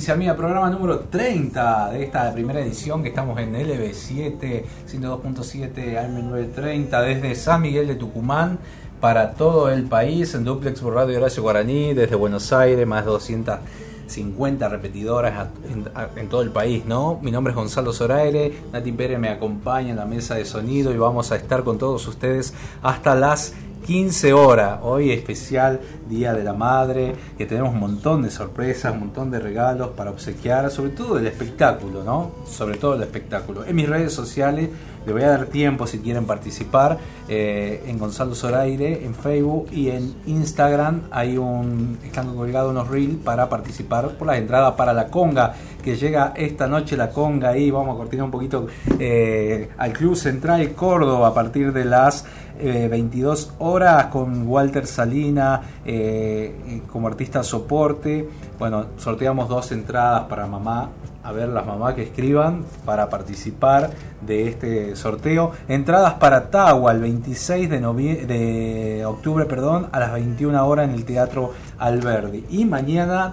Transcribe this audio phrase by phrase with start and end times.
[0.00, 6.26] Provincia Mía, programa número 30 de esta primera edición que estamos en LB7, 102.7 AM
[6.30, 8.58] 930 desde San Miguel de Tucumán
[8.98, 13.10] para todo el país en duplex por Radio Horacio Guaraní, desde Buenos Aires, más de
[13.10, 15.84] 250 repetidoras en,
[16.16, 17.18] en todo el país, ¿no?
[17.20, 20.96] Mi nombre es Gonzalo Zoraire, Nati Pérez me acompaña en la mesa de sonido y
[20.96, 23.52] vamos a estar con todos ustedes hasta las
[23.90, 24.78] 15 horas.
[24.84, 29.40] Hoy especial Día de la Madre, que tenemos un montón de sorpresas, un montón de
[29.40, 32.30] regalos para obsequiar, sobre todo el espectáculo, ¿no?
[32.46, 33.64] Sobre todo el espectáculo.
[33.64, 34.70] En mis redes sociales
[35.04, 39.88] le voy a dar tiempo si quieren participar eh, en Gonzalo Zoraire, en Facebook y
[39.88, 45.08] en Instagram hay un están colgados unos reels para participar por las entradas para la
[45.08, 48.66] conga que llega esta noche la conga ahí vamos a cortar un poquito
[48.98, 52.24] eh, al Club Central Córdoba a partir de las
[52.62, 58.28] eh, 22 horas con Walter Salina eh, eh, como artista soporte.
[58.58, 60.90] Bueno, sorteamos dos entradas para mamá.
[61.22, 63.90] A ver las mamás que escriban para participar
[64.20, 65.52] de este sorteo.
[65.68, 67.78] Entradas para Tagua el 26 de,
[68.26, 72.44] de octubre perdón, a las 21 horas en el Teatro Alberdi.
[72.50, 73.32] Y mañana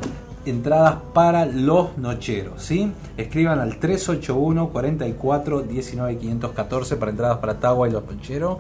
[0.50, 2.92] entradas para los nocheros, ¿sí?
[3.18, 8.58] Escriban al 381 44 19 514 para entradas para Tagua y los nocheros.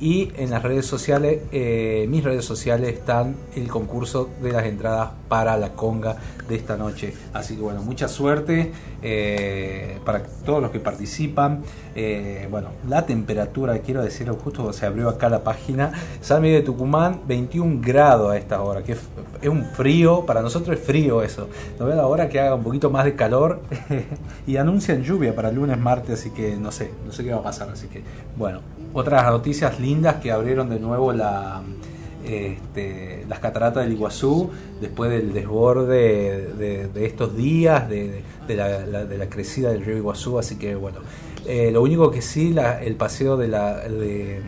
[0.00, 5.10] Y en las redes sociales, eh, mis redes sociales están el concurso de las entradas
[5.28, 6.16] para la conga
[6.48, 7.14] de esta noche.
[7.34, 11.62] Así que bueno, mucha suerte eh, para todos los que participan.
[11.94, 15.92] Eh, bueno, la temperatura, quiero decirlo, justo se abrió acá la página.
[16.22, 19.00] San de Tucumán, 21 grados a esta hora, que es,
[19.42, 21.48] es un frío, para nosotros es frío eso.
[21.78, 23.60] No veo ahora que haga un poquito más de calor
[24.46, 27.40] y anuncian lluvia para el lunes, martes, así que no sé, no sé qué va
[27.40, 27.68] a pasar.
[27.68, 28.02] Así que
[28.38, 31.62] bueno, otras noticias lindas que abrieron de nuevo la,
[32.24, 34.50] este, las cataratas del Iguazú
[34.80, 40.56] después del desborde de, estos días, de, la, de la crecida del río Iguazú, así
[40.56, 40.98] que bueno,
[41.46, 44.42] eh, lo único que sí, el paseo de la, de,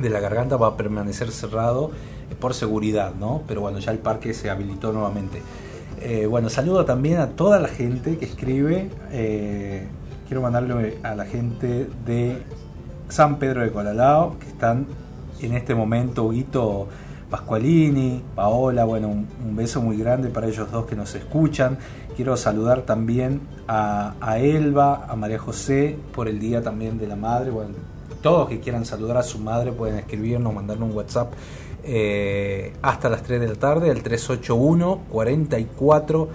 [0.00, 1.90] la garganta va a permanecer cerrado
[2.30, 3.42] eh, por seguridad, ¿no?
[3.46, 5.42] Pero bueno, ya el parque se habilitó nuevamente.
[6.00, 8.90] Eh, bueno, saludo también a toda la gente que escribe.
[10.26, 12.42] Quiero mandarle a la gente de
[13.08, 14.86] San Pedro de Colalao, que están
[15.40, 16.88] en este momento, Huguito
[17.30, 21.78] Pascualini, Paola, bueno, un, beso muy grande para ellos dos que nos escuchan.
[22.16, 27.16] Quiero saludar también a, a Elba, a María José, por el Día también de la
[27.16, 27.50] Madre.
[27.50, 27.74] Bueno,
[28.22, 31.32] todos que quieran saludar a su madre pueden escribirnos, mandarnos un WhatsApp
[31.84, 36.28] eh, hasta las 3 de la tarde al 381 44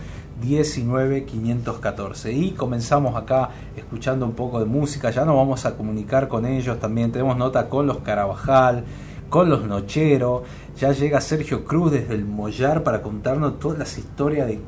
[0.44, 5.10] 19 514 y comenzamos acá escuchando un poco de música.
[5.10, 7.12] Ya nos vamos a comunicar con ellos también.
[7.12, 8.84] Tenemos nota con los Carabajal
[9.30, 10.44] con los Nocheros
[10.78, 14.60] ya llega Sergio Cruz desde el Mollar para contarnos todas las historias de,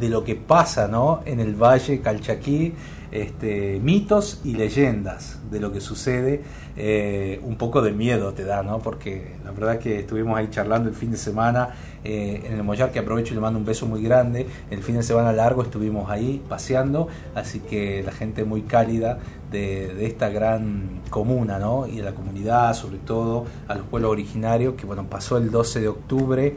[0.00, 1.20] de lo que pasa ¿no?
[1.24, 2.74] en el Valle Calchaquí
[3.10, 6.42] este, mitos y leyendas de lo que sucede.
[6.76, 8.78] Eh, un poco de miedo te da, ¿no?
[8.78, 11.70] Porque la verdad que estuvimos ahí charlando el fin de semana
[12.04, 14.46] eh, en el Mollar, que aprovecho y le mando un beso muy grande.
[14.70, 19.18] El fin de semana largo estuvimos ahí paseando, así que la gente muy cálida
[19.50, 21.86] de, esta gran comuna, ¿no?
[21.86, 25.80] Y de la comunidad, sobre todo a los pueblos originarios, que bueno, pasó el 12
[25.80, 26.54] de octubre,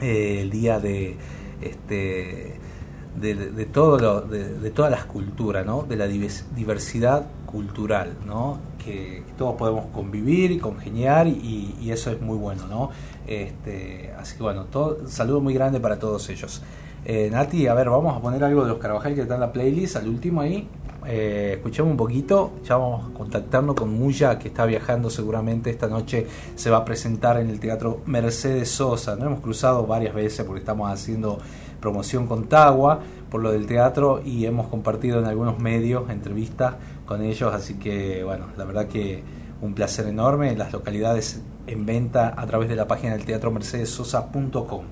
[0.00, 1.16] eh, el día de
[1.60, 2.61] este
[3.20, 5.82] de, todo de, todas las culturas, ¿no?
[5.82, 8.58] de la diversidad cultural, ¿no?
[8.82, 12.66] que, todos podemos convivir y congeniar y, eso es muy bueno.
[12.68, 12.90] ¿no?
[13.26, 16.62] Este, así que bueno, todo, saludo muy grande para todos ellos.
[17.04, 19.52] Eh, Nati, a ver, vamos a poner algo de los Carvajal que está en la
[19.52, 20.68] playlist, al último ahí.
[21.04, 25.88] Eh, escuchemos un poquito, ya vamos a contactarnos con Muya que está viajando seguramente esta
[25.88, 30.46] noche se va a presentar en el Teatro Mercedes Sosa, nos hemos cruzado varias veces
[30.46, 31.38] porque estamos haciendo
[31.82, 33.00] promoción con Tagua
[33.30, 38.24] por lo del teatro y hemos compartido en algunos medios entrevistas con ellos, así que
[38.24, 39.22] bueno, la verdad que
[39.60, 44.84] un placer enorme, las localidades en venta a través de la página del teatro mercedesosa.com.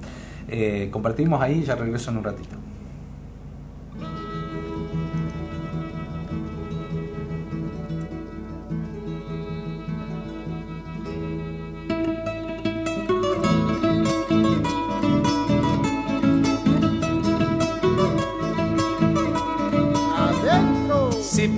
[0.49, 2.57] Eh, compartimos ahí ya regreso en un ratito.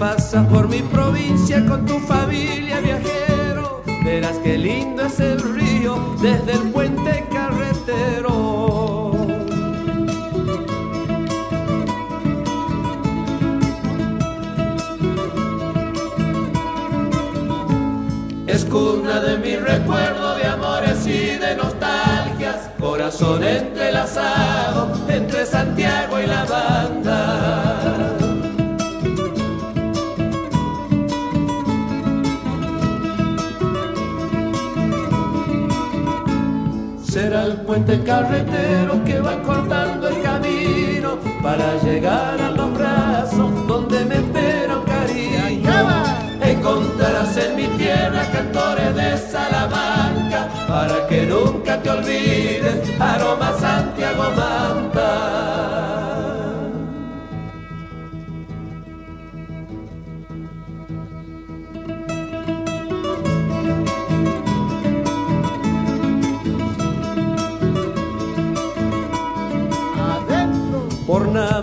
[0.02, 6.54] Pasas por mi provincia con tu familia viajero, verás qué lindo es el río desde
[6.54, 9.12] el puente carretero.
[18.49, 26.44] Es de mi recuerdo de amores y de nostalgias, corazón entrelazado entre Santiago y la
[26.44, 28.21] banda.
[37.72, 44.76] Puente carretero que va cortando el camino para llegar a los brazos donde me espera
[44.76, 45.70] un cariño.
[46.42, 55.01] Encontrarás en mi tierra cantores de Salamanca para que nunca te olvides, aroma Santiago Manta.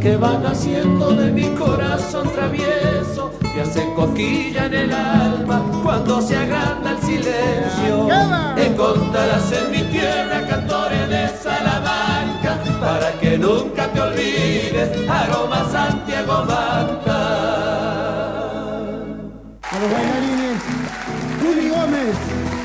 [0.00, 6.38] Que van haciendo de mi corazón travieso, que hace cosquilla en el alma cuando se
[6.38, 8.08] agranda el silencio.
[8.56, 17.20] Encontrarás en mi tierra cantores de Salamanca, para que nunca te olvides, aroma Santiago Manta.
[19.70, 20.62] A los bailarines,
[21.42, 22.16] Juli Gómez,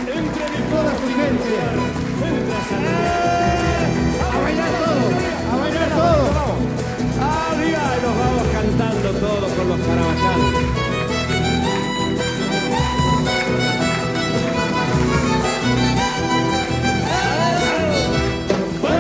[0.08, 1.52] entre toda su gente.
[6.48, 6.58] Todos.
[7.20, 9.80] Arriba y nos vamos cantando todos con los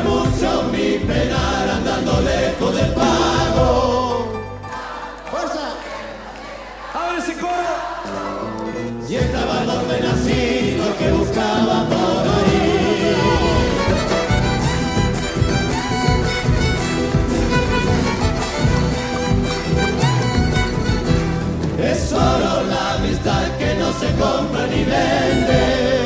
[0.03, 4.27] mucho mi penar andando lejos del pago.
[5.31, 5.67] ¡Fuerza!
[6.93, 7.75] ¡A ver ese coro!
[9.09, 12.36] Y estaba donde nací, lo que buscaba por
[23.99, 25.96] se compra ni vende.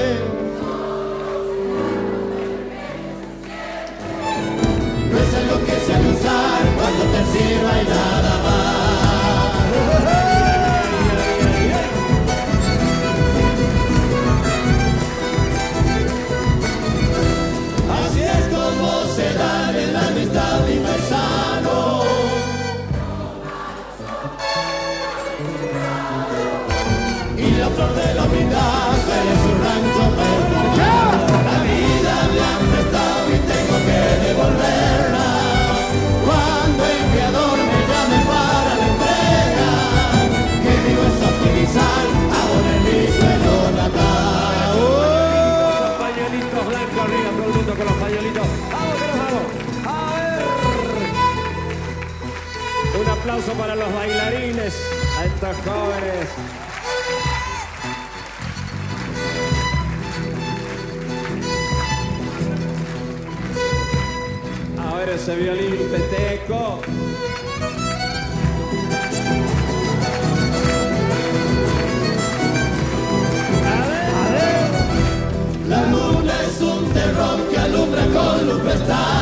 [53.22, 54.74] Aplauso para los bailarines,
[55.20, 56.28] a estos jóvenes.
[64.80, 66.82] A ver ese violín peteco.
[75.70, 79.22] La luna es un terror que alumbra con luz prestada.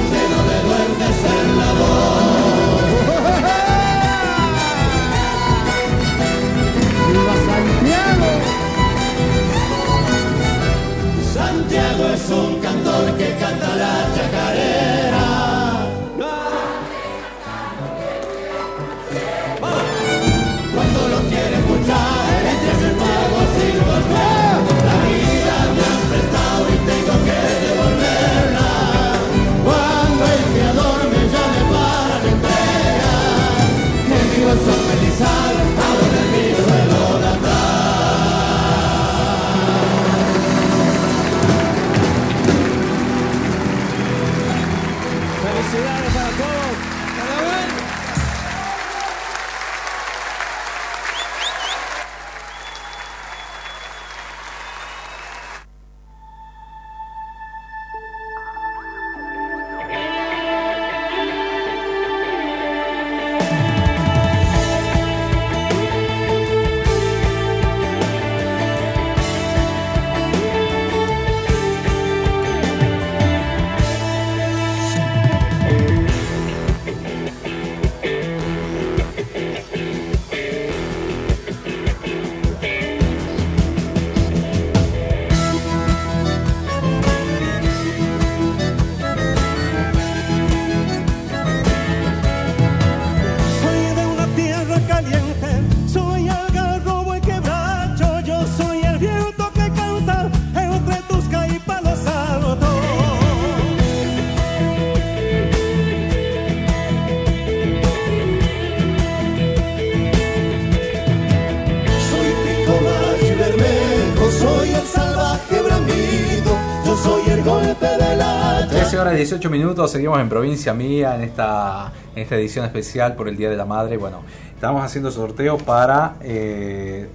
[119.11, 119.15] hacha.
[119.15, 123.15] 13 horas y 18 minutos, seguimos en provincia mía en esta, en esta edición especial
[123.15, 123.97] por el Día de la Madre.
[123.97, 124.21] Bueno,
[124.53, 127.07] estamos haciendo sorteo para eh,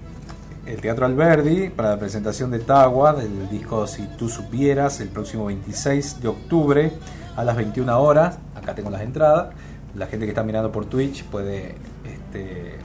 [0.67, 5.47] el Teatro Alberdi, para la presentación de Tagua, del disco Si tú supieras, el próximo
[5.47, 6.93] 26 de octubre
[7.37, 8.39] a las 21 horas.
[8.55, 9.55] Acá tengo las entradas.
[9.95, 11.75] La gente que está mirando por Twitch puede
[12.05, 12.79] este,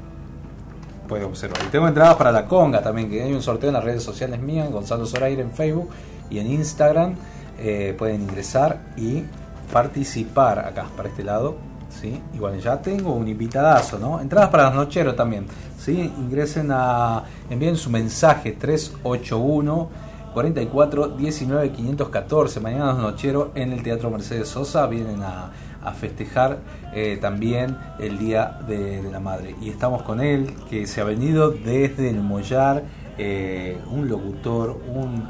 [1.12, 1.60] puede observar.
[1.68, 4.40] Y tengo entradas para la conga también, que hay un sorteo en las redes sociales
[4.40, 5.90] mías, Gonzalo Zoraire en Facebook
[6.30, 7.16] y en Instagram.
[7.64, 9.24] Eh, pueden ingresar y
[9.72, 11.58] participar acá, para este lado.
[11.90, 12.20] ¿sí?
[12.34, 14.20] Bueno, ya tengo un invitadazo, ¿no?
[14.20, 15.46] Entradas para los nocheros también.
[15.78, 16.12] ¿sí?
[16.18, 17.24] Ingresen a.
[17.52, 19.90] envíen su mensaje 381
[20.34, 22.60] 44 19 514.
[22.62, 25.52] Mañana los nocheros en el Teatro Mercedes Sosa vienen a,
[26.00, 26.60] festejar
[26.94, 29.56] eh, también el Día de, la Madre.
[29.62, 32.84] Y estamos con él, que se ha venido desde el Mollar
[33.18, 35.28] eh, un locutor, un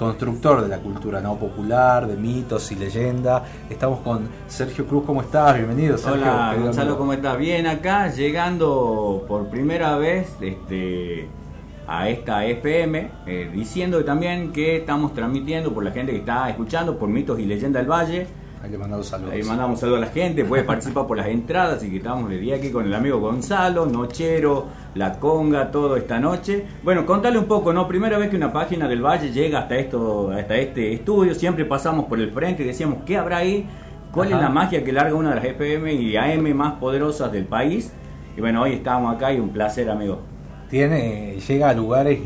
[0.00, 3.44] constructor de la cultura no popular, de mitos y leyenda.
[3.68, 5.54] Estamos con Sergio Cruz, ¿cómo estás?
[5.56, 6.22] Bienvenido, Sergio.
[6.22, 6.96] Hola, Gonzalo.
[6.96, 7.36] ¿cómo estás?
[7.36, 11.28] Bien, acá llegando por primera vez este,
[11.86, 16.98] a esta FM, eh, diciendo también que estamos transmitiendo por la gente que está escuchando
[16.98, 18.26] por mitos y leyendas del Valle.
[18.62, 19.32] Ahí le mandamos saludos.
[19.32, 22.36] Ahí mandamos saludos a la gente, puede participar por las entradas, así que estamos de
[22.36, 26.66] día aquí con el amigo Gonzalo, Nochero, La Conga, todo esta noche.
[26.82, 27.88] Bueno, contale un poco, ¿no?
[27.88, 32.04] Primera vez que una página del Valle llega hasta esto, hasta este estudio, siempre pasamos
[32.04, 33.66] por el frente y decíamos, ¿qué habrá ahí?
[34.12, 34.36] ¿Cuál Ajá.
[34.36, 37.94] es la magia que larga una de las FM y AM más poderosas del país?
[38.36, 40.18] Y bueno, hoy estamos acá y un placer, amigo.
[40.68, 42.20] tiene llega a lugares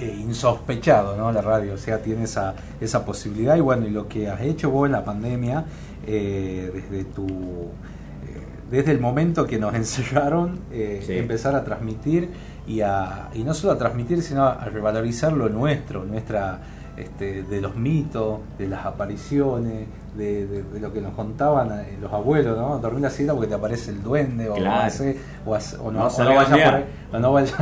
[0.00, 1.30] eh, insospechados, ¿no?
[1.32, 3.56] La radio, o sea, tiene esa, esa posibilidad.
[3.56, 5.64] Y bueno, y lo que has hecho vos en la pandemia,
[6.06, 7.26] eh, desde tu.
[7.26, 11.14] eh, Desde el momento que nos encerraron, eh, Sí.
[11.18, 12.30] empezar a transmitir
[12.66, 16.60] y, a, y no solo a transmitir, sino a revalorizar lo nuestro, nuestra
[16.96, 21.96] este, de los mitos, de las apariciones, de, de- de lo que nos contaban eh,
[22.00, 22.78] los abuelos, ¿no?
[22.78, 24.84] Dormir la siesta porque te aparece el duende o, Claro.
[24.84, 25.16] no sé,
[25.46, 27.54] o, o no, No o no vayas por ahí, o no vayas-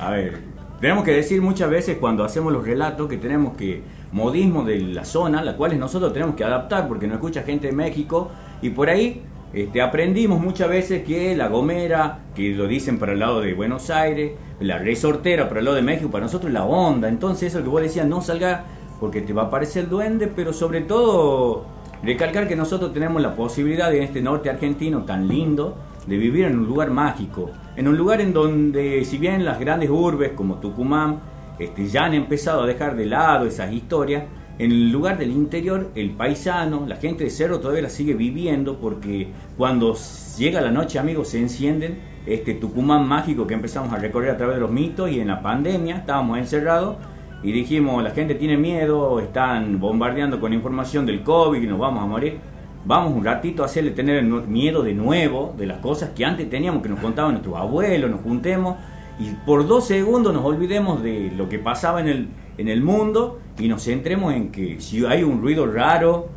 [0.00, 0.38] A ver,
[0.82, 5.04] tenemos que decir muchas veces cuando hacemos los relatos que tenemos que modismo de la
[5.04, 8.90] zona, las cuales nosotros tenemos que adaptar porque nos escucha gente de México y por
[8.90, 9.22] ahí
[9.54, 13.90] este, aprendimos muchas veces que la gomera, que lo dicen para el lado de Buenos
[13.90, 17.08] Aires, la resortera para el lado de México, para nosotros la onda.
[17.08, 18.64] Entonces eso que vos decías, no salga
[18.98, 21.64] porque te va a aparecer el duende, pero sobre todo
[22.02, 26.58] recalcar que nosotros tenemos la posibilidad en este norte argentino tan lindo de vivir en
[26.58, 31.20] un lugar mágico, en un lugar en donde si bien las grandes urbes como Tucumán
[31.58, 34.24] este, ya han empezado a dejar de lado esas historias,
[34.58, 38.78] en el lugar del interior el paisano, la gente de Cerro todavía la sigue viviendo
[38.78, 39.96] porque cuando
[40.36, 44.56] llega la noche amigos se encienden este Tucumán mágico que empezamos a recorrer a través
[44.56, 46.96] de los mitos y en la pandemia estábamos encerrados
[47.42, 52.04] y dijimos, la gente tiene miedo, están bombardeando con información del COVID y nos vamos
[52.04, 52.51] a morir.
[52.84, 56.82] Vamos un ratito a hacerle tener miedo de nuevo de las cosas que antes teníamos,
[56.82, 58.76] que nos contaban nuestros abuelos, nos juntemos
[59.20, 63.38] y por dos segundos nos olvidemos de lo que pasaba en el, en el mundo
[63.58, 66.28] y nos centremos en que si hay un ruido raro,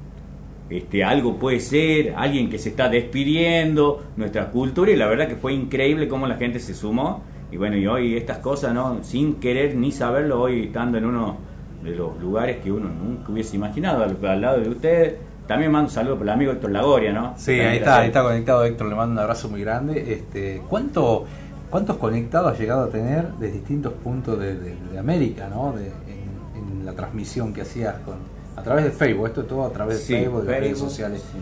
[0.69, 5.35] este, algo puede ser, alguien que se está despidiendo, nuestra cultura, y la verdad que
[5.35, 7.21] fue increíble cómo la gente se sumó.
[7.51, 9.03] Y bueno, y hoy estas cosas, ¿no?
[9.03, 11.37] Sin querer ni saberlo, hoy estando en uno
[11.83, 15.13] de los lugares que uno nunca hubiese imaginado, al, al lado de ustedes.
[15.47, 17.33] También mando un saludo para el amigo Héctor Lagoria, ¿no?
[17.37, 20.13] Sí, También ahí está, ahí está conectado Héctor, le mando un abrazo muy grande.
[20.13, 21.25] Este, ¿cuánto,
[21.69, 25.73] ¿Cuántos conectados has llegado a tener de distintos puntos de, de- de América, ¿no?
[25.73, 28.15] De- en, en la transmisión que hacías con,
[28.55, 31.23] a través de Facebook, esto es todo a través de Facebook, de redes sociales.
[31.31, 31.37] sí.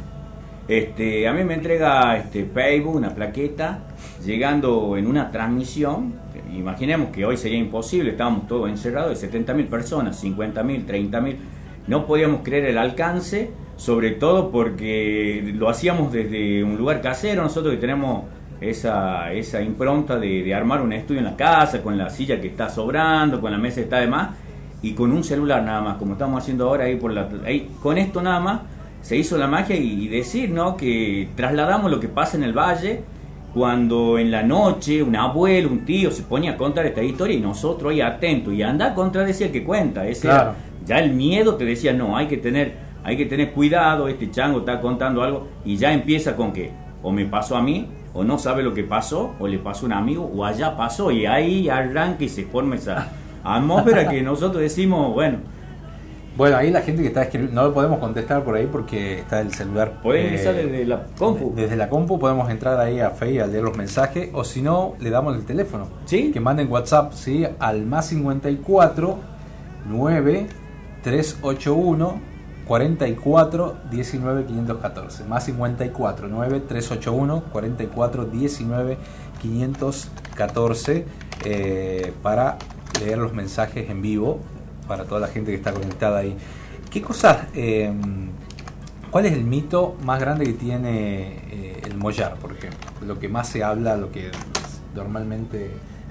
[0.68, 3.80] Este, a mí me entrega este Facebook una plaqueta
[4.26, 6.14] llegando en una transmisión.
[6.54, 11.36] Imaginemos que hoy sería imposible, estábamos todos encerrados de 70.000 personas, 50.000, 30.000.
[11.88, 13.52] No podíamos creer el alcance,
[13.84, 17.44] sobre todo porque lo hacíamos desde un lugar casero.
[17.44, 18.24] Nosotros que tenemos
[18.62, 22.48] esa, esa impronta de, de armar un estudio en la casa, con la silla que
[22.48, 24.38] está sobrando, con la mesa que está de más,
[24.82, 27.98] y con un celular nada más, como estamos haciendo ahora ahí por la ahí, con
[27.98, 28.62] esto nada más
[29.02, 30.78] se hizo la magia y, y decir ¿no?
[30.78, 33.02] que trasladamos lo que pasa en el valle
[33.54, 37.42] cuando en la noche un abuelo, un tío se ponía a contar esta historia y
[37.42, 40.08] nosotros ahí atentos y anda a contradecir el que cuenta.
[40.08, 40.54] Ese Claro.
[40.86, 44.60] ya el miedo te decía, no, hay que tener, hay que tener cuidado, este chango
[44.60, 46.72] está contando algo y ya empieza con que
[47.04, 49.88] o me pasó a mí, o no sabe lo que pasó, o le pasó a
[49.88, 53.10] un amigo, o allá pasó, y ahí arranca y se forma esa
[53.44, 55.40] atmósfera que nosotros decimos, bueno,
[56.36, 59.42] Bueno, ahí la gente que está escribiendo, no lo podemos contestar por ahí porque está
[59.42, 60.00] el celular.
[60.02, 61.54] podés eh, ingresar desde la compu.
[61.56, 64.96] Desde la compu podemos entrar ahí a Face a leer los mensajes o si no,
[65.00, 65.90] le damos el teléfono.
[66.06, 66.32] ¿Sí?
[66.32, 67.46] Que manden WhatsApp, ¿sí?
[67.60, 69.20] Al más 54
[69.90, 70.48] 9
[71.04, 72.33] 381
[72.68, 75.24] 44 19 514.
[75.26, 78.98] Más 54 9 381 44 19
[79.42, 81.06] 514
[81.46, 82.58] eh, para
[83.00, 84.40] leer los mensajes en vivo
[84.88, 86.36] para toda la gente que está conectada ahí.
[86.90, 87.48] ¿Qué cosas...
[87.54, 87.92] eh,
[89.14, 92.80] ¿Cuál es el mito más grande que tiene eh, el mollar, por ejemplo?
[93.06, 94.32] Lo que más se habla, lo que
[94.96, 95.70] normalmente...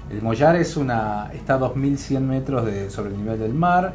[0.08, 3.92] El mollar es una, está a 2100 metros de, sobre el nivel del mar,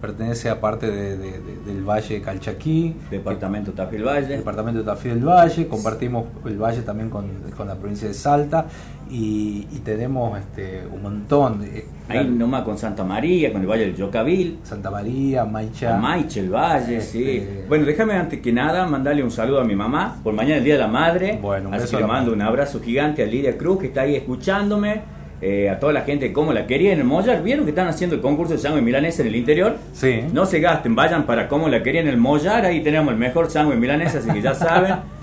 [0.00, 4.36] pertenece a parte de- de- de- del Valle de Calchaquí, Departamento Tafí del Valle.
[4.36, 8.66] departamento de Tafí del Valle, compartimos el valle también con, con la provincia de Salta
[9.10, 11.86] y, y tenemos este, un montón de...
[12.08, 14.58] Ahí nomás con Santa María, con el Valle del Yocavil.
[14.62, 15.96] Santa María, Maicha...
[15.96, 17.22] Maiche, el Valle, sí.
[17.38, 20.64] Este- Bueno, déjame antes que nada mandarle un saludo a mi mamá por mañana el
[20.64, 21.38] Día de la Madre.
[21.40, 24.14] Bueno, un Así que le mando un abrazo gigante a Lidia Cruz que está ahí
[24.16, 25.15] escuchándome.
[25.42, 27.42] Eh, a toda la gente cómo la quería en el Mollar.
[27.42, 29.76] ¿Vieron que están haciendo el concurso de sándwich milanesa en el interior?
[29.92, 30.22] Sí.
[30.32, 32.64] No se gasten, vayan para cómo la quería en el Mollar.
[32.64, 34.96] Ahí tenemos el mejor sándwich milanesa, así que ya saben.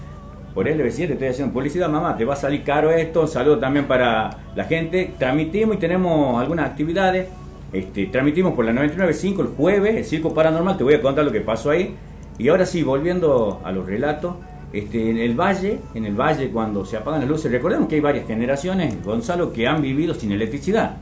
[0.53, 3.25] Por LB7 estoy haciendo publicidad, mamá, te va a salir caro esto.
[3.25, 5.11] Saludo también para la gente.
[5.17, 7.27] Transmitimos y tenemos algunas actividades.
[7.71, 10.77] Este, transmitimos por la 99.5 el jueves, el Circo Paranormal.
[10.77, 11.95] Te voy a contar lo que pasó ahí.
[12.37, 14.35] Y ahora sí, volviendo a los relatos.
[14.73, 18.01] Este, en el valle, en el valle cuando se apagan las luces, recordemos que hay
[18.01, 20.97] varias generaciones, Gonzalo, que han vivido sin electricidad.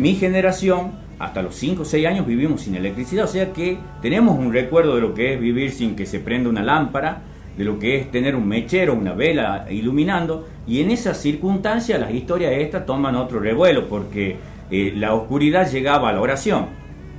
[0.00, 4.36] Mi generación, hasta los 5 o 6 años vivimos sin electricidad, o sea que tenemos
[4.36, 7.22] un recuerdo de lo que es vivir sin que se prenda una lámpara,
[7.56, 12.12] de lo que es tener un mechero, una vela iluminando, y en esas circunstancias las
[12.12, 14.36] historias estas toman otro revuelo, porque
[14.72, 16.66] eh, la oscuridad llegaba a la oración.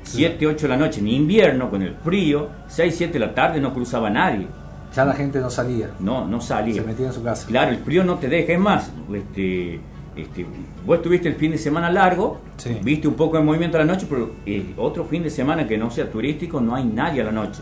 [0.04, 3.62] 7, 8 de la noche en invierno, con el frío, 6, 7 de la tarde
[3.62, 4.48] no cruzaba nadie.
[4.96, 5.92] Ya la gente no salía.
[6.00, 6.82] No, no salía.
[6.82, 7.48] Se metía en su casa.
[7.48, 8.54] Claro, el frío no te deja.
[8.54, 9.80] Es más, este,
[10.16, 10.46] este,
[10.86, 12.78] vos estuviste el fin de semana largo, Sí.
[12.84, 15.78] viste un poco de movimiento a la noche, pero eh, otro fin de semana que
[15.78, 17.62] no sea turístico no hay nadie a la noche.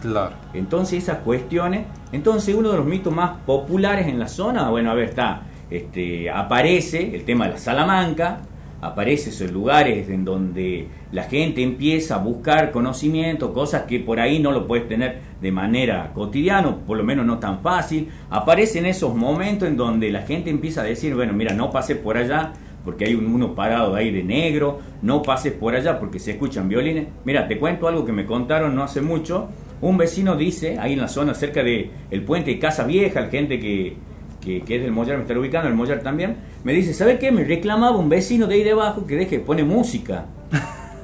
[0.00, 0.32] Claro.
[0.54, 4.94] Entonces esas cuestiones, entonces uno de los mitos más populares en la zona, bueno, a
[4.94, 8.38] ver, está, este, aparece el tema de la Salamanca,
[8.80, 14.38] aparece esos lugares en donde la gente empieza a buscar conocimiento, cosas que por ahí
[14.40, 18.08] no lo puedes tener de manera cotidiana, por lo menos no tan fácil.
[18.30, 22.16] Aparecen esos momentos en donde la gente empieza a decir, bueno, mira, no pases por
[22.18, 22.52] allá
[22.84, 26.68] porque hay un- uno parado ahí de negro, no pases por allá porque se escuchan
[26.68, 27.06] violines.
[27.24, 29.48] Mira, te cuento algo que me contaron no hace mucho.
[29.80, 33.28] Un vecino dice, ahí en la zona cerca de el puente de Casa Vieja, la
[33.28, 33.94] gente que,
[34.40, 37.30] que, que es del Mollar, me está ubicando, el Mollar también, me dice, ¿sabe qué?
[37.30, 40.26] Me reclamaba un vecino de ahí debajo que deje, pone música.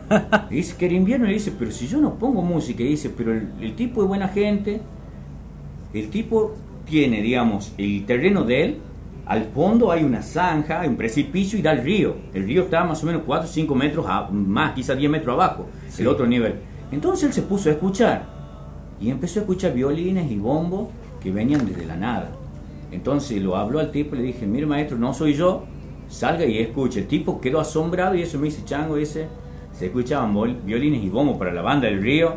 [0.51, 3.11] Y dice que era invierno y dice, pero si yo no pongo música, y dice,
[3.11, 4.81] pero el, el tipo es buena gente,
[5.93, 8.79] el tipo tiene, digamos, el terreno de él,
[9.27, 12.17] al fondo hay una zanja, hay un precipicio y da el río.
[12.35, 15.33] El río está más o menos 4 o 5 metros a- más, quizás 10 metros
[15.35, 15.67] abajo,
[15.99, 16.57] el otro nivel.
[16.93, 18.27] Entonces él se puso a escuchar
[19.01, 20.89] y empezó a escuchar violines y bombos
[21.23, 22.31] que venían desde la nada.
[22.93, 25.65] Entonces lo habló al tipo y le dije, mire maestro, no soy yo,
[26.09, 27.01] salga y escuche.
[27.01, 29.27] El tipo quedó asombrado y eso me dice, chango, dice,
[29.75, 30.35] se escuchaban
[30.65, 32.37] violines y bombos para la banda del río,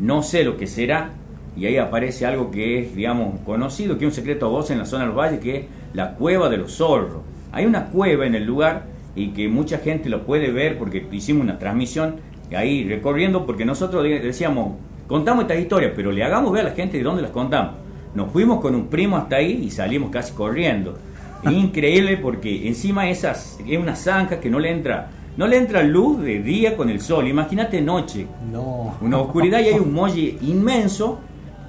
[0.00, 1.10] no sé lo que será,
[1.56, 4.78] y ahí aparece algo que es, digamos, conocido, que es un secreto a voz en
[4.78, 7.22] la zona del valle, que es la cueva de los zorros.
[7.50, 8.84] Hay una cueva en el lugar
[9.16, 12.16] y que mucha gente lo puede ver porque hicimos una transmisión
[12.56, 14.74] ahí recorriendo, porque nosotros de- decíamos,
[15.08, 17.72] contamos estas historias, pero le hagamos ver a la gente de dónde las contamos.
[18.14, 20.96] Nos fuimos con un primo hasta ahí y salimos casi corriendo.
[21.50, 26.20] Increíble porque encima esas es una zanja que no le entra no le entra luz
[26.20, 27.28] de día con el sol.
[27.28, 28.96] Imagínate noche, No.
[29.00, 31.20] una oscuridad y hay un molle inmenso,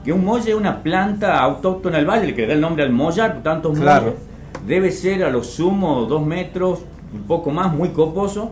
[0.03, 2.91] que un molle es una planta autóctona del valle, que le da el nombre al
[2.91, 4.05] mollar, por tantos Claro.
[4.08, 4.19] molles.
[4.65, 6.79] Debe ser a lo sumo dos metros,
[7.13, 8.51] un poco más, muy coposo.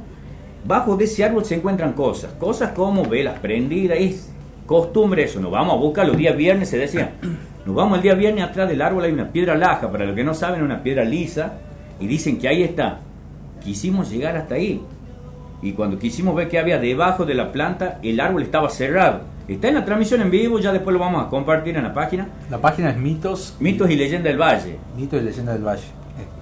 [0.63, 4.31] Bajo de ese árbol se encuentran cosas, cosas como velas prendidas, es
[4.67, 7.13] costumbre eso, nos vamos a buscar los días viernes, se decía,
[7.65, 10.23] nos vamos el día viernes, atrás del árbol hay una piedra laja, para los que
[10.23, 11.53] no saben, una piedra lisa,
[11.99, 12.99] y dicen que ahí está.
[13.63, 14.79] Quisimos llegar hasta ahí,
[15.61, 19.21] y cuando quisimos ver qué había debajo de la planta, el árbol estaba cerrado.
[19.47, 22.27] Está en la transmisión en vivo, ya después lo vamos a compartir en la página.
[22.49, 24.77] La página es mitos, Mitos y leyenda del Valle.
[24.95, 25.83] mitos y leyendas del valle.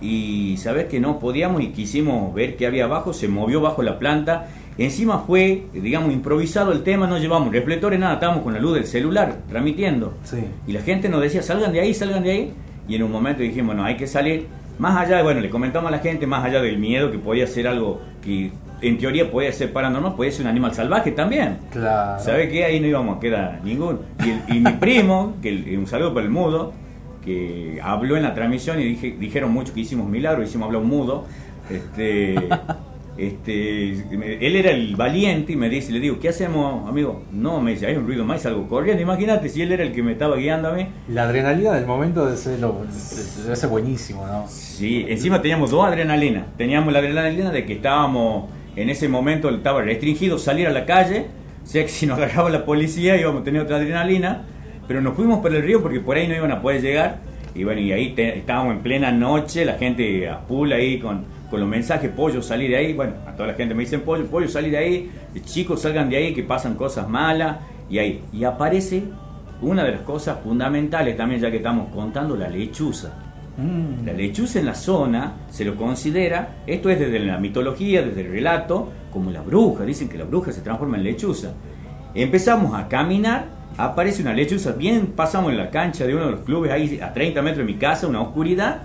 [0.02, 4.00] Y sabes que no podíamos y quisimos ver qué había abajo, se movió bajo la
[4.00, 4.48] planta.
[4.78, 8.86] Encima fue, digamos, improvisado el tema, no llevamos reflectores, nada, estábamos con la luz del
[8.86, 10.16] celular transmitiendo.
[10.24, 10.38] Sí.
[10.68, 12.54] Y la gente nos decía, salgan de ahí, salgan de ahí.
[12.88, 14.48] Y en un momento dijimos, no, hay que salir.
[14.78, 17.68] Más allá, bueno, le comentamos a la gente, más allá del miedo que podía ser
[17.68, 18.52] algo que
[18.88, 21.58] en teoría podía ser paranormal, podía ser un animal salvaje también.
[21.72, 22.22] Claro.
[22.24, 22.66] ¿Sabe qué?
[22.66, 24.00] Ahí no íbamos a quedar ninguno.
[24.24, 26.74] Y, el- y mi primo, que el- un saludo para el mudo,
[27.24, 30.90] que habló en la transmisión y dije- dijeron mucho que hicimos milagros, hicimos hablar un
[30.90, 31.26] mudo.
[31.70, 32.36] Este,
[33.18, 33.92] este,
[34.46, 37.24] él era el valiente y me dice, le digo, ¿qué hacemos, amigo?
[37.32, 39.02] No, me dice, hay un ruido más y salgo corriendo.
[39.02, 40.86] Imagínate si él era el que me estaba guiando a mí.
[41.10, 42.82] La adrenalina del momento debe ser, lo-
[43.44, 44.46] debe ser buenísimo, ¿no?
[44.48, 46.46] Sí, encima teníamos dos adrenalinas.
[46.58, 51.26] Teníamos la adrenalina de que estábamos, en ese momento estaba restringido salir a la calle.
[51.64, 54.44] O sea que si nos agarraba la policía íbamos a tener otra adrenalina.
[54.88, 57.20] Pero nos fuimos por el río porque por ahí no iban a poder llegar.
[57.56, 61.60] Y bueno, y ahí estábamos en plena noche, la gente a full ahí con, con
[61.62, 62.94] los mensajes, pollo, salí de ahí.
[62.94, 65.12] Bueno, a toda la gente me dicen, pollo, pollo, salí de ahí.
[65.46, 67.58] Chicos, salgan de ahí, que pasan cosas malas.
[67.90, 69.04] Y ahí, y aparece
[69.62, 73.25] una de las cosas fundamentales también, ya que estamos contando, la lechuza.
[73.58, 74.06] Mm.
[74.06, 78.32] La lechuza en la zona se lo considera, esto es desde la mitología, desde el
[78.32, 79.86] relato, como la bruja.
[79.86, 81.54] Dicen que la bruja se transforma en lechuza.
[82.14, 83.46] Empezamos a caminar,
[83.78, 87.14] aparece una lechuza, bien pasamos en la cancha de uno de los clubes, ahí a
[87.14, 88.84] 30 metros de mi casa, una oscuridad,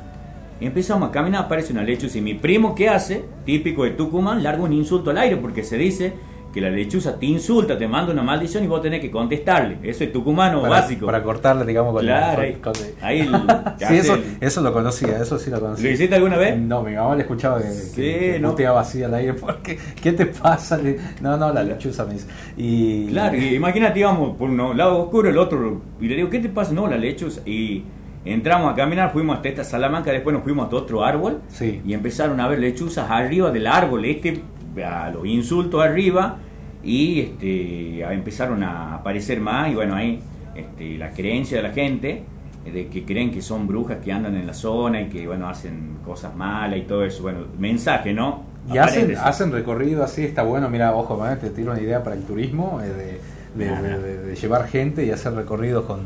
[0.60, 2.18] empezamos a caminar, aparece una lechuza.
[2.18, 3.24] Y mi primo, ¿qué hace?
[3.44, 6.14] Típico de Tucumán, larga un insulto al aire porque se dice
[6.52, 9.78] que la lechuza te insulta, te manda una maldición y vos tenés que contestarle.
[9.82, 11.06] Eso es tucumano para, básico.
[11.06, 13.20] Para cortarle, digamos, con Claro, el- ahí- con- ahí
[13.78, 15.86] el- sí, eso, eso lo conocía, eso sí lo conocía.
[15.86, 16.58] ¿Lo hiciste alguna vez?
[16.58, 18.50] No, mi mamá le escuchaba que, Sí, que no.
[18.50, 19.34] puteaba así al aire.
[19.40, 20.76] Porque, ¿Qué te pasa?
[20.76, 22.26] Le- No, no, la lechuza me dice.
[22.56, 26.40] Y, Claro, y imagínate, íbamos por un lado oscuro, el otro, y le digo, ¿qué
[26.40, 26.72] te pasa?
[26.72, 27.42] No, la lechuza.
[27.46, 27.84] Y
[28.24, 31.80] entramos a caminar, fuimos hasta esta Salamanca, después nos fuimos hasta otro árbol, Sí.
[31.86, 34.40] y empezaron a ver lechuzas arriba del árbol, este,
[34.84, 36.36] a los insultos arriba,
[36.82, 40.20] y este, empezaron a aparecer más, y bueno, ahí
[40.54, 42.22] este, la creencia de la gente,
[42.64, 45.48] eh, de que creen que son brujas que andan en la zona y que, bueno,
[45.48, 48.44] hacen cosas malas y todo eso, bueno, mensaje, ¿no?
[48.68, 50.68] Y hacen, hacen recorrido así, está bueno.
[50.68, 54.18] Mira, ojo, man, te tiro una idea para el turismo, eh, de, de- de- de-
[54.26, 56.00] de llevar gente y hacer recorridos con,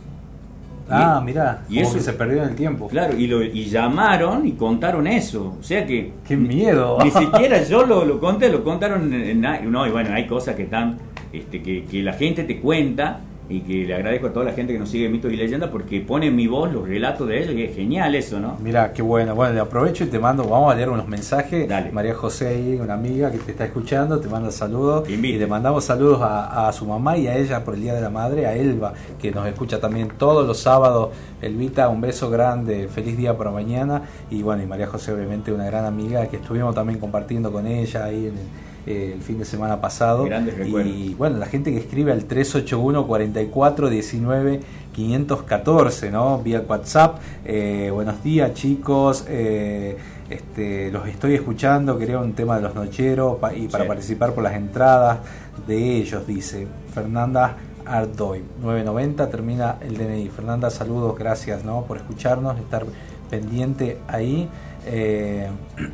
[0.90, 2.88] Ah, mirá, y como eso- que se perdió en el tiempo.
[2.88, 5.56] Claro, y, lo, y llamaron y contaron eso.
[5.60, 6.98] O sea que ¡Qué miedo!
[7.04, 10.56] ni siquiera yo lo, lo conté, lo contaron en, en- no, y bueno, hay cosas
[10.56, 10.98] que están,
[11.34, 14.74] este, que, que la gente te cuenta y que le agradezco a toda la gente
[14.74, 17.56] que nos sigue mitos y leyendas porque pone en mi voz los relatos de ellos
[17.56, 18.58] y es genial eso, ¿no?
[18.62, 19.36] Mira, qué bueno.
[19.36, 21.68] Bueno, le aprovecho y te mando, vamos a leer unos mensajes.
[21.68, 21.92] Dale.
[21.92, 25.10] María José, una amiga que te está escuchando, te manda saludos.
[25.10, 25.36] Invito.
[25.36, 28.02] Y le mandamos saludos a, a su mamá y a ella por el Día de
[28.02, 31.10] la Madre, a Elba, que nos escucha también todos los sábados.
[31.42, 34.02] Elvita, un beso grande, feliz día para mañana.
[34.32, 38.06] Y bueno, y María José, obviamente, una gran amiga que estuvimos también compartiendo con ella
[38.06, 40.24] ahí en el, eh, el fin de semana pasado.
[40.26, 40.94] Grandes recuerdos.
[40.94, 44.60] Y bueno, la gente que escribe al 381 44 19
[44.94, 46.40] 514, ¿no?
[46.40, 47.20] Vía WhatsApp.
[47.46, 49.26] Eh, buenos días, chicos.
[49.28, 49.98] Eh,
[50.30, 51.98] este, los estoy escuchando.
[51.98, 53.88] Quería un tema de los nocheros pa- y para Sí.
[53.88, 55.20] participar por las entradas
[55.68, 58.42] de ellos, dice Fernanda Ardoy.
[58.62, 60.30] 990 termina el DNI.
[60.30, 61.84] Fernanda, saludos, gracias, ¿no?
[61.84, 62.86] Por escucharnos, estar
[63.30, 64.50] pendiente ahí.
[64.86, 65.48] Eh,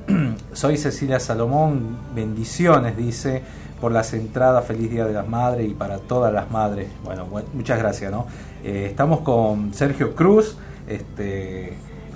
[0.54, 3.42] soy Cecilia Salomón, bendiciones, dice,
[3.80, 6.88] por las entradas, feliz Día de las Madres y para todas las madres.
[7.04, 8.28] Bueno, bu- muchas gracias, ¿no?
[8.64, 11.74] Eh, estamos con Sergio Cruz, este,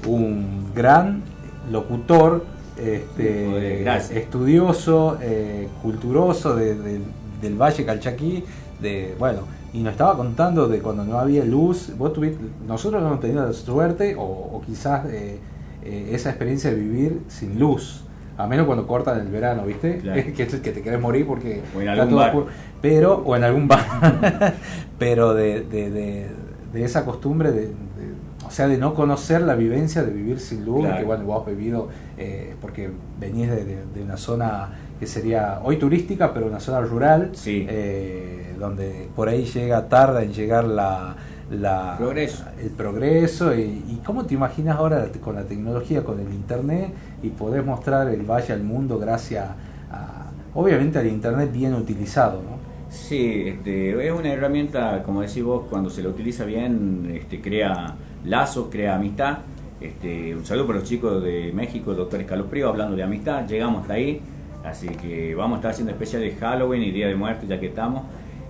[0.07, 1.23] un gran
[1.71, 2.45] locutor,
[2.77, 4.11] este, gracias.
[4.17, 7.01] estudioso, eh, culturoso de- de-
[7.41, 8.43] del Valle Calchaquí,
[8.81, 9.39] de, bueno,
[9.73, 13.45] y nos estaba contando de cuando no había luz, vos tuviste, nosotros no hemos tenido
[13.45, 15.39] la suerte o, o quizás eh,
[15.85, 18.01] eh, esa experiencia de vivir sin luz,
[18.37, 19.99] a menos cuando cortan el verano, ¿viste?
[19.99, 20.21] Claro.
[20.25, 22.33] que, que te querés morir porque O en algún bar.
[22.81, 23.85] pero o en algún bar,
[24.99, 26.27] pero de, de, de-
[26.73, 27.75] de esa costumbre de, de-
[28.45, 30.97] o sea, de no conocer la vivencia de vivir sin luz, Claro.
[30.99, 34.69] que bueno, vos has vivido, eh, porque venís de, de- de una zona
[34.99, 37.65] que sería hoy turística, pero una zona rural, Sí.
[37.69, 41.15] eh, donde por ahí llega, tarda en llegar la,
[41.51, 42.45] la- Progreso.
[42.61, 43.53] el progreso.
[43.55, 48.07] Y, y cómo te imaginas ahora con la tecnología, con el internet, y podés mostrar
[48.09, 49.47] el valle al mundo gracias
[49.91, 52.55] a, obviamente, al internet bien utilizado, ¿no?
[52.89, 57.93] Sí, este, es una herramienta, como decís vos, cuando se la utiliza bien, este, crea
[58.25, 59.39] lazos, crea amistad.
[59.81, 63.45] Este, un saludo para los chicos de México, doctor Escalofrío, hablando de amistad.
[63.47, 64.21] Llegamos hasta ahí,
[64.63, 67.67] así que vamos a estar haciendo especial de Halloween y Día de Muertos ya que
[67.67, 68.03] estamos.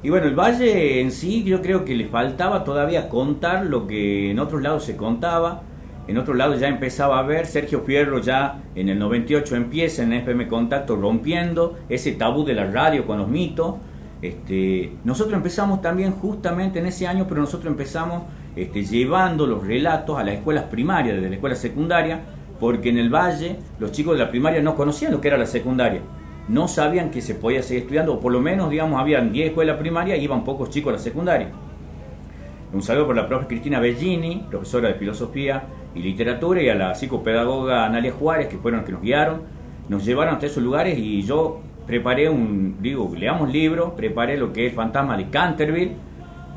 [0.05, 4.29] Y bueno, el Valle en sí yo creo que le faltaba todavía contar lo que
[4.29, 5.63] en otros lados se contaba.
[6.07, 10.13] En otros lados ya empezaba a ver, Sergio Fierro ya en el 98 empieza en
[10.13, 13.77] FM Contacto rompiendo ese tabú de la radio con los mitos.
[14.21, 20.19] Este, nosotros empezamos también justamente en ese año, pero nosotros empezamos este, llevando los relatos
[20.19, 22.19] a las escuelas primarias, desde la escuela secundaria,
[22.59, 25.47] porque en el Valle los chicos de la primaria no conocían lo que era la
[25.47, 26.01] secundaria.
[26.47, 29.77] No sabían que se podía seguir estudiando, o por lo menos, digamos, habían 10 escuelas
[29.77, 31.49] primarias y iban pocos chicos a la secundaria.
[32.71, 35.63] Un saludo por la profe Cristina Bellini, profesora de filosofía
[35.95, 39.41] y literatura, y a la psicopedagoga Analia Juárez, que fueron los que nos guiaron.
[39.89, 44.67] Nos llevaron hasta esos lugares y yo preparé un, digo, leamos libro, preparé lo que
[44.67, 45.93] es Fantasma de Canterville,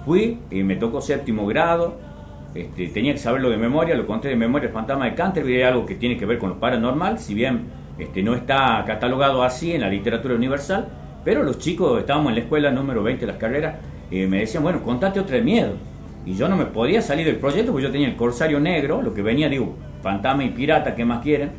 [0.05, 1.97] fui y me tocó séptimo grado,
[2.55, 5.67] este, tenía que saberlo de memoria, lo conté de memoria, el Fantasma de Canterville es
[5.67, 7.67] algo que tiene que ver con lo paranormal, si bien
[7.99, 10.89] este, no está catalogado así en la literatura universal,
[11.25, 13.77] pero los chicos, estábamos en la escuela número 20 de las carreras,
[14.11, 15.73] y me decían, bueno, contate otra de miedo.
[16.25, 19.15] Y yo no me podía salir del proyecto porque yo tenía el Corsario Negro, lo
[19.15, 21.51] que venía, digo, fantasma y pirata, ¿qué más quieren?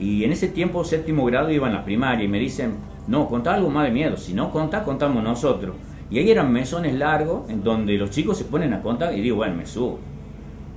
[0.00, 2.74] Y en ese tiempo, séptimo grado, iba en la primaria y me dicen,
[3.06, 5.76] no, contá algo más de miedo, si no contá, contamos nosotros.
[6.10, 9.36] Y ahí eran mesones largos en donde los chicos se ponen a contar y digo,
[9.36, 9.98] bueno, me subo.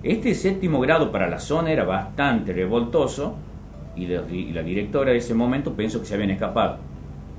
[0.01, 3.35] Este séptimo grado para la zona era bastante revoltoso
[3.99, 6.77] y la, y la directora de ese momento pensó que se habían escapado.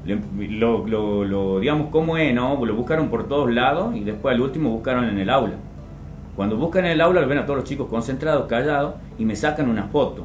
[0.04, 2.34] Lo, lo, lo, digamos, ¿cómo es?
[2.34, 2.64] No?
[2.64, 5.54] Lo buscaron por todos lados y después al último buscaron en el aula.
[6.36, 9.36] Cuando buscan en el aula, lo ven a todos los chicos concentrados, callados y me
[9.36, 10.24] sacan una foto.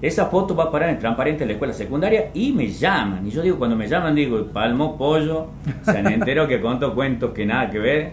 [0.00, 3.26] Esa foto va a parar en transparente en la escuela secundaria y me llaman.
[3.26, 5.46] Y yo digo, cuando me llaman, digo, palmo, pollo,
[5.82, 8.12] se me entero que conto cuentos que nada que ver.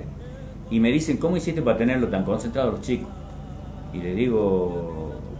[0.72, 3.08] Y me dicen, ¿cómo hiciste para tenerlo tan concentrado los chicos?
[3.94, 4.95] Y le digo,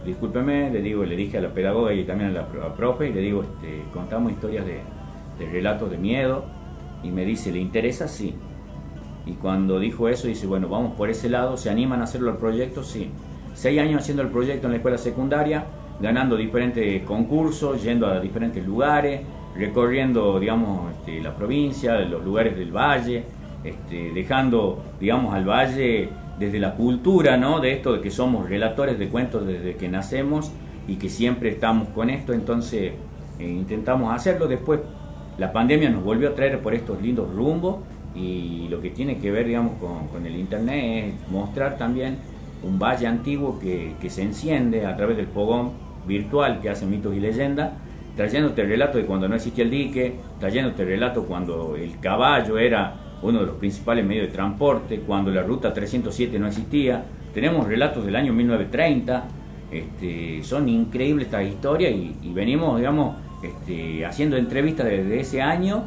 [0.06, 3.12] discúlpeme, le digo, le dije a la pedagoga y también a la, a profe, y
[3.12, 4.80] le digo, este, contamos historias de,
[5.50, 6.44] relatos de miedo.
[7.02, 8.08] Y me dice, ¿le interesa?
[8.08, 8.34] Sí.
[9.26, 12.36] Y cuando dijo eso, dice, bueno, vamos por ese lado, ¿se animan a hacerlo el
[12.36, 12.82] proyecto?
[12.82, 13.10] Sí.
[13.54, 15.64] Seis años haciendo el proyecto en la escuela secundaria,
[16.00, 19.20] ganando diferentes concursos, yendo a diferentes lugares,
[19.56, 23.24] recorriendo, digamos, este, la provincia, los lugares del valle,
[23.64, 27.60] este, dejando, digamos, al valle desde la cultura, ¿no?
[27.60, 30.52] De esto de que somos relatores de cuentos desde que nacemos
[30.86, 32.92] y que siempre estamos con esto, entonces
[33.38, 34.46] eh, intentamos hacerlo.
[34.46, 34.80] Después
[35.38, 37.76] la pandemia nos volvió a traer por estos lindos rumbos
[38.14, 42.18] y lo que tiene que ver, digamos, con, el internet es mostrar también
[42.62, 45.72] un valle antiguo que, que se enciende a través del fogón
[46.06, 47.72] virtual que hace mitos y leyendas,
[48.16, 52.58] trayéndote el relato de cuando no existía el dique, trayéndote el relato cuando el caballo
[52.58, 52.94] era
[53.26, 57.04] uno de los principales medios de transporte, cuando la ruta 307 no existía.
[57.34, 59.24] Tenemos relatos del año 1930,
[59.70, 65.84] este, son increíbles estas historias y, venimos, digamos, este, haciendo entrevistas desde ese año,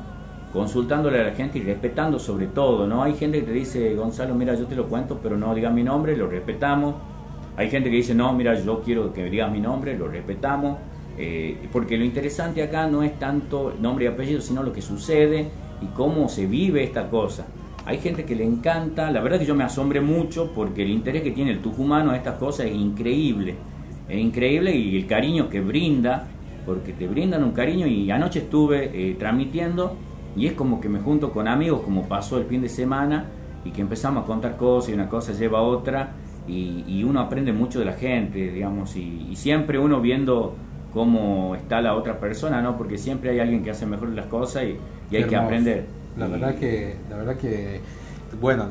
[0.51, 3.03] consultándole a la gente y respetando sobre todo, ¿no?
[3.03, 5.83] Hay gente que te dice, Gonzalo, mira, yo te lo cuento, pero no digas mi
[5.83, 6.95] nombre, lo respetamos.
[7.55, 10.77] Hay gente que dice, no, mira, yo quiero que digas mi nombre, lo respetamos.
[11.17, 15.49] Eh, porque lo interesante acá no es tanto nombre y apellido, sino lo que sucede
[15.81, 17.47] y cómo se vive esta cosa.
[17.85, 21.23] Hay gente que le encanta, la verdad que yo me asombré mucho porque el interés
[21.23, 23.55] que tiene el tucumano a estas cosas es increíble.
[24.07, 26.27] Es increíble y el cariño que brinda,
[26.65, 29.95] porque te brindan un cariño y anoche estuve eh, transmitiendo
[30.35, 33.25] y es como que me junto con amigos como pasó el fin de semana
[33.65, 36.13] y que empezamos a contar cosas y una cosa lleva a otra
[36.47, 40.55] y, uno aprende mucho de la gente, digamos, y siempre uno viendo
[40.93, 42.77] cómo está la otra persona, ¿no?
[42.77, 44.77] Porque siempre hay alguien que hace mejor las cosas y,
[45.11, 45.85] y hay que aprender.
[46.17, 47.79] La Y- verdad que, la verdad que,
[48.41, 48.65] bueno,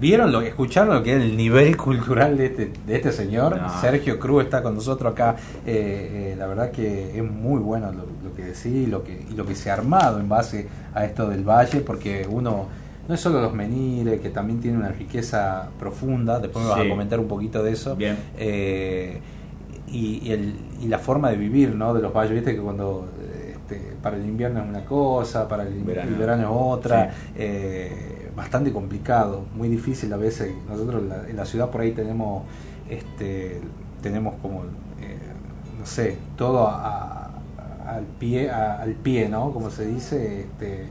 [0.00, 3.56] vieron lo escucharon lo que es el nivel cultural de este, de este señor.
[3.60, 3.80] No.
[3.80, 5.36] Sergio Cruz está con nosotros acá.
[5.64, 9.24] Eh, eh, la verdad que es muy bueno lo, lo que decís y lo que,
[9.30, 12.66] y lo que se ha armado en base a esto del valle, porque uno
[13.08, 16.40] no es solo los menires, que también tiene una riqueza profunda.
[16.40, 16.86] Después me vas Sí.
[16.86, 17.94] a comentar un poquito de eso.
[17.94, 18.16] Bien.
[18.36, 19.20] Eh,
[19.86, 21.94] y, y el- y la forma de vivir ¿no?
[21.94, 23.08] de los valles, viste que cuando
[23.54, 26.08] este, para el invierno es una cosa, para el, Verano.
[26.10, 27.16] el verano es otra, Sí.
[27.36, 30.52] eh, bastante complicado, muy difícil a veces.
[30.68, 32.44] Nosotros en la, en la ciudad por ahí tenemos,
[32.88, 33.60] este,
[34.02, 34.62] tenemos como,
[35.00, 35.16] eh,
[35.78, 39.52] no sé, todo a- a- al pie, a- al pie, ¿no?
[39.52, 40.84] Como se dice, este,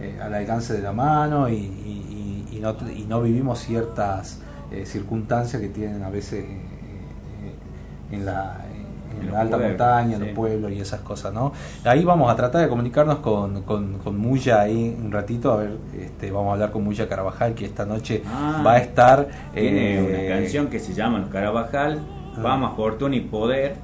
[0.00, 4.40] eh, al alcance de la mano y, y- y- no, y no vivimos ciertas
[4.72, 6.44] eh, circunstancias que tienen a veces
[8.10, 8.58] en la,
[9.22, 10.26] en alta pueblos, montaña, en sí.
[10.26, 11.52] los pueblos y esas cosas, ¿no?
[11.84, 15.76] Ahí vamos a tratar de comunicarnos con, con, con Muya ahí un ratito, a ver,
[15.98, 18.62] este, vamos a hablar con Muya Carabajal, que esta noche Ah.
[18.66, 19.28] va a estar...
[19.54, 22.00] Tiene eh, una canción que se llama Los Carabajal,
[22.36, 22.40] Ah.
[22.42, 23.74] Fama, Fortuna y Poder,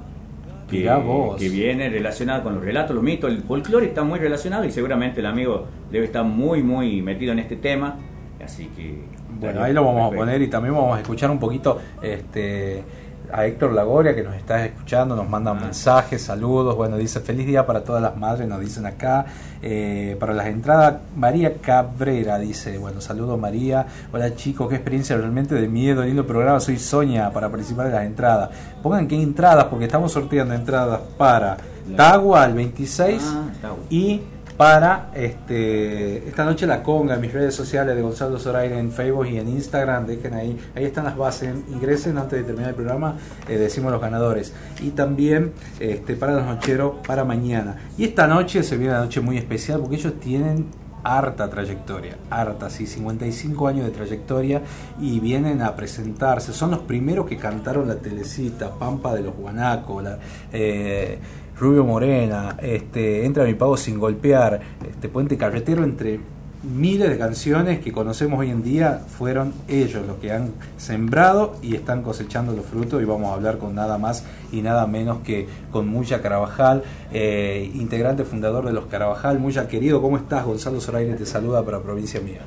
[0.69, 0.89] que,
[1.37, 5.19] que viene relacionado con los relatos, los mitos, el folclore está muy relacionado y seguramente
[5.19, 7.97] el amigo debe estar muy, muy metido en este tema.
[8.43, 9.01] Así que.
[9.39, 12.83] Bueno, ahí lo vamos a poner y también vamos a escuchar un poquito este
[13.31, 17.65] a Héctor Lagoria que nos está escuchando, nos manda mensajes, saludos, bueno, dice feliz día
[17.65, 19.25] para todas las madres, nos dicen acá,
[19.67, 25.55] Eh, para las entradas, María Cabrera dice, bueno, saludos María, hola chicos, qué experiencia realmente
[25.55, 28.49] de miedo, lindo programa, soy Soña para participar en las entradas,
[28.83, 31.57] pongan qué entradas, porque estamos sorteando entradas para
[31.95, 34.21] Tagua al 26 Ah, y
[34.57, 39.27] para este esta noche la conga en mis redes sociales de Gonzalo Zoraire en Facebook
[39.27, 40.05] y en Instagram.
[40.05, 41.53] Dejen ahí ahí están las bases.
[41.69, 44.53] Ingresen antes de terminar el programa eh, decimos los ganadores.
[44.81, 47.77] Y también este para los nocheros para mañana.
[47.97, 50.67] Y esta noche se viene una noche muy especial porque ellos tienen
[51.05, 54.63] harta trayectoria, harta, sí, 55 años de trayectoria
[54.99, 56.51] y vienen a presentarse.
[56.51, 60.03] Son los primeros que cantaron la telecita, Pampa de los Guanacos,
[60.51, 61.19] eh,
[61.57, 66.19] Rubio Morena, este, Entra mi pago sin golpear, este, Puente Carretero, entre
[66.63, 71.75] miles de canciones que conocemos hoy en día, fueron ellos los que han sembrado y
[71.75, 75.47] están cosechando los frutos y vamos a hablar con nada más y nada menos que
[75.71, 76.83] con Muya Carabajal,
[77.13, 79.39] eh, integrante fundador de los Carabajal.
[79.39, 80.43] Muya querido, ¿cómo estás?
[80.45, 82.41] Gonzalo Zoraire te saluda para Provincia Mía.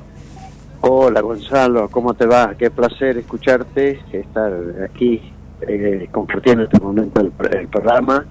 [0.81, 2.53] Hola Gonzalo, ¿cómo te va?
[2.57, 4.53] Qué placer escucharte, estar
[4.83, 5.21] aquí
[5.61, 8.25] eh, compartiendo este momento el, el programa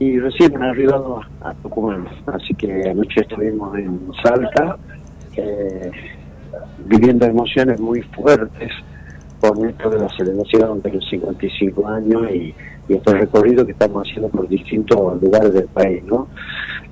[0.00, 4.76] y recién han arribado a, Tucumán, así que anoche estuvimos en Salta
[6.86, 8.72] viviendo emociones muy fuertes
[9.40, 12.54] por esto de la celebración de los 55 años y,
[12.88, 16.28] y este recorrido que estamos haciendo por distintos lugares del país, ¿no?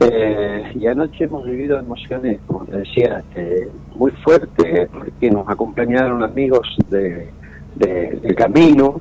[0.00, 6.22] Eh, y anoche hemos vivido emociones, como te decía, eh, muy fuertes, porque nos acompañaron
[6.22, 7.28] amigos de,
[7.74, 9.00] de- del camino,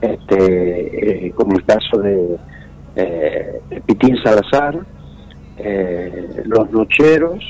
[0.00, 2.36] este, eh, como el caso de,
[2.96, 4.80] eh, Pitín Salazar,
[5.58, 7.44] eh, los Nocheros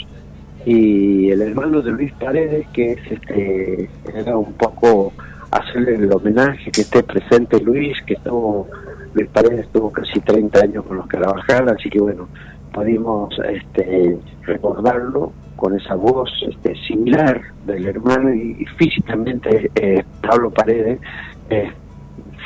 [0.67, 5.13] y el hermano de Luis Paredes, que es este, era un poco
[5.51, 8.69] hacerle el homenaje que esté presente Luis, que estuvo,
[9.13, 12.29] Luis Paredes estuvo casi 30 años con los Carabajal, así que bueno,
[12.73, 20.99] pudimos este, recordarlo con esa voz este, similar del hermano y, físicamente eh, Pablo Paredes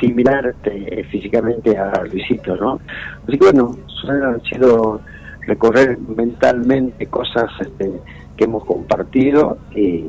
[0.00, 2.80] similar este, físicamente a Luisito, ¿no?
[3.26, 3.76] Así que bueno,
[4.08, 5.00] han sido
[5.46, 7.90] recorrer mentalmente cosas este,
[8.36, 10.04] que hemos compartido y,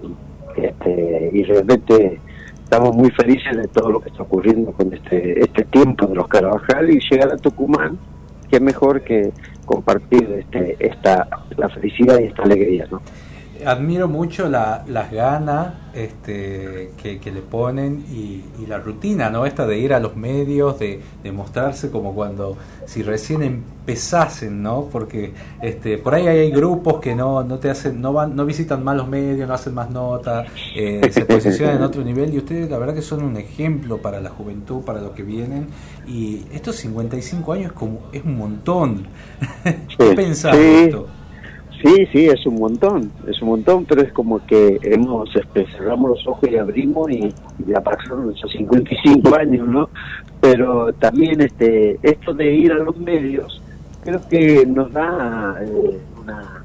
[0.55, 2.19] este, y realmente
[2.63, 6.27] estamos muy felices de todo lo que está ocurriendo con este, este tiempo de los
[6.27, 7.97] Carabajal y llegar a Tucumán,
[8.49, 9.31] que mejor que
[9.65, 11.27] compartir este, esta,
[11.57, 13.01] la felicidad y esta alegría, ¿no?
[13.65, 19.45] Admiro mucho la- las ganas este, que, que le ponen y, y la rutina, ¿no?
[19.45, 24.85] Esta de ir a los medios, de, de mostrarse como cuando, si recién empezasen, ¿no?
[24.91, 28.83] Porque este, por ahí hay grupos que no, no te hacen, no van, no visitan
[28.83, 32.69] más los medios, no hacen más notas, eh, se posicionan en otro nivel y ustedes
[32.69, 35.67] la verdad que son un ejemplo para la juventud, para los que vienen
[36.07, 39.07] y estos 55 años es como, es un montón.
[39.97, 40.75] ¿Qué pensás de sí.
[40.75, 41.07] esto?
[41.83, 46.09] Sí, sí, es un montón, es un montón, pero es como que hemos, este, cerramos
[46.11, 47.33] los ojos y abrimos y,
[47.67, 49.89] ya pasaron esos 55 años, ¿no?
[50.41, 53.61] Pero también este, esto de ir a los medios,
[54.03, 56.63] creo que nos da eh, una,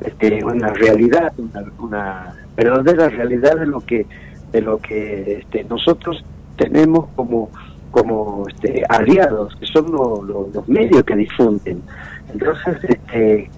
[0.00, 4.04] este, una realidad, una, una verdadera realidad de lo que,
[4.50, 6.24] de lo que este, nosotros
[6.56, 7.50] tenemos como
[7.92, 11.80] como este, aliados, que son lo- lo- los medios que difunden.
[12.30, 13.48] Entonces, este,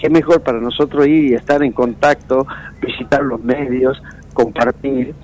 [0.00, 2.46] qué mejor para nosotros ir y estar en contacto,
[2.80, 4.00] visitar los medios,
[4.32, 5.14] compartir,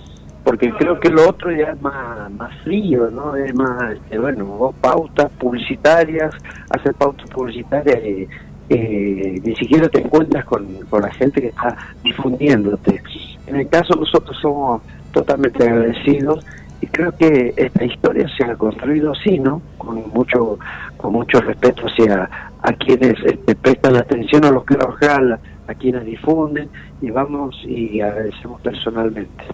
[0.43, 3.35] porque creo que lo otro ya es más, más frío, ¿no?
[3.37, 6.35] Es más, este, bueno, pautas publicitarias,
[6.71, 8.29] hacer pautas publicitarias y
[8.69, 13.03] eh, ni siquiera te encuentras con, con la gente que está difundiéndote.
[13.47, 16.45] En el caso nosotros somos totalmente agradecidos
[16.81, 19.63] y creo que esta historia se ha construido así, ¿no?
[19.79, 20.59] Con mucho,
[20.99, 22.29] con mucho respeto hacia
[22.65, 25.39] a quienes este, prestan atención a los que trabajan,
[25.69, 26.69] a quienes difunden
[27.01, 29.45] y vamos y agradecemos personalmente.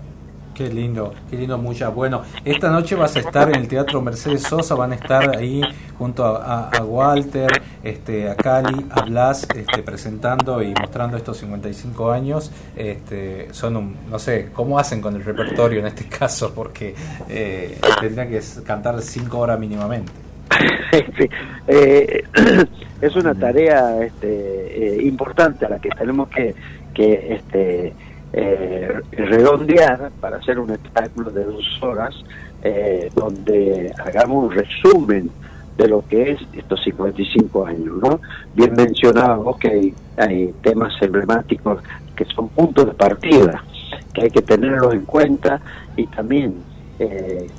[0.54, 1.88] Qué lindo, qué lindo mucha.
[1.88, 5.62] Bueno, esta noche vas a estar en el Teatro Mercedes Sosa, van a estar ahí
[5.96, 7.48] junto a, a- Walter,
[7.82, 12.52] este, a Cali, a Blas, este, presentando y mostrando estos 55 años.
[12.76, 16.52] Este, son un, no sé, ¿cómo hacen con el repertorio en este caso?
[16.54, 16.94] Porque
[17.28, 20.12] eh, tendrían que cantar 5 horas mínimamente.
[21.72, 22.24] Eh,
[23.00, 26.54] es una tarea este, eh, importante a la que tenemos que,
[26.96, 27.92] este,
[28.32, 32.14] eh, redondear para hacer un espectáculo de dos horas
[32.62, 35.30] eh, donde hagamos un resumen
[35.76, 38.20] de lo que es estos 55 años, ¿no?
[38.54, 41.82] Bien mencionábamos que hay, hay temas emblemáticos
[42.14, 43.64] que son puntos de partida,
[44.12, 45.60] que hay que tenerlos en cuenta
[45.96, 46.54] y también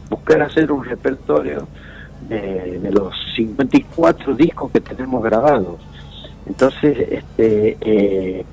[0.07, 1.67] buscar hacer un repertorio
[2.28, 5.80] de, de los 54 discos que tenemos grabados.
[6.45, 8.45] Entonces, este, eh,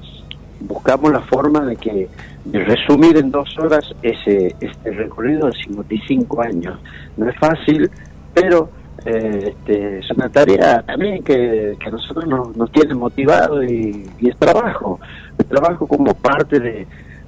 [0.60, 2.08] buscamos la forma de que
[2.44, 6.78] de resumir en dos horas ese este recorrido de 55 años.
[7.16, 7.90] No es fácil,
[8.34, 8.70] pero
[9.04, 14.36] eh, este, es una tarea también que, a nosotros nos, tiene motivado y, y es
[14.36, 14.98] trabajo,
[15.38, 16.60] es trabajo como parte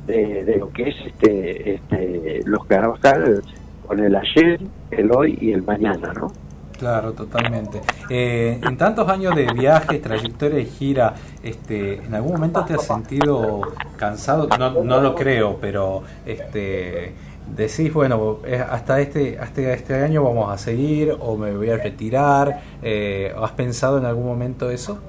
[0.07, 3.43] de lo que es este, este, los Carabajal
[3.91, 4.61] con el ayer,
[4.93, 6.31] el hoy y el mañana, ¿no?
[6.79, 7.81] Claro, totalmente.
[8.09, 11.13] Eh, en tantos años de viajes, trayectoria y gira,
[11.43, 13.63] este, ¿en algún momento te has sentido
[13.97, 14.47] cansado?
[14.57, 17.15] No, no lo creo, pero este,
[17.53, 21.77] decís, bueno, eh, hasta este, hasta este año vamos a seguir o me voy a
[21.77, 22.61] retirar.
[22.83, 25.01] Eh, ¿Has pensado en algún momento eso?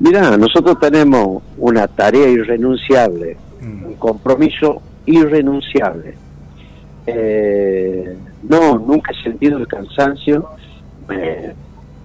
[0.00, 6.23] Mira, nosotros tenemos una tarea irrenunciable, un compromiso irrenunciable.
[7.06, 8.16] Eh,
[8.48, 10.48] no, nunca he sentido el cansancio.
[11.10, 11.52] Eh,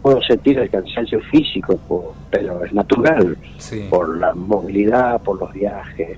[0.01, 3.85] puedo sentir el cansancio físico, por- pero es natural, Sí.
[3.89, 6.17] por la movilidad, por los viajes.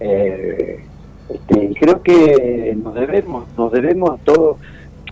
[0.00, 0.80] Eh,
[1.28, 4.56] este, creo que nos debemos, nos debemos a todos.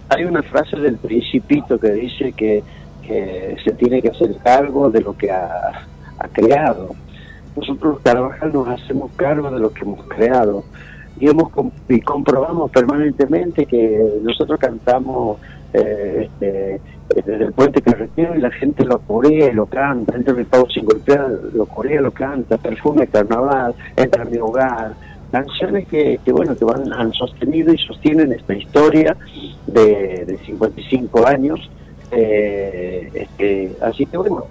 [0.08, 2.62] Hay una frase del Principito que dice que,
[3.02, 5.86] que se tiene que hacer cargo de lo que ha,
[6.18, 6.94] ha creado.
[7.56, 10.64] Nosotros los Carvajal nos hacemos cargo de lo que hemos creado
[11.18, 11.50] y hemos
[11.88, 15.38] y comprobamos permanentemente que nosotros cantamos
[15.72, 16.80] eh, este,
[17.14, 20.68] desde el puente carretero y la gente lo corea y lo canta, entra mi pavo
[20.70, 24.94] sin golpear, lo corea, lo canta, perfume carnaval, entra mi hogar,
[25.30, 29.16] canciones que, que bueno que van han sostenido y sostienen esta historia
[29.66, 31.70] de, de 55 años.
[32.12, 34.44] Eh, este, así que bueno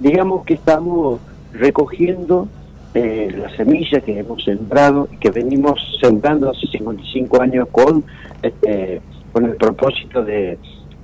[0.00, 1.20] digamos que estamos
[1.52, 2.48] recogiendo
[2.94, 8.04] eh, la semilla que hemos sembrado y que venimos sembrando hace 55 años con
[8.42, 9.00] este,
[9.32, 10.58] con el propósito de,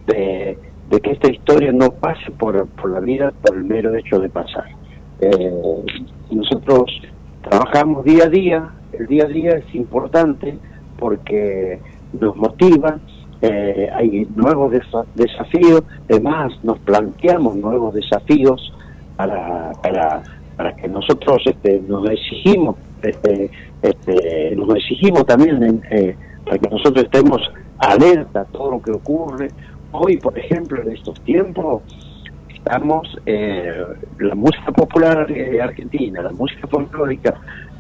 [0.06, 0.58] de,
[1.00, 4.64] que esta historia no pase por, por la vida por el mero hecho de pasar.
[5.20, 5.52] Eh,
[6.30, 6.90] nosotros
[7.48, 10.58] trabajamos día a día, el día a día es importante
[10.98, 11.78] porque
[12.20, 12.98] nos motiva,
[13.40, 18.72] eh, hay nuevos desa- desafíos, además nos planteamos nuevos desafíos
[19.16, 20.22] para, para,
[20.58, 23.48] para que nosotros este, nos exigimos, este,
[23.80, 27.40] este, nos exigimos también eh, para que nosotros estemos
[27.78, 29.48] alerta a todo lo que ocurre.
[29.92, 31.82] Hoy, por ejemplo, en estos tiempos,
[32.52, 33.72] estamos, eh,
[34.18, 37.34] la música popular eh, argentina, la música folclórica,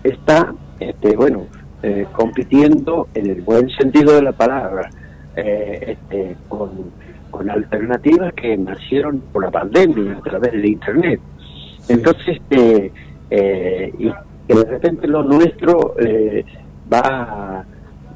[0.04, 1.46] está, este, bueno,
[1.82, 4.88] eh, compitiendo en el buen sentido de la palabra,
[5.34, 6.92] eh, este, con,
[7.32, 11.20] con alternativas que nacieron por la pandemia a través del Internet.
[11.88, 12.92] Entonces, este,
[13.30, 14.10] eh, y
[14.46, 16.44] que de repente lo nuestro eh,
[16.92, 17.64] va,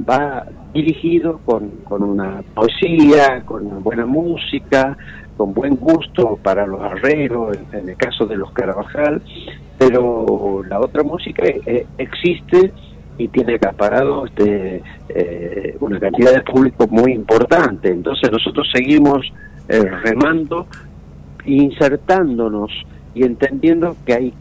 [0.09, 4.97] va dirigido con, con una poesía, con una buena música,
[5.37, 9.23] con buen gusto para los arreglos, en, el caso de los Carabajal,
[9.79, 12.73] pero la otra música eh, existe
[13.19, 17.91] y tiene acaparado este, eh, una cantidad de público muy importante.
[17.91, 19.33] Entonces nosotros seguimos
[19.69, 20.67] eh, remando,
[21.45, 22.71] insertándonos
[23.15, 24.35] y entendiendo que hay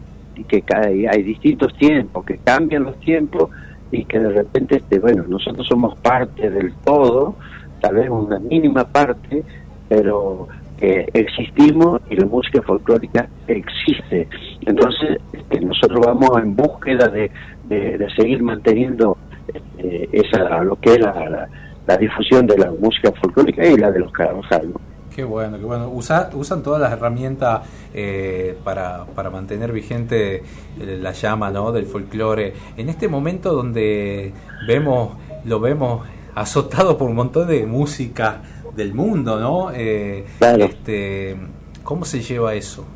[0.48, 3.50] que hay, hay distintos tiempos, que cambian los tiempos
[3.90, 7.36] y que de repente, este, bueno, nosotros somos parte del todo,
[7.80, 9.44] tal vez una mínima parte,
[9.88, 10.48] pero
[10.78, 14.26] que existimos y la música folclórica existe.
[14.62, 17.30] Entonces, este, nosotros vamos en búsqueda de,
[17.68, 19.16] de, seguir manteniendo
[19.46, 21.48] este, esa lo que es la,
[21.86, 24.72] la, difusión de la música folclórica y la de los Carabajal.
[25.14, 25.90] Qué bueno, qué bueno.
[25.90, 31.70] Usa, usan todas las herramientas eh, para, para mantener vigente eh, la llama ¿no?
[31.72, 32.54] del folclore.
[32.76, 34.32] En este momento donde
[34.66, 35.10] vemos,
[35.44, 38.40] lo vemos azotado por un montón de música
[38.74, 39.70] del mundo, ¿no?
[39.74, 40.64] Eh, Claro.
[40.64, 41.36] este,
[41.82, 42.86] ¿Cómo se lleva eso?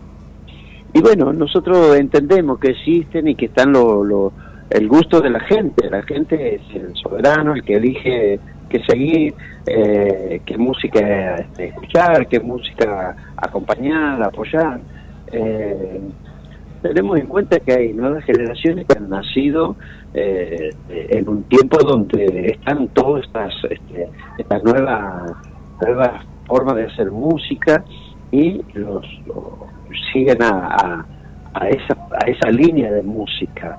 [0.94, 4.32] Y bueno, nosotros entendemos que existen y que están lo, lo-
[4.70, 5.90] el gusto de la gente.
[5.90, 9.34] La gente es el soberano, el que elige qué seguir,
[9.66, 14.80] eh, qué música este, escuchar, qué música acompañar, apoyar.
[15.32, 16.00] Eh,
[16.82, 19.76] tenemos en cuenta que hay nuevas generaciones que han nacido
[20.14, 24.08] eh, en un tiempo donde están todas estas, este,
[24.38, 25.32] estas nuevas,
[25.80, 27.84] nuevas formas de hacer música
[28.30, 29.04] y los,
[30.12, 31.06] siguen a, a,
[31.54, 33.76] a esa, a esa línea de música.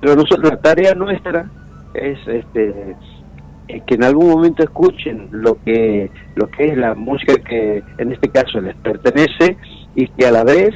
[0.00, 1.48] pero nosotros la tarea nuestra
[1.94, 2.96] es este
[3.86, 8.30] que en algún momento escuchen lo que lo que es la música que en este
[8.30, 9.56] caso les pertenece
[9.94, 10.74] y que a la vez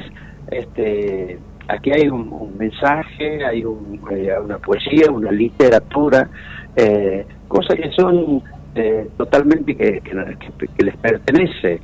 [0.51, 6.29] este aquí hay un, mensaje hay eh, una poesía una literatura
[6.75, 8.43] eh, cosas que son
[8.75, 11.79] eh, totalmente que, que, les pertenece.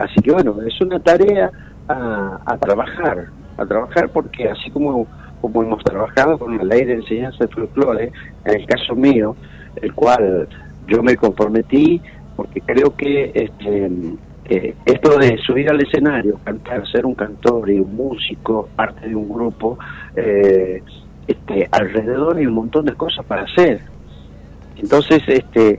[0.00, 1.50] Así que bueno es una tarea
[1.88, 3.26] a, a trabajar
[3.58, 5.06] a trabajar porque así como
[5.42, 8.12] como hemos trabajado con la ley de enseñanza de folclore,
[8.44, 9.34] en el caso mío,
[9.76, 10.48] el cual
[10.86, 12.00] yo me comprometí
[12.36, 13.90] porque creo que este,
[14.46, 19.14] eh, esto de subir al escenario, cantar, ser un cantor y un músico, parte de
[19.14, 19.78] un grupo,
[20.16, 20.82] eh,
[21.26, 23.80] este, alrededor hay un montón de cosas para hacer.
[24.76, 25.78] Entonces, este,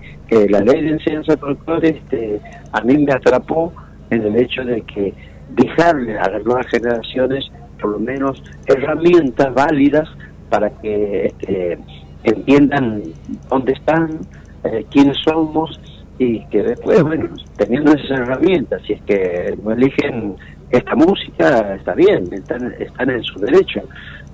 [0.49, 2.39] la ley de enseñanza folclore este,
[2.71, 3.73] a mí me atrapó
[4.09, 5.13] en el hecho de que
[5.49, 10.09] dejarle a las nuevas generaciones por lo menos herramientas válidas
[10.49, 11.77] para que este,
[12.23, 13.03] entiendan
[13.49, 14.19] dónde están,
[14.63, 15.79] eh, quiénes somos
[16.17, 20.35] y que después, bueno, teniendo esas herramientas, si es que no eligen
[20.69, 23.81] esta música, está bien, están, están en su derecho,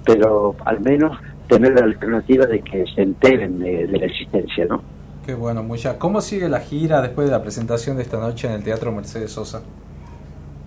[0.06, 1.18] pero al menos
[1.48, 4.82] tener la alternativa de que se enteren de, de la existencia, ¿no?
[5.26, 6.00] Qué bueno, Mucha.
[6.00, 9.32] ¿Cómo sigue la gira después de la presentación de esta noche en el Teatro Mercedes
[9.32, 9.62] Sosa?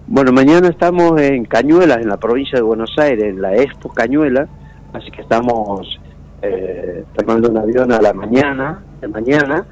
[0.06, 4.46] Bueno, mañana estamos en Cañuelas, en la provincia de Buenos Aires, en la Expo Cañuela,
[4.92, 5.98] así que estamos
[6.42, 9.66] eh, tomando un avión a la mañana, de mañana,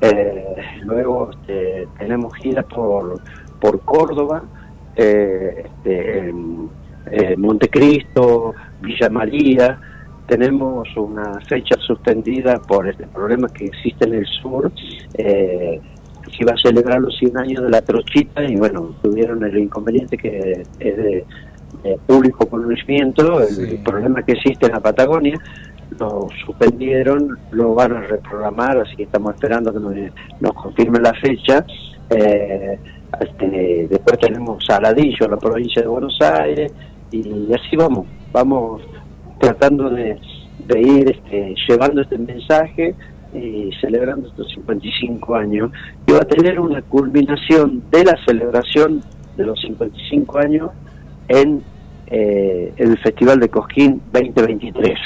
[0.00, 3.20] eh, luego este, tenemos giras por,
[3.60, 4.42] por Córdoba,
[4.96, 6.32] eh, este,
[7.36, 9.78] Montecristo, Villa María,
[10.26, 14.72] tenemos una fecha suspendida por este problema que existe en el sur,
[15.18, 15.80] eh,
[16.24, 20.16] se iba a celebrar los 100 años de la trochita y bueno, tuvieron el inconveniente
[20.16, 21.24] que es de,
[22.06, 25.38] público conocimiento, el problema que existe en la Patagonia,
[25.98, 30.10] lo suspendieron, lo van a reprogramar, así que estamos esperando que
[30.40, 31.64] nos, confirme la fecha.
[32.10, 32.78] Eh,
[33.20, 36.72] este, después tenemos Saladillo, la provincia de Buenos Aires,
[37.10, 38.82] y así vamos, vamos
[39.38, 40.18] tratando de,
[40.66, 42.94] de ir este, llevando este mensaje
[43.32, 45.70] y celebrando estos 55 años,
[46.06, 49.02] y va a tener una culminación de la celebración
[49.36, 50.70] de los 55 años
[51.28, 51.62] en
[52.06, 54.98] eh, el Festival de Cosquín 2023.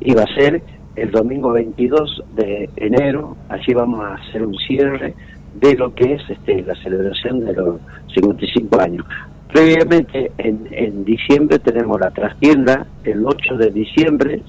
[0.00, 0.62] Y va a ser
[0.96, 5.14] el domingo 22 de enero, allí vamos a hacer un cierre
[5.54, 7.80] de lo que es este, la celebración de los
[8.14, 9.06] 55 años.
[9.52, 14.42] Previamente, en, en diciembre tenemos la trastienda, el 8 de diciembre,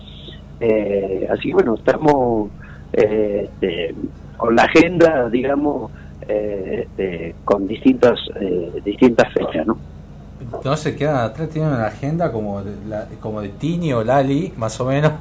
[0.60, 2.50] eh, así que bueno, estamos
[2.93, 3.93] eh, este,
[4.38, 5.91] con la agenda, digamos,
[6.28, 9.78] eh, este, con distintas, eh, distintas fechas, ¿no?
[10.64, 12.74] No se quedan atrás, tienen una agenda como de,
[13.20, 15.14] como de Tini o Lali, más o menos.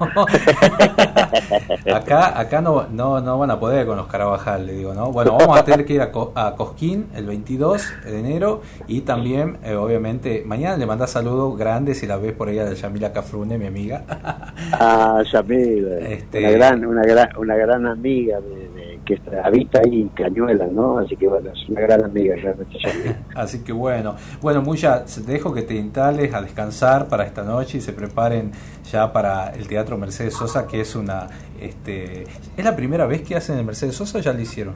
[1.95, 5.13] acá acá no, no, no van a poder con los Carabajal, le digo, ¿no?
[5.13, 9.59] Bueno, vamos a tener que ir a, a Cosquín el 22 de enero y también,
[9.65, 13.59] eh, obviamente, mañana le mandás saludos grandes si la ves por ahí a Yamila Cafrune,
[13.59, 14.05] mi amiga.
[14.73, 16.39] ah, Yamila, este...
[16.39, 18.64] una, gran, una, gran, una gran amiga de
[19.05, 20.99] que habita ahí en Cañuelas, ¿no?
[20.99, 22.79] Así que bueno, es una gran amiga realmente.
[23.35, 27.81] Así que bueno, bueno, Muya, dejo que te instales a descansar para esta noche y
[27.81, 28.53] se preparen
[28.91, 31.29] ya para el Teatro Mercedes Sosa, que es una,
[31.61, 32.25] este,
[32.57, 34.75] ¿es la primera vez que hacen el Mercedes Sosa o ya lo hicieron?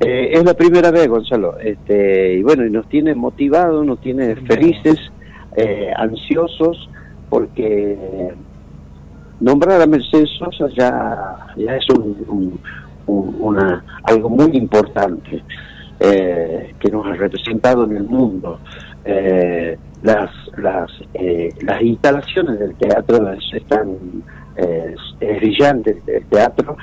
[0.00, 4.34] Eh, es la primera vez, Gonzalo, este, y bueno, y nos tiene motivados, nos tiene
[4.34, 4.98] felices,
[5.56, 6.88] eh, ansiosos,
[7.28, 8.32] porque
[9.40, 12.58] nombrar a Mercedes Sosa ya, ya es un
[13.10, 15.42] una, algo muy importante
[15.98, 18.60] eh, que nos ha representado en el mundo.
[19.04, 23.96] Eh, las, las, eh, las instalaciones del teatro están
[25.20, 26.76] brillantes el teatro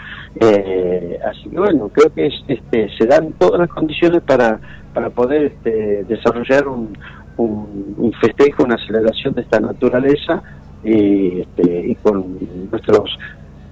[1.30, 4.60] así que bueno creo que este, se dan todas las condiciones para
[4.96, 6.98] para poder este, desarrollar un,
[7.38, 10.42] un, festejo una celebración de esta naturaleza
[10.84, 12.38] y, este, y con
[12.72, 13.18] nuestros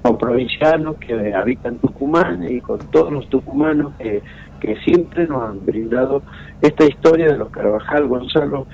[0.06, 4.22] con provincianos que habitan Tucumán y con todos los tucumanos que,
[4.60, 6.22] que siempre nos han brindado
[6.62, 8.68] esta historia de los Carvajal Gonzalo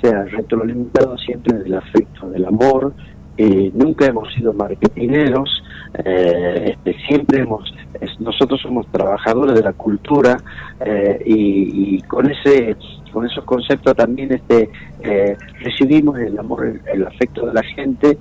[0.00, 2.92] se ha retroalimentado siempre del afecto, del amor,
[3.36, 5.64] y nunca hemos sido marketineros,
[6.04, 7.74] eh, este, siempre hemos,
[8.20, 10.36] nosotros somos trabajadores de la cultura
[10.80, 12.76] eh, y, con ese
[13.12, 14.68] con esos conceptos también este
[15.02, 18.18] eh, recibimos el amor, el afecto de la gente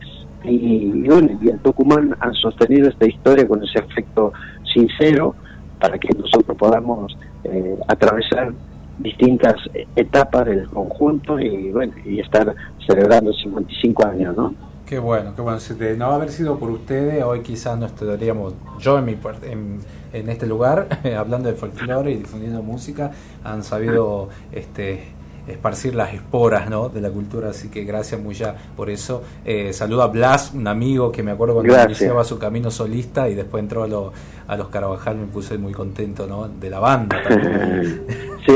[0.47, 4.33] y, bueno, y en Tucumán han sostenido esta historia con ese afecto
[4.73, 5.35] sincero
[5.79, 8.53] para que nosotros podamos eh, atravesar
[8.99, 9.55] distintas
[9.95, 12.55] etapas del conjunto y bueno y estar
[12.87, 14.53] celebrando 55 años, ¿no?
[14.85, 15.59] Qué bueno, qué bueno.
[15.59, 19.79] Si no haber sido por ustedes, hoy quizás no estaríamos, yo en, mi, en,
[20.13, 20.87] en este lugar,
[21.17, 23.11] hablando de folclore y difundiendo música,
[23.43, 25.14] han sabido este,
[25.47, 26.89] esparcir las esporas ¿no?
[26.89, 29.23] de la cultura, así que gracias Muya por eso.
[29.45, 31.99] Eh, saludo a Blas, un amigo que me acuerdo cuando Gracias.
[32.01, 34.11] iniciaba su camino solista y después entró a, lo-
[34.47, 36.47] a los Carabajal, me puse muy contento ¿no?
[36.47, 38.01] de la banda también.
[38.45, 38.53] Sí,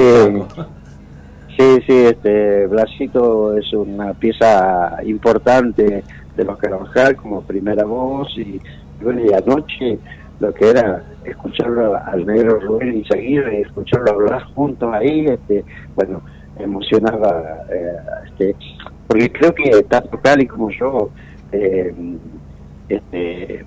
[1.58, 6.04] sí, sí, este Blasito es una pieza importante
[6.36, 10.00] de los Carabajal como primera voz y, y bueno, y anoche
[10.40, 15.66] lo que era escucharlo al negro Rubén Izaguirre, escucharlo hablar juntos ahí, este,
[15.96, 16.22] bueno,
[16.60, 17.96] emocionaba, eh,
[18.28, 18.56] este,
[19.08, 21.10] porque creo que tanto Cali como yo
[21.52, 21.94] eh,
[22.88, 23.66] este,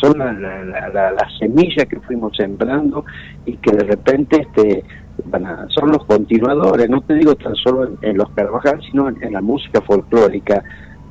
[0.00, 3.04] son la, la, la, la- la semilla que fuimos sembrando
[3.46, 4.84] y que de repente este,
[5.68, 9.80] son los continuadores, no te digo tan solo en, los Carvajal, sino en, la música
[9.80, 10.62] folclórica,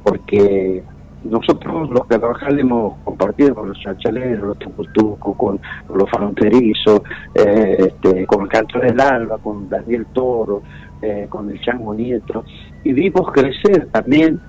[0.03, 0.84] porque
[1.23, 5.57] nosotros los Carvajal hemos compartido con los chachaleros, los tucutucos, con,
[5.88, 7.01] con los fronterizos,
[7.34, 10.63] eh, este, con el Canto del Alba, con Daniel Toro,
[11.04, 12.45] eh, con el Chango Nieto,
[12.84, 14.39] y vimos crecer también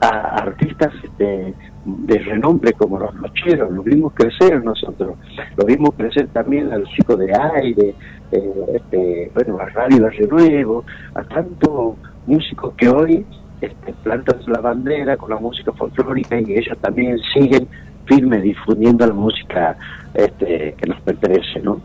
[0.00, 1.54] a artistas este,
[1.84, 5.16] de renombre como los nocheros, lo vimos crecer nosotros,
[5.56, 7.94] lo vimos crecer también a los chicos de aire,
[8.32, 10.84] eh, este, bueno, a Radio Barrio Nuevo,
[11.14, 11.94] a tantos
[12.26, 13.24] músicos que hoy
[13.60, 17.68] este, plantan la bandera con la música folclórica y ellos también siguen
[18.06, 19.76] firmes difundiendo la música
[20.14, 21.80] este, que nos pertenece, ¿no?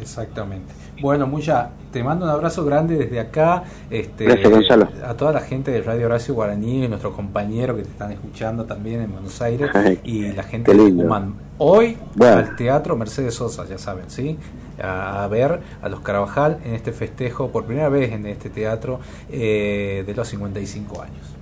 [0.00, 0.79] Exactamente.
[1.00, 3.64] Bueno, Muya, te mando un abrazo grande desde acá.
[3.90, 4.88] Este, Gracias, Gonzalo.
[5.04, 9.00] A toda la gente de Radio Horacio Guaraní, nuestros compañeros que te están escuchando también
[9.00, 10.78] en Buenos Aires Ay, y la gente de.
[10.90, 11.34] Tucumán.
[11.58, 12.36] Hoy Bueno.
[12.36, 14.38] al Teatro Mercedes Sosa, ya saben, ¿sí?
[14.82, 19.00] A, a ver a los Carabajal en este festejo, por primera vez en este teatro
[19.30, 21.36] eh, de los 55 años.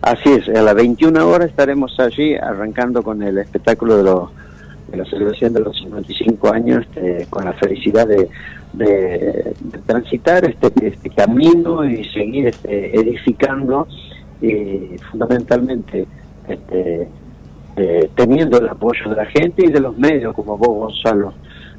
[0.00, 4.30] Así es, a las 21 horas estaremos allí arrancando con el espectáculo de, los,
[4.90, 8.28] de la celebración de los 55 años, este, con la felicidad de,
[8.72, 9.54] de-
[9.86, 13.86] transitar este, este camino y seguir este, edificando
[14.40, 16.06] y fundamentalmente
[16.48, 17.08] este,
[17.76, 21.32] eh, teniendo el apoyo de la gente y de los medios como vos, Gonzalo.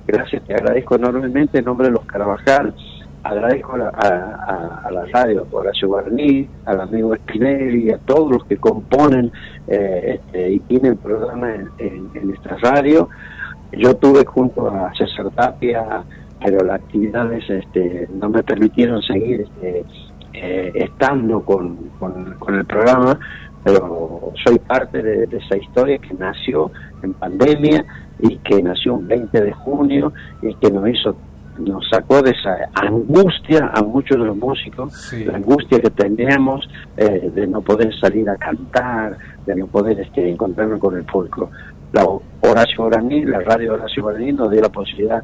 [0.08, 2.74] Gracias, te agradezco enormemente en nombre de los Carabajal.
[3.22, 8.58] Agradezco a a, a- la radio, Horacio Guarní, al amigo Spinelli, a todos los que
[8.58, 9.32] componen
[9.68, 13.10] eh, este, y tienen programa en, en, en esta radio.
[13.74, 16.04] Yo tuve junto a César Tapia,
[16.44, 19.86] pero las actividades este, no me permitieron seguir este,
[20.34, 23.20] eh, estando con, con, con el programa,
[23.64, 26.72] pero soy parte de, de esa historia que nació
[27.04, 27.86] en pandemia
[28.20, 31.16] y que nació un 20 de junio y que nos hizo
[31.60, 36.68] nos sacó de esa angustia a muchos de los músicos, la angustia que teníamos
[36.98, 41.50] eh, de no poder salir a cantar, de no poder este, encontrarnos con el público.
[41.92, 45.24] La Horacio Guaraní, la radio Horacio Guaraní nos dio la posibilidad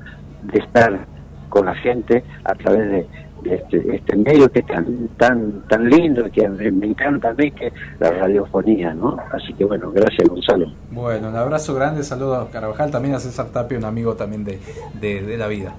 [0.52, 1.06] de estar
[1.50, 3.08] con la gente a través de,
[3.44, 7.52] de este, este medio que es tan, tan, tan lindo, que me encanta a mí,
[7.52, 9.18] que la radiofonía, ¿no?
[9.32, 10.68] Así que bueno, gracias Gonzalo.
[10.92, 14.60] Bueno, un abrazo grande, saludos a Carabajal, también a César Tapia, un amigo también de,
[15.00, 15.74] de, de la vida.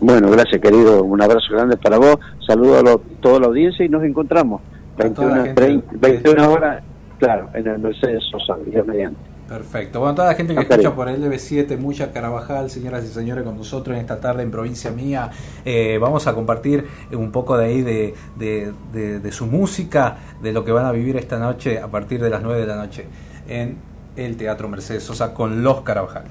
[0.00, 3.88] Bueno, gracias querido, un abrazo grande para vos, saludo a lo- toda la audiencia y
[3.88, 4.60] nos encontramos.
[4.96, 5.62] toda la 21, gente.
[5.62, 6.82] 30, 21 horas,
[7.18, 9.18] claro, en el Mercedes Sosa, Dios mediante.
[9.58, 10.00] Perfecto.
[10.00, 13.94] Bueno, toda la gente que escucha por LB7, Mucha Carabajal, señoras y señores, con nosotros
[13.94, 15.30] en esta tarde en Provincia Mía,
[15.64, 20.52] eh, vamos a compartir un poco de ahí de, de- de- de su música, de
[20.52, 23.06] lo que van a vivir esta noche a partir de las 9 de la noche
[23.48, 23.76] en
[24.16, 26.24] el Teatro Mercedes Sosa con los Carabajal.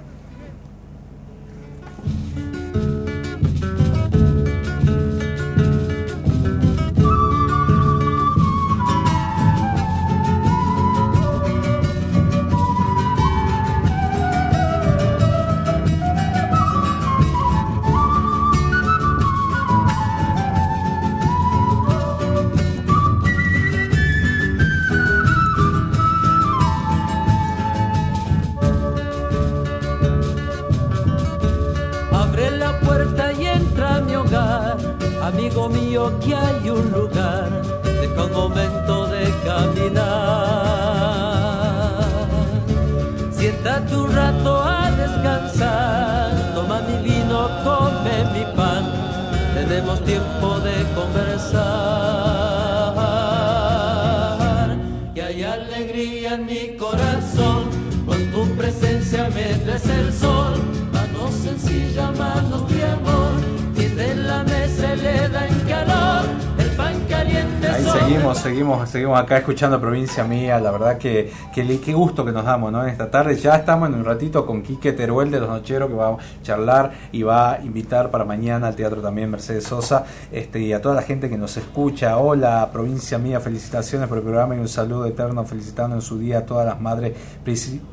[68.43, 70.59] Seguimos, seguimos, acá escuchando Provincia Mía.
[70.59, 72.83] La verdad que, que gusto que nos damos, ¿no?
[72.83, 75.95] En esta tarde ya estamos en un ratito con Quique Teruel de Los Nocheros que
[75.95, 80.59] va a charlar y va a invitar para mañana al teatro también Mercedes Sosa este,
[80.59, 82.17] y a toda la gente que nos escucha.
[82.17, 86.39] Hola, Provincia Mía, felicitaciones por el programa y un saludo eterno felicitando en su día
[86.39, 87.13] a todas las madres,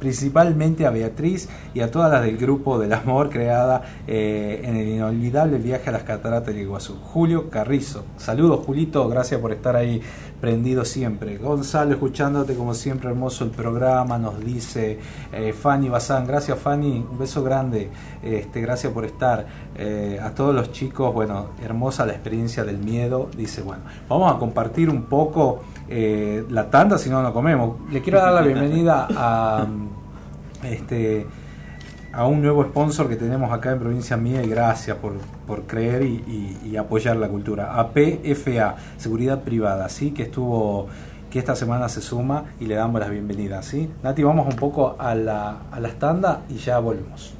[0.00, 4.88] principalmente a Beatriz y a todas las del grupo del amor creada eh, en el
[4.88, 6.98] inolvidable viaje a las cataratas de Iguazú.
[7.00, 8.04] Julio Carrizo.
[8.16, 10.02] Saludos, Julito, gracias por estar ahí
[10.40, 11.36] prendido siempre.
[11.38, 14.98] Gonzalo, escuchándote como siempre, hermoso el programa, nos dice
[15.32, 17.90] eh, Fanny Bazán, gracias Fanny, un beso grande,
[18.22, 19.46] este, gracias por estar.
[19.76, 24.38] Eh, a todos los chicos, bueno, hermosa la experiencia del miedo, dice, bueno, vamos a
[24.38, 27.76] compartir un poco eh, la tanda, si no, no comemos.
[27.90, 29.66] Le quiero dar la bienvenida a
[30.62, 31.26] este
[32.12, 35.14] a un nuevo sponsor que tenemos acá en Provincia Mía y gracias por,
[35.46, 37.78] por creer y, apoyar la cultura.
[37.78, 40.12] APFA, Seguridad Privada, ¿sí?
[40.12, 40.88] que estuvo
[41.30, 43.66] que esta semana se suma y le damos las bienvenidas.
[43.66, 43.88] ¿sí?
[44.02, 47.34] Nati, vamos un poco a la, a la y ya volvemos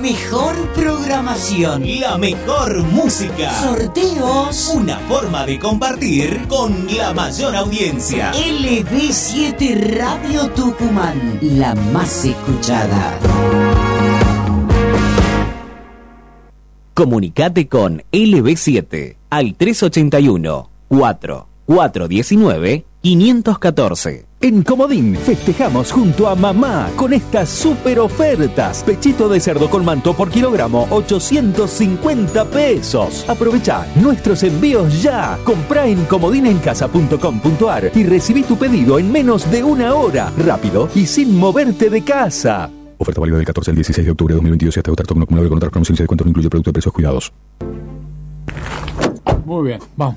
[0.00, 8.32] mejor programación, la mejor música, sorteos, una forma de compartir con la mayor audiencia.
[8.32, 13.18] LB7 Radio Tucumán, la más escuchada.
[16.94, 24.29] Comunicate con LB7 al 381 4 419 514.
[24.42, 28.82] En Comodín festejamos junto a mamá con estas super ofertas.
[28.82, 33.28] Pechito de cerdo con manto por kilogramo, 850 pesos.
[33.28, 35.38] Aprovecha nuestros envíos ya.
[35.44, 40.32] Comprá en comodinencasa.com.ar y recibí tu pedido en menos de una hora.
[40.38, 42.70] Rápido y sin moverte de casa.
[42.96, 45.50] Oferta válida del 14 al 16 de octubre de 2022 y hasta agotar token acumulable
[45.50, 47.32] con otras promociones de descuento no incluye producto de precios cuidados.
[49.44, 50.16] Muy bien, vamos.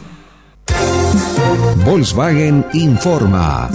[1.85, 3.69] Volkswagen informa.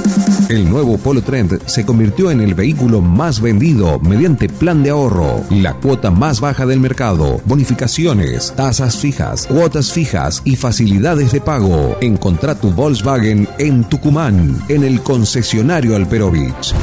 [0.48, 5.42] El nuevo Polo Trend se convirtió en el vehículo más vendido mediante plan de ahorro,
[5.50, 11.96] la cuota más baja del mercado, bonificaciones, tasas fijas, cuotas fijas y facilidades de pago.
[12.00, 16.74] Encontrá tu Volkswagen en Tucumán, en el concesionario Alperovich.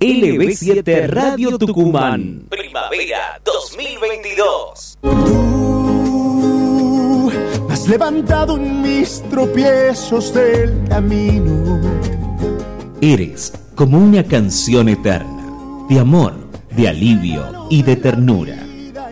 [0.00, 2.44] LB7 Radio Tucumán.
[2.48, 5.61] Primavera 2022
[7.88, 11.80] levantado en mis tropiezos del camino.
[13.00, 15.46] Eres como una canción eterna,
[15.88, 16.34] de amor,
[16.76, 18.56] de alivio y de ternura.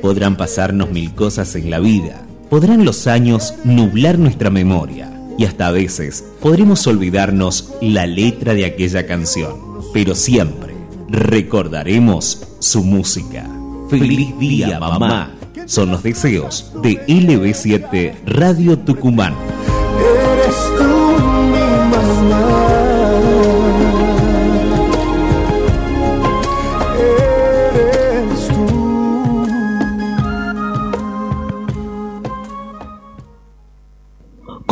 [0.03, 5.69] Podrán pasarnos mil cosas en la vida, podrán los años nublar nuestra memoria y hasta
[5.69, 9.57] a veces podremos olvidarnos la letra de aquella canción,
[9.93, 10.75] pero siempre
[11.09, 13.49] recordaremos su música.
[13.89, 15.40] Feliz día, mamá
[15.71, 19.35] son los deseos de LB7 Radio Tucumán.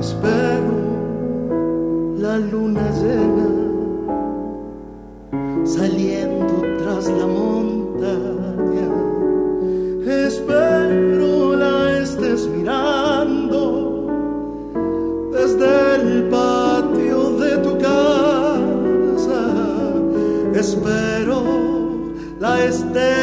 [0.00, 0.78] Espero
[2.16, 3.48] la luna llena
[5.62, 8.88] saliendo tras la montaña.
[10.26, 13.60] Espero la estés mirando
[15.34, 19.42] desde el patio de tu casa.
[20.54, 21.42] Espero
[22.40, 23.19] la estés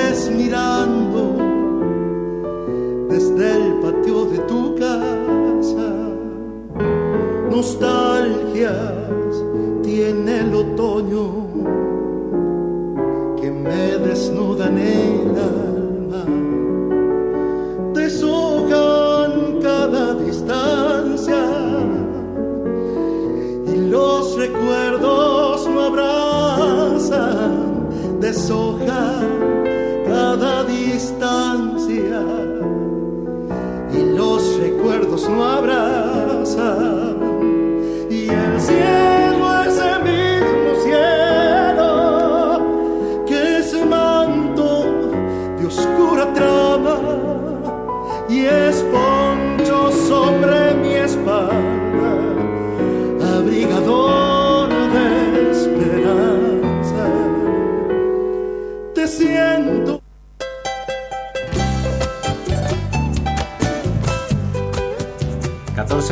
[7.58, 8.97] nostalgias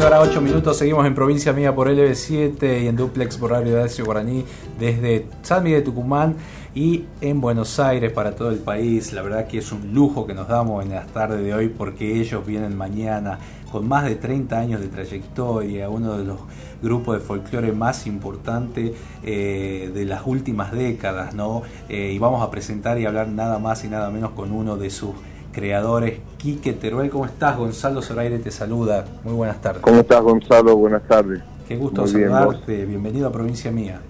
[0.06, 3.76] 14 horas 8 minutos, seguimos en Provincia Mía por LB7 y en Duplex por Radio
[3.76, 4.46] Dacio Guaraní
[4.78, 6.36] desde San Miguel de Tucumán
[6.76, 9.14] y en Buenos Aires para todo el país.
[9.14, 12.22] La verdad que es un lujo que nos damos en las tardes de hoy porque
[12.22, 13.40] ellos vienen mañana
[13.72, 16.38] con más de 30 años de trayectoria, uno de los
[16.84, 18.92] grupos de folclore más importantes
[19.24, 21.64] eh, de las últimas décadas, ¿no?
[21.90, 24.92] Eh, y vamos a presentar y hablar nada más y nada menos con uno de
[24.92, 25.16] sus
[25.56, 27.10] creadores, Quique Teruel.
[27.10, 27.58] ¿Cómo estás?
[27.58, 29.06] Gonzalo Zoraire te saluda.
[29.24, 29.82] Muy buenas tardes.
[29.82, 30.76] ¿Cómo estás, Gonzalo?
[30.76, 31.42] Buenas tardes.
[31.66, 32.86] Qué gusto Muy bien, saludarte.
[32.86, 34.02] Bienvenido a Provincia Mía.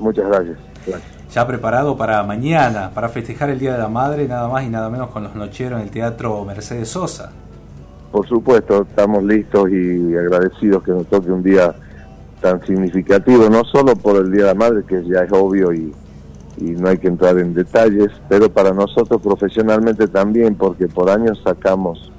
[0.00, 0.58] Muchas gracias.
[0.84, 1.10] gracias.
[1.32, 4.90] Ya preparado para mañana, para festejar el Día de la Madre, nada más y nada
[4.90, 7.30] menos con los nocheros en el Teatro Mercedes Sosa.
[8.10, 11.72] Por supuesto, estamos listos y agradecidos que nos toque un día
[12.40, 15.94] tan significativo, no solo por el Día de la Madre, que ya es obvio y,
[16.60, 21.40] y no hay que entrar en detalles, pero para nosotros profesionalmente también, porque por años
[21.42, 22.12] sacamos,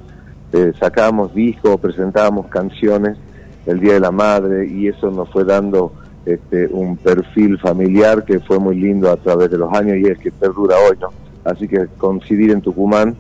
[0.52, 3.18] eh, sacábamos discos, presentábamos canciones
[3.66, 5.94] el Día de la Madre y eso nos fue dando
[6.26, 10.18] este, un perfil familiar que fue muy lindo a través de los años y es
[10.18, 11.10] que perdura hoy, ¿no?
[11.44, 13.16] Así que coincidir en Tucumán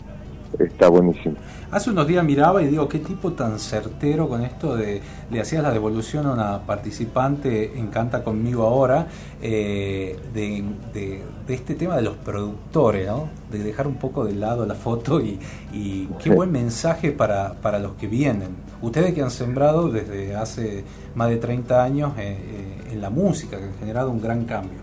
[0.59, 1.36] está buenísimo.
[1.72, 5.63] Hace unos días miraba y digo, qué tipo tan certero con esto de, le hacías
[5.63, 9.07] la devolución a una participante en Canta conmigo ahora,
[9.41, 10.63] eh, de,
[10.93, 13.30] de- de este tema de los productores, ¿no?
[13.49, 15.39] De dejar un poco de lado la foto y,
[15.74, 18.49] y qué buen mensaje para, para los que vienen.
[18.82, 20.84] Ustedes que han sembrado desde hace
[21.15, 24.80] más de 30 años eh, eh, en la música, que han generado un gran cambio.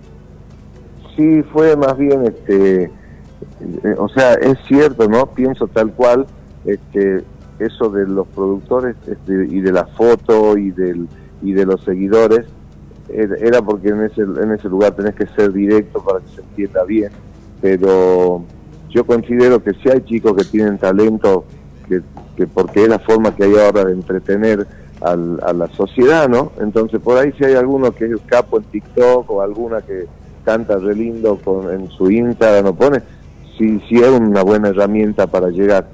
[1.17, 2.91] Sí, fue más bien, este, eh,
[3.99, 5.27] o sea, es cierto, ¿no?
[5.27, 6.27] Pienso tal cual,
[6.69, 7.25] este,
[7.59, 11.09] eso de los productores este, y de la foto y del
[11.43, 12.47] y de los seguidores
[13.09, 16.85] era porque en ese en ese lugar tenés que ser directo para que se entienda
[16.85, 17.11] bien,
[17.61, 18.45] pero
[18.91, 21.45] yo considero que si hay chicos que tienen talento,
[21.89, 22.03] que,
[22.37, 24.67] que porque es la forma que hay ahora de entretener
[25.01, 26.53] a la sociedad, ¿no?
[26.61, 30.07] Entonces por ahí si hay alguno que es capo en TikTok o alguna que
[30.45, 33.03] canta re lindo con, en su Instagram o pone,
[33.57, 35.89] sí, sí es una buena herramienta para llegar,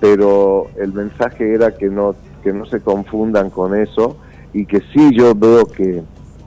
[0.00, 4.16] pero el mensaje era que no, que no se confundan con eso
[4.52, 6.02] y que sí yo veo que,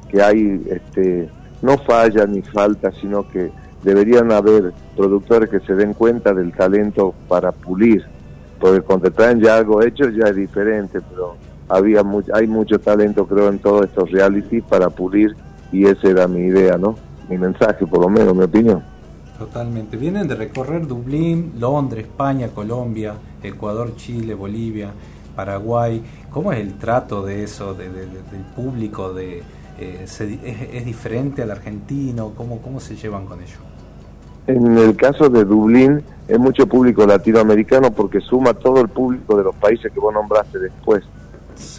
[0.10, 1.30] que hay, este,
[1.62, 3.52] no falla ni falta, sino que
[3.84, 8.04] deberían haber productores que se den cuenta del talento para pulir,
[8.60, 11.36] porque cuando traen ya algo hecho ya es diferente, pero
[11.68, 15.36] había mu- hay mucho talento creo en todos estos reality para pulir
[15.72, 16.96] y esa era mi idea, ¿no?
[17.30, 18.84] Mi mensaje, por lo menos, mi opinión.
[19.40, 19.98] Totalmente.
[19.98, 24.92] Vienen de recorrer Dublín, Londres, España, Colombia, Ecuador, Chile, Bolivia,
[25.36, 26.02] Paraguay.
[26.30, 29.14] ¿Cómo es el trato de eso, de- de- de- del público?
[29.14, 29.44] De,
[29.80, 32.34] eh, se es, es diferente al argentino?
[32.36, 33.58] ¿Cómo, ¿Cómo se llevan con ello?
[34.48, 39.44] En el caso de Dublín es mucho público latinoamericano porque suma todo el público de
[39.44, 41.04] los países que vos nombraste después.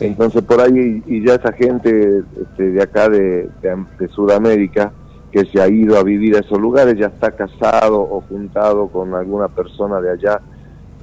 [0.06, 4.92] Entonces por ahí y ya esa gente este, de acá de, de, de Sudamérica
[5.32, 9.14] que se ha ido a vivir a esos lugares ya está casado o juntado con
[9.14, 10.40] alguna persona de allá.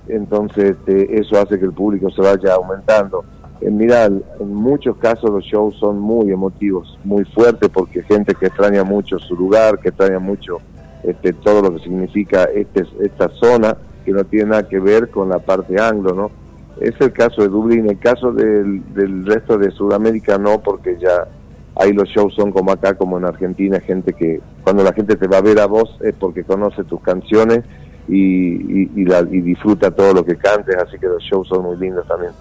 [0.07, 3.23] Entonces este, eso hace que el público se vaya aumentando.
[3.61, 8.85] Mira, en muchos casos los shows son muy emotivos, muy fuertes porque gente que extraña
[8.85, 10.59] mucho su lugar, que extraña mucho
[11.03, 13.75] este, todo lo que significa este, esta zona
[14.05, 16.31] que no tiene nada que ver con la parte anglo, ¿no?
[16.79, 21.27] Es el caso de Dublín, el caso del, del resto de Sudamérica no, porque ya
[21.75, 25.27] ahí los shows son como acá, como en Argentina, gente que cuando la gente te
[25.27, 27.65] va a ver a vos es porque conoce tus canciones
[28.09, 31.63] y, y, y la- y disfruta todo lo que cantes, así que los shows son
[31.63, 32.31] muy lindos también.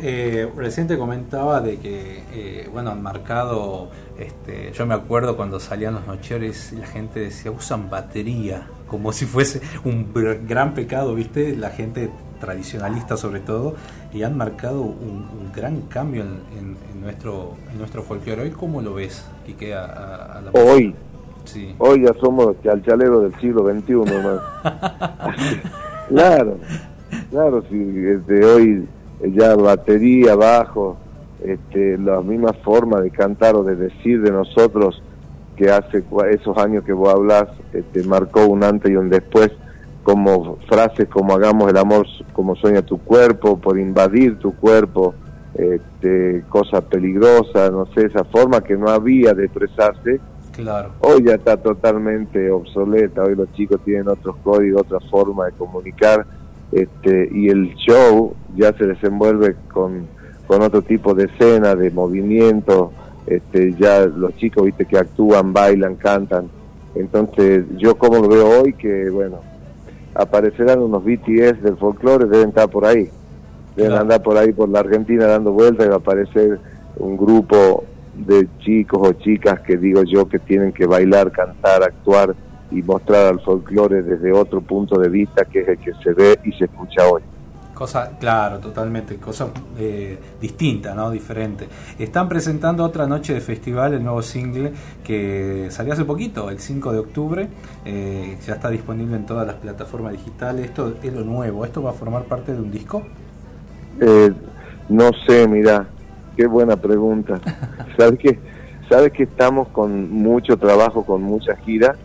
[0.00, 5.58] Eh, recién te comentaba de que, eh, bueno, han marcado, este, yo me acuerdo cuando
[5.58, 10.12] salían los nocheros y la gente decía, usan batería, como si fuese un
[10.46, 11.56] gran pecado, ¿viste?
[11.56, 12.10] La gente
[12.40, 13.74] tradicionalista sobre todo,
[14.14, 18.42] y han marcado un, un gran cambio en, en- en nuestro en nuestro folclore.
[18.42, 20.94] ¿Hoy cómo lo ves, Quique, a, a- a la Hoy,
[21.48, 21.74] Sí.
[21.78, 24.08] hoy ya somos chalchaleros del siglo XXI, ¿no?
[26.08, 26.58] claro,
[27.30, 28.88] claro, si desde hoy
[29.20, 30.98] eh, ya batería, bajo,
[31.42, 35.02] este, la misma forma de cantar o de decir de nosotros
[35.56, 39.50] que hace esos años que vos hablas, este, marcó un antes y un después,
[40.04, 45.14] como frases como hagamos el amor como sueña tu cuerpo, por invadir tu cuerpo,
[45.54, 50.20] este, cosas peligrosas, no sé, esa forma que no había de expresarse,
[50.58, 50.90] Claro.
[51.02, 56.26] Hoy ya está totalmente obsoleta, hoy los chicos tienen otros códigos, otra forma de comunicar,
[56.72, 60.08] este, y el show ya se desenvuelve con,
[60.48, 62.90] con otro tipo de escena, de movimiento,
[63.28, 66.48] este, ya los chicos, viste, que actúan, bailan, cantan.
[66.96, 69.36] Entonces, yo como lo veo hoy, que bueno,
[70.14, 73.08] aparecerán unos BTS del folclore, deben estar por ahí.
[73.76, 74.02] Deben Claro.
[74.02, 76.58] andar por ahí por la Argentina dando vueltas y va a aparecer
[76.96, 77.84] un grupo
[78.26, 82.34] de chicos o chicas que digo yo que tienen que bailar, cantar, actuar
[82.70, 86.38] y mostrar al folclore desde otro punto de vista que es el que se ve
[86.44, 87.22] y se escucha hoy.
[87.78, 91.12] Cosa, claro, totalmente, cosa eh, distinta, ¿no?
[91.12, 91.68] Diferente.
[91.96, 94.72] Están presentando otra noche de festival, el nuevo single
[95.04, 97.48] que salió hace poquito, el 5 de octubre,
[97.84, 100.66] eh, ya está disponible en todas las plataformas digitales.
[100.66, 103.06] Esto es lo nuevo, ¿esto va a formar parte de un disco?
[104.00, 104.32] Eh,
[104.88, 105.86] no sé, mira,
[106.38, 107.38] qué buena pregunta.
[107.98, 108.38] ¿Sabes que
[108.88, 111.96] Sabes que estamos con mucho trabajo, con mucha gira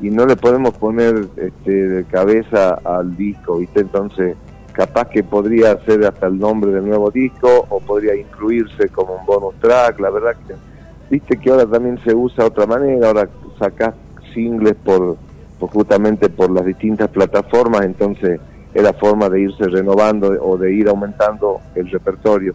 [0.00, 3.80] y no le podemos poner este, de cabeza al disco, ¿viste?
[3.80, 4.36] Entonces,
[4.72, 9.24] capaz que podría ser hasta el nombre del nuevo disco o podría incluirse como un
[9.24, 10.54] bonus track, la verdad que
[11.10, 13.28] viste que ahora también se usa de otra manera, ahora
[13.60, 13.94] sacás
[14.34, 15.16] singles por,
[15.60, 18.40] por justamente por las distintas plataformas, entonces
[18.74, 22.54] es la forma de irse renovando o de ir aumentando el repertorio,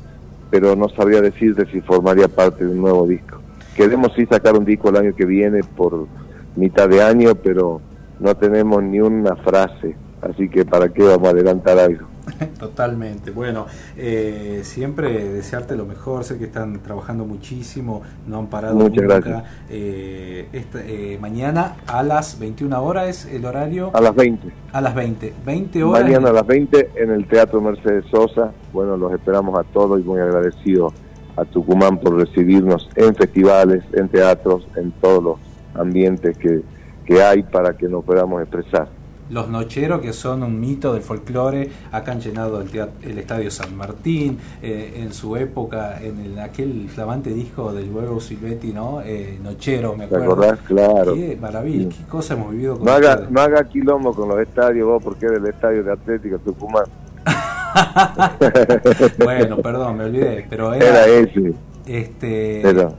[0.50, 3.42] pero no sabría decirte si formaría parte de un nuevo disco.
[3.76, 6.08] Queremos sí sacar un disco el año que viene por
[6.56, 7.82] mitad de año, pero
[8.20, 9.96] no tenemos ni una frase,
[10.30, 12.08] así que para qué vamos a adelantar algo.
[12.60, 13.32] Totalmente.
[13.32, 16.24] Bueno, eh, siempre desearte lo mejor.
[16.26, 19.20] Sé que están trabajando muchísimo, no han parado Muchas nunca.
[19.20, 19.44] gracias.
[19.70, 23.92] Eh, esta- eh, mañana a las 21 horas es el horario.
[23.94, 24.52] A las 20.
[24.74, 25.34] A las 20.
[25.46, 26.04] 20 horas.
[26.04, 28.52] Mañana a las 20 en el Teatro Mercedes Sosa.
[28.74, 30.92] Bueno, los esperamos a todos y muy agradecido
[31.38, 35.38] a Tucumán por recibirnos en festivales, en teatros, en todos los
[35.76, 36.62] ambientes que,
[37.06, 38.90] que hay para que nos podamos expresar.
[39.30, 43.52] Los Nocheros, que son un mito del folclore, acá han llenado el, teat- el Estadio
[43.52, 49.02] San Martín, eh, en su época, en el- aquel flamante disco del Huevo Silvetti, ¿no?
[49.04, 50.26] Eh, Nochero, me ¿Te acuerdo.
[50.34, 50.60] acordás?
[50.66, 51.14] Claro.
[51.16, 53.32] Qué maravilla, qué cosa hemos vivido con No haga, ustedes.
[53.32, 56.86] no haga quilombo con los estadios vos porque eres el estadio de Atlético Tucumán.
[59.24, 61.54] Bueno, perdón, me olvidé, pero era, Era ese.
[61.86, 62.90] Este, Era.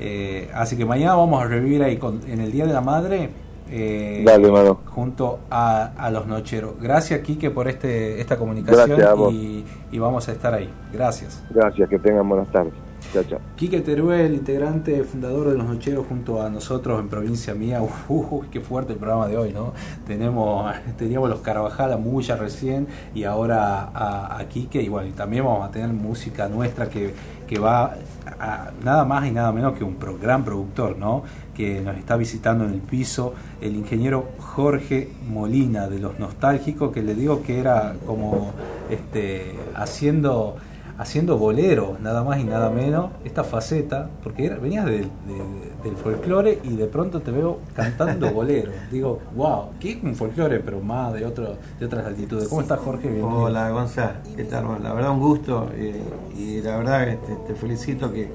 [0.00, 3.30] eh, así que mañana vamos a revivir ahí con, en el Día de la Madre.
[3.70, 4.80] Eh, Dale, mano.
[4.86, 6.74] junto a, a los nocheros.
[6.80, 10.68] Gracias, Quique, por este esta comunicación Gracias y, y vamos a estar ahí.
[10.92, 11.42] Gracias.
[11.50, 12.72] Gracias, que tengan buenas tardes.
[13.12, 13.38] Chao, chao.
[13.54, 17.82] Quique Teruel, integrante, fundador de Los Nocheros, junto a nosotros en Provincia Mía.
[17.82, 19.72] Uf, uf, qué fuerte el programa de hoy, ¿no?
[20.06, 24.82] Tenemos, teníamos los Carvajal a Muya recién y ahora a, a Quique.
[24.82, 27.14] Y bueno, y también vamos a tener música nuestra que,
[27.46, 27.94] que va
[28.40, 31.22] a, nada más y nada menos que un pro- gran productor, ¿no?
[31.54, 37.02] Que nos está visitando en el piso, el ingeniero Jorge Molina de Los Nostálgicos, que
[37.02, 38.50] le digo que era como
[38.90, 40.56] este haciendo
[40.96, 45.96] haciendo bolero, nada más y nada menos, esta faceta, porque era, venías del, de- del
[45.96, 48.70] folclore y de pronto te veo cantando bolero.
[48.92, 50.60] Digo, wow, ¿qué es un folclore?
[50.60, 52.46] Pero más de otro, de otras altitudes.
[52.46, 53.08] ¿Cómo estás, Jorge?
[53.08, 53.40] Bienvenido.
[53.42, 54.66] Hola Gonzalo, ¿qué tal?
[54.66, 56.00] Bueno, la verdad un gusto eh,
[56.38, 58.28] y la verdad este, te felicito que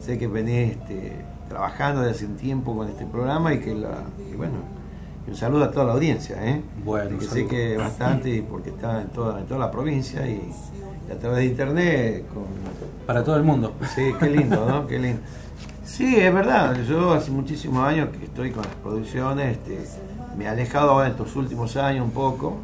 [0.00, 1.12] sé que venís este,
[1.48, 4.02] trabajando desde hace un tiempo con este programa y que la,
[4.32, 4.54] y bueno,
[5.26, 6.62] un saludo a toda la audiencia, ¿eh?
[6.84, 10.52] Bueno, que sé que bastante porque está en toda, en toda la provincia y,
[11.08, 12.44] y a través de internet con,
[13.06, 13.72] Para todo el mundo.
[13.94, 14.86] Sí, qué lindo, ¿no?
[14.86, 15.20] Qué lindo.
[15.84, 16.76] Sí, es verdad.
[16.82, 19.56] Yo hace muchísimos años que estoy con las producciones.
[19.56, 19.78] Este,
[20.36, 22.58] me he alejado ahora en estos últimos años un poco.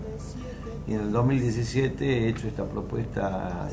[0.87, 3.69] Y en el 2017 he hecho esta propuesta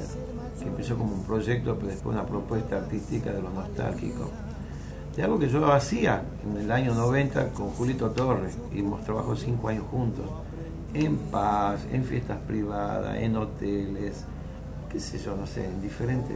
[0.59, 4.29] que empezó como un proyecto, pero después una propuesta artística de los nostálgicos.
[5.21, 8.57] Algo que yo hacía en el año 90 con Julito Torres.
[8.73, 10.25] Y hemos trabajado cinco años juntos.
[10.93, 14.23] En paz, en fiestas privadas, en hoteles,
[14.91, 16.35] qué sé yo, no sé, en diferentes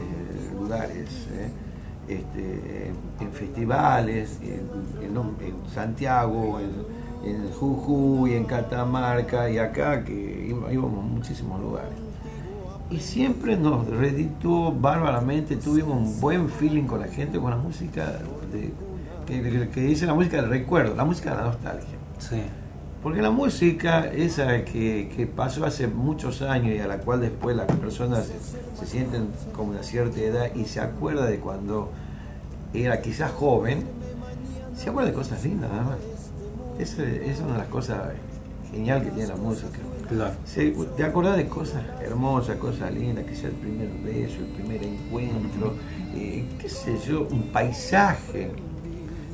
[0.56, 1.50] lugares, ¿eh?
[2.06, 4.68] este, en, festivales, en,
[5.02, 11.94] en- en Santiago, en, en Jujuy, en Catamarca y acá, que íbamos a muchísimos lugares.
[12.90, 18.20] Y siempre nos redituó bárbaramente, tuvimos un buen feeling con la gente, con la música,
[18.54, 18.72] de,
[19.26, 21.96] que, que- dice la música del recuerdo, la música de la nostalgia.
[22.18, 22.42] Sí.
[23.02, 27.54] Porque la música, esa que, que pasó hace muchos años y a la cual después
[27.54, 31.90] las personas se, se sienten con una cierta edad y se acuerda de cuando
[32.72, 33.84] era quizás joven,
[34.74, 35.98] se acuerda de cosas lindas nada más.
[36.78, 37.98] Esa es una de las cosas
[38.72, 39.68] genial que tiene la música.
[40.08, 40.32] Claro.
[40.46, 45.74] Se- te acordás de cosas hermosas, cosas lindas, sea el primer beso, el primer encuentro,
[46.14, 48.50] eh, qué sé yo, un paisaje.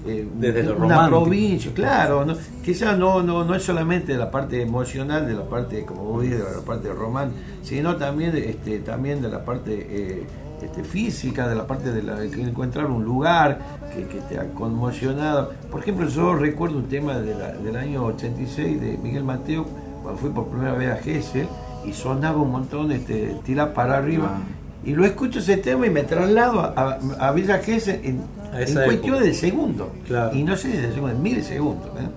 [0.06, 1.22] eh, Desde lo una romántico.
[1.24, 2.34] provincia, claro, no,
[2.64, 6.22] quizás no, no, no es solamente de la parte emocional, de la parte, como vos
[6.22, 10.26] dices, de la parte romántica, sino también, este, también de la parte eh,
[10.62, 13.58] este, física, de la parte de, la, de encontrar un lugar
[13.94, 15.52] que, que te ha conmocionado.
[15.70, 19.66] Por ejemplo, yo recuerdo un tema de la- del año 86 de Miguel Mateo,
[20.02, 21.46] cuando fui por primera vez a Gessel,
[21.84, 24.38] y sonaba un montón, este, tira para arriba.
[24.84, 28.22] Y lo escucho ese tema y me traslado a, a- a Villa Gesell en,
[28.54, 29.92] en cuestión de segundo.
[30.32, 31.88] Y no sé si de segundo, en milisegundos.
[32.00, 32.08] ¿eh?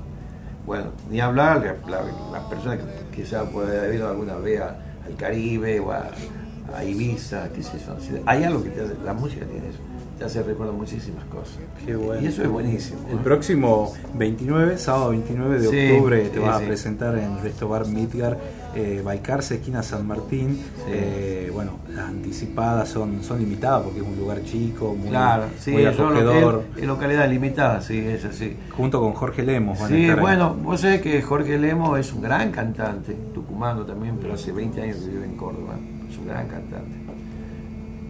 [0.66, 2.84] Bueno, ni hablar la, la, la persona que
[3.22, 6.10] quizás puede haber ido alguna vez a- al Caribe o a,
[6.88, 7.94] Ibiza, qué sé yo.
[8.26, 9.80] Hay algo que te hace, la música tiene eso,
[10.18, 11.58] te hace recordar muchísimas cosas.
[11.86, 12.22] Qué bueno.
[12.22, 13.00] Y eso es buenísimo.
[13.10, 13.22] El ¿eh?
[13.24, 16.64] próximo 29, sábado 29 de Sí, octubre, te sí, vas sí.
[16.64, 18.38] a presentar en Restobar Midgar,
[18.76, 20.60] eh, Balcarce, esquina San Martín.
[20.88, 25.72] Eh, bueno, las anticipadas son, son limitadas porque es un lugar chico, muy, Claro, sí,
[25.72, 26.64] muy acogedor.
[26.82, 28.58] localidad limitada, sí, es así.
[28.76, 29.80] Junto con Jorge Lemos.
[29.80, 34.34] van Sí, bueno, vos sabés que Jorge Lemo es un gran cantante, tucumano también, pero
[34.34, 35.76] hace 20 años que vive en Córdoba,
[36.10, 37.04] es un gran cantante.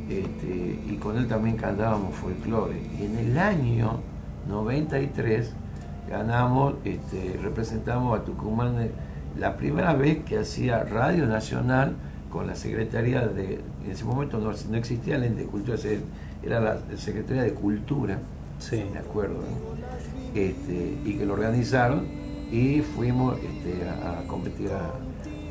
[0.09, 2.79] Este, y con él también cantábamos folclore.
[2.99, 3.99] Y en el año
[4.47, 5.53] 93
[6.09, 8.91] ganamos, este, representamos a Tucumán eh,
[9.37, 11.95] la primera vez que hacía Radio Nacional
[12.29, 15.77] con la Secretaría de, en ese momento no, no existía el ente de cultura,
[16.43, 18.17] era la, Secretaría de Cultura,
[18.59, 18.83] sí.
[18.91, 20.39] me acuerdo, ¿no?
[20.39, 22.05] este, y que lo organizaron
[22.51, 24.91] y fuimos este, a, a competir a,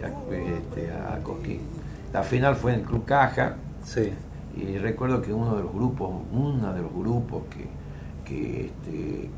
[0.07, 1.61] a, este, a Cosquín.
[2.13, 3.57] La final fue en el Club Caja.
[3.85, 4.13] Sí.
[4.57, 7.69] Y recuerdo que uno de los grupos, uno de los grupos que,
[8.25, 8.71] que,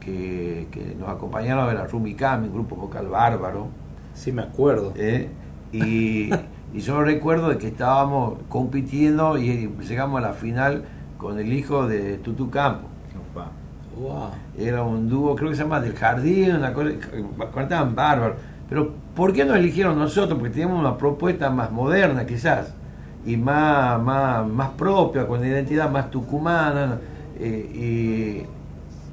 [0.01, 3.69] que, que nos acompañaron era Rumi Kami, un grupo vocal bárbaro.
[4.15, 4.93] Sí, me acuerdo.
[4.97, 5.28] ¿eh?
[5.73, 6.31] Y,
[6.73, 10.85] y yo recuerdo de que estábamos compitiendo y llegamos a la final
[11.19, 12.89] con el hijo de Tutu Campo.
[13.97, 14.31] Wow.
[14.59, 16.91] Era un dúo, creo que se llama Del Jardín, una cosa,
[17.55, 18.36] cantaban bárbaro.
[18.69, 20.39] Pero ¿por qué nos eligieron nosotros?
[20.39, 22.74] Porque teníamos una propuesta más moderna quizás,
[23.24, 26.99] y más, más, más propia, con una identidad más tucumana.
[27.39, 28.45] eh,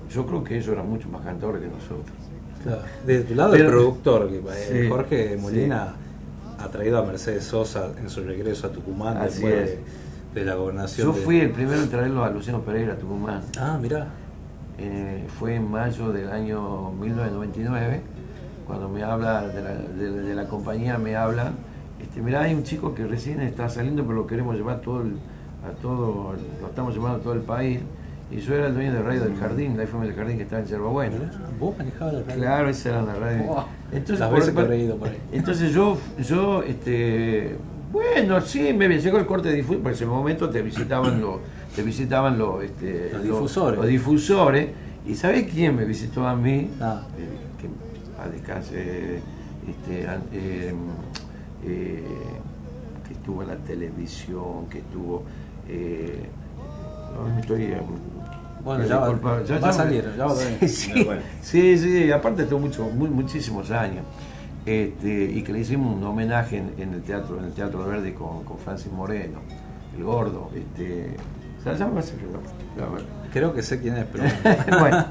[0.10, 2.21] y yo creo que ellos eran mucho más cantores que nosotros.
[2.64, 2.82] Claro.
[3.06, 5.42] De tu lado, Pero- el productor, que, eh, Sí, Jorge sí.
[5.42, 5.94] Molina,
[6.60, 9.80] ha traído a Mercedes Sosa en su regreso a Tucumán Así después es.
[10.34, 11.08] de, de la gobernación.
[11.08, 13.42] Yo de- fui el primero en traerlo a Luciano Pereira a Tucumán.
[13.60, 14.08] Ah, mirá.
[14.78, 18.02] Eh, fue en mayo del año 1999,
[18.66, 21.54] cuando me habla de la, de- de la compañía, me hablan,
[22.02, 25.18] este, mirá, hay un chico que recién está saliendo, pero lo queremos llevar todo el-
[25.68, 27.80] a todo, lo estamos llamando a todo el país.
[28.32, 30.62] Y yo era el dueño de Radio del Jardín, la FM del Jardín que estaba
[30.62, 31.18] en Yerba Buena.
[31.60, 32.36] ¿Vos manejabas la radio?
[32.36, 33.66] Claro, esa era la radio.
[33.92, 35.18] Entonces, Las por- veces que he por- reído por ahí.
[35.34, 37.58] entonces yo, yo, este,
[37.92, 41.40] bueno, sí, me llegó el corte de difusión, por ese momento te visitaban los,
[41.76, 43.78] te visitaban los, este, Los difusores.
[43.78, 44.70] los difusores.
[45.06, 46.70] ¿Y sabés quién me visitó a mí?
[46.80, 47.02] Ah.
[47.18, 47.28] Eh,
[47.60, 49.18] que a descanse,
[49.68, 50.74] este, eh,
[51.66, 52.04] eh,
[53.08, 55.24] que estuvo en la televisión, que estuvo,
[55.68, 56.24] eh,
[57.16, 57.74] no me estoy,
[58.64, 60.58] Bueno, ya va- disculpa, va a salir, ya va a salir.
[60.60, 61.22] Sí, sí, Bueno.
[61.42, 64.04] sí, sí, aparte estuvo mucho, muy, muchísimos años.
[64.66, 68.14] Este, y que le hicimos un homenaje en, en el teatro, en el Teatro Verde
[68.14, 69.40] con, con Francis Moreno,
[69.98, 71.16] el gordo, este,
[71.60, 73.06] o sea, ya me ya, bueno.
[73.34, 74.24] Creo que sé quién es, pero.
[74.80, 75.06] Bueno,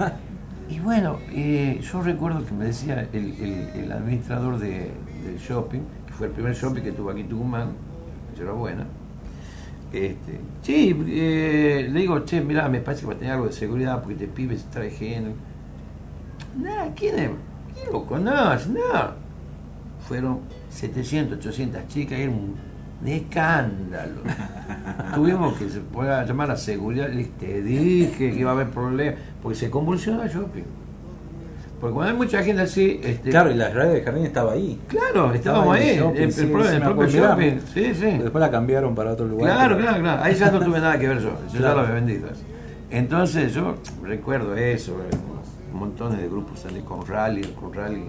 [0.68, 4.92] y bueno, eh, yo recuerdo que me decía el, el- el administrador de-
[5.24, 7.70] del shopping, que fue el primer shopping que tuvo aquí en Tucumán,
[8.38, 8.86] en Buena.
[9.92, 13.52] Este, sí, eh, le digo, che, mirá, me parece que va a tener algo de
[13.52, 15.32] seguridad porque te pibes trae gente.
[16.56, 17.30] Nah, ¿quién es?
[17.74, 18.68] ¿Quién lo conoce?
[18.68, 18.80] No.
[20.06, 20.40] Fueron
[20.70, 22.54] 700, 800 chicas, era un,
[23.00, 24.22] un escándalo.
[25.14, 27.08] Tuvimos que se pueda llamar a seguridad,
[27.38, 30.79] te dije que iba a haber problemas, porque se convulsionó el shopping.
[31.80, 34.78] Porque cuando hay mucha gente así, este, Claro, y la radio de jardín estaba ahí.
[34.86, 36.28] Claro, estábamos ahí, el-
[36.80, 38.18] propio shopping, sí, sí.
[38.18, 39.54] Después la cambiaron para otro lugar.
[39.54, 40.22] Claro, claro, claro.
[40.22, 41.30] Ahí ya no tuve nada que ver yo.
[41.52, 42.28] Yo ya lo había vendido.
[42.90, 45.16] Entonces yo recuerdo eso, eh,
[45.72, 48.04] montones de grupos salí con rally, con rally.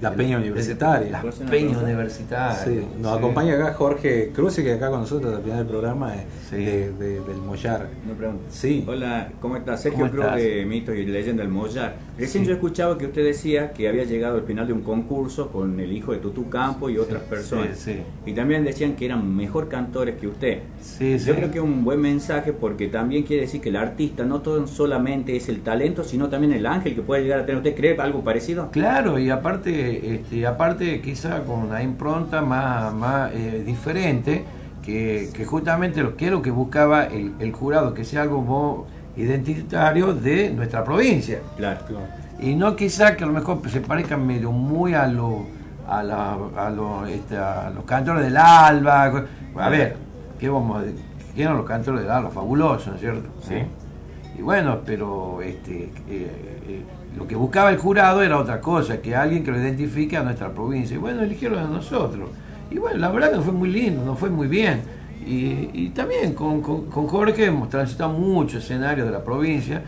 [0.00, 1.10] La Peña Universitaria.
[1.10, 2.54] La Peña Universitaria.
[2.56, 3.18] Sí, nos sí.
[3.18, 7.20] acompaña acá Jorge Cruz, que acá con nosotros al final del programa eh, de, de-
[7.20, 7.88] del Mollar.
[8.04, 8.42] Una pregunta.
[8.50, 8.84] Sí.
[8.86, 9.80] Hola, ¿cómo estás?
[9.82, 11.96] Sergio ¿Cómo Cruz de Mitos y Leyenda del Mollar.
[12.18, 12.48] Recién Sí.
[12.48, 15.92] yo escuchaba que usted decía que había llegado al final de un concurso con el
[15.92, 17.78] hijo de Tutu Campo y otras personas.
[17.78, 17.96] sí.
[18.26, 20.58] Y también decían que eran mejor cantores que usted.
[20.82, 21.32] Sí, yo sí.
[21.32, 24.66] creo que es un buen mensaje porque también quiere decir que el artista no todo
[24.66, 27.58] solamente es el talento, sino también el ángel que puede llegar a tener.
[27.58, 28.70] ¿Usted cree algo parecido?
[28.70, 34.44] Claro, y aparte, este, aparte quizá con una impronta más, más eh, diferente,
[34.84, 38.86] que, que justamente lo que es lo que buscaba el, el jurado, que sea algo
[39.16, 41.40] identitario de nuestra provincia.
[41.56, 41.80] Claro.
[42.38, 45.46] Y no quizá que a lo mejor se parezcan medio muy a lo,
[45.88, 49.26] a, la- a, lo, este, a los cantores del alba.
[49.58, 49.96] A ver,
[50.38, 51.00] ¿qué vamos a decir?
[51.34, 52.30] ¿Qué eran los cantores del alba?
[52.30, 53.28] Fabulosos, ¿no es cierto?
[53.46, 53.56] Sí.
[54.38, 56.82] Y bueno, pero este, eh, eh,
[57.16, 60.50] lo que buscaba el jurado era otra cosa, que alguien que lo identifique a nuestra
[60.52, 60.94] provincia.
[60.94, 62.28] Y bueno, eligieron a nosotros.
[62.70, 64.82] Y bueno, la verdad que fue muy lindo, nos fue muy bien.
[65.26, 69.82] Y, también con, con- Jorge hemos transitado muchos escenarios de la provincia.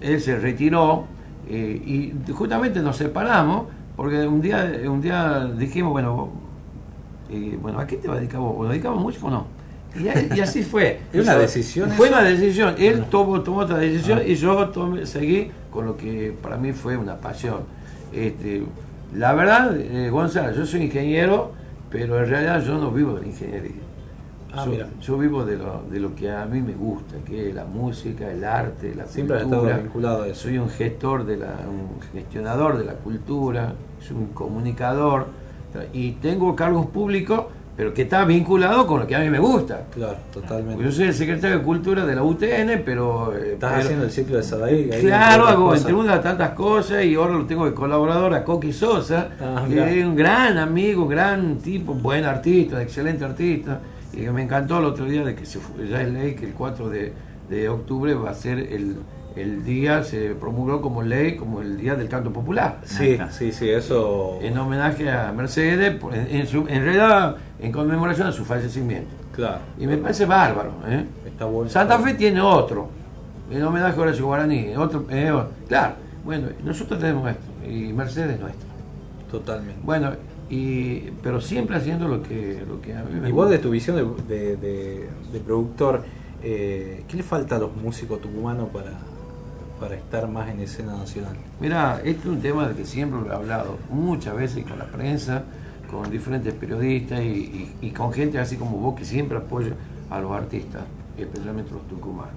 [0.00, 1.04] Él se retiró
[1.48, 3.64] eh, y justamente nos separamos
[3.96, 6.30] porque un día, un día dijimos, bueno,
[7.60, 8.54] bueno, ¿a qué te vas a dedicar vos?
[8.56, 9.59] ¿O dedicamos música o no?
[9.98, 11.00] Y, y así fue.
[11.12, 12.16] ¿Es una Yo- decisión Fue eso?
[12.18, 12.74] una decisión.
[12.78, 14.26] Él tomó, tomó otra decisión Ah.
[14.26, 17.60] y yo tomé- seguí con lo que para mí fue una pasión.
[18.12, 18.62] Este,
[19.16, 21.52] la verdad, eh, Gonzalo, yo soy ingeniero,
[21.90, 23.72] pero en realidad yo no vivo de la ingeniería.
[24.52, 24.66] Ah,
[25.00, 28.28] yo, vivo de lo, de lo que a mí me gusta, que es la música,
[28.32, 29.60] el arte, la Siempre cultura.
[29.68, 30.42] estado vinculado a eso.
[30.42, 35.26] Soy un gestor, de la, un gestionador de la cultura, soy un comunicador
[35.92, 37.44] y tengo cargos públicos,
[37.80, 39.84] pero que está vinculado con lo que a mí me gusta.
[39.94, 40.84] Claro, totalmente.
[40.84, 43.34] Yo soy el secretario de Cultura de la UTN, pero...
[43.34, 44.90] eh, Estás pero- haciendo el ciclo de Sadaí.
[45.00, 48.74] Claro, hago entre una de tantas cosas y ahora lo tengo de colaborador a Coqui
[48.74, 53.80] Sosa, Ah, que es un gran amigo, gran tipo, buen artista, excelente artista,
[54.12, 56.44] y que me encantó el otro día de que se fue- ya es ley que
[56.48, 57.14] el 4 de,
[57.48, 58.96] de octubre va a ser el,
[59.36, 62.80] el día, se promulgó como ley, como el día del canto popular.
[62.84, 64.38] Sí, sí, sí, eso.
[64.42, 66.00] En homenaje a Mercedes,
[66.30, 69.10] en, su- en realidad en conmemoración a su fallecimiento.
[69.34, 69.60] Claro.
[69.78, 70.72] Y me parece bárbaro.
[70.88, 71.04] ¿eh?
[71.26, 71.70] Está bueno.
[71.70, 72.88] Santa Fe tiene otro,
[73.50, 74.74] en homenaje a Horacio Guaraní.
[74.76, 75.32] Otro, eh,
[75.68, 75.94] claro,
[76.24, 78.68] bueno, nosotros tenemos esto, y Mercedes nuestro.
[79.30, 79.80] Totalmente.
[79.84, 80.12] Bueno,
[80.50, 83.52] y, pero siempre haciendo lo que, lo que a mí me Y vos gusta.
[83.52, 86.02] de tu visión de, de- de- de productor,
[86.42, 88.90] eh, ¿qué le falta a los músicos tucumanos para,
[89.80, 91.34] para estar más en escena nacional?
[91.58, 94.84] Mira, este es un tema de que siempre lo he hablado muchas veces con la
[94.84, 95.42] prensa,
[95.90, 99.72] con diferentes periodistas y, con gente así como vos que siempre apoya
[100.10, 100.82] a los artistas,
[101.16, 102.34] especialmente los tucumanos.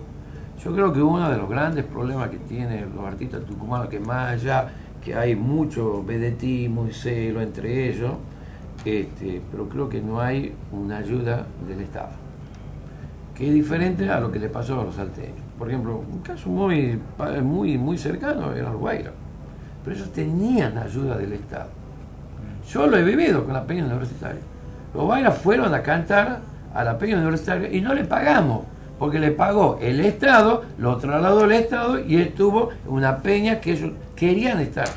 [0.63, 4.31] Yo creo que uno de los grandes problemas que tienen los artistas tucumanos, que más
[4.31, 4.69] allá
[5.03, 8.13] que hay mucho vedetismo y celo entre ellos,
[8.85, 12.23] este, pero creo que no hay una ayuda del Estado
[13.33, 15.42] que es diferente a lo que le pasó a los salteños.
[15.57, 16.99] Por ejemplo, un caso muy,
[17.43, 19.13] muy, muy cercano era Guairas,
[19.83, 21.69] pero ellos tenían ayuda del Estado.
[22.69, 24.41] Yo lo he vivido con la Peña Universitaria.
[24.93, 26.39] Los Guairas fueron a cantar
[26.73, 28.61] a la Peña Universitaria y no le pagamos,
[28.97, 33.73] porque le pagó el Estado, lo trasladó el Estado y estuvo en una peña que
[33.73, 34.87] ellos querían estar,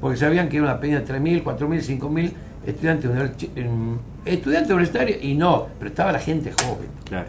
[0.00, 2.32] porque sabían que era una peña de 3.000, 4.000, 5.000
[2.66, 6.88] estudiantes, universi- em, estudiantes universitarios y no, pero estaba la gente joven.
[7.04, 7.26] Claro.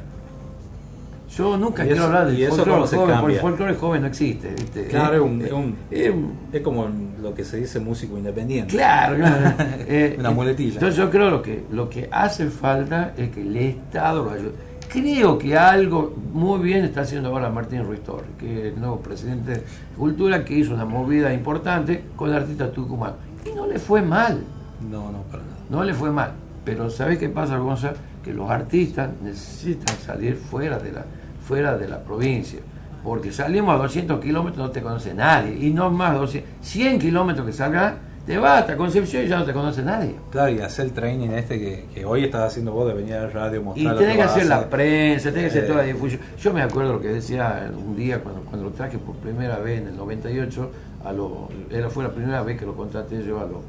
[1.36, 4.50] Yo nunca Y quiero eso- hablar eso folclore joven, porque el folclore joven no existe.
[4.52, 4.86] ¿viste?
[4.88, 6.88] Claro, es, un- es un- eh, un- es como
[7.22, 8.74] lo que se dice músico independiente.
[8.76, 9.54] Claro, claro.
[9.88, 10.74] Eh, Una eh, muletilla.
[10.76, 14.52] Entonces yo creo lo que lo que hace falta es que el Estado lo ayude.
[14.88, 19.00] Creo que algo muy bien está haciendo ahora Martín Ruiz Torres, que es el nuevo
[19.02, 19.64] presidente de
[19.98, 23.14] Cultura, que hizo una movida importante con el artista Tucumán.
[23.46, 24.42] Y no le fue mal,
[24.90, 25.56] No, no, para nada.
[25.70, 26.32] no le fue mal.
[26.64, 27.94] Pero ¿sabes qué pasa, Gonza?
[28.24, 31.06] Que los artistas necesitan salir fuera de la,
[31.48, 32.60] fuera de la provincia.
[33.04, 35.56] Porque salimos a 200 kilómetros, no te conoce nadie.
[35.60, 37.94] Y no más 200, 100 kilómetros que salgas,
[38.26, 40.16] te vas hasta Concepción y ya no te conoce nadie.
[40.32, 43.22] Claro, y hacer el training este que, que hoy estás haciendo vos de venir a
[43.22, 45.82] la radio, Y mostrar lo tenés que hacer la prensa, tenés que hacer Eh, toda
[45.82, 46.22] la difusión.
[46.40, 49.82] Yo me acuerdo lo que decía un día cuando, cuando lo traje por primera vez
[49.82, 50.72] en el 98,
[51.06, 53.62] a lo, era, fue la primera vez que lo contraté yo a, lo,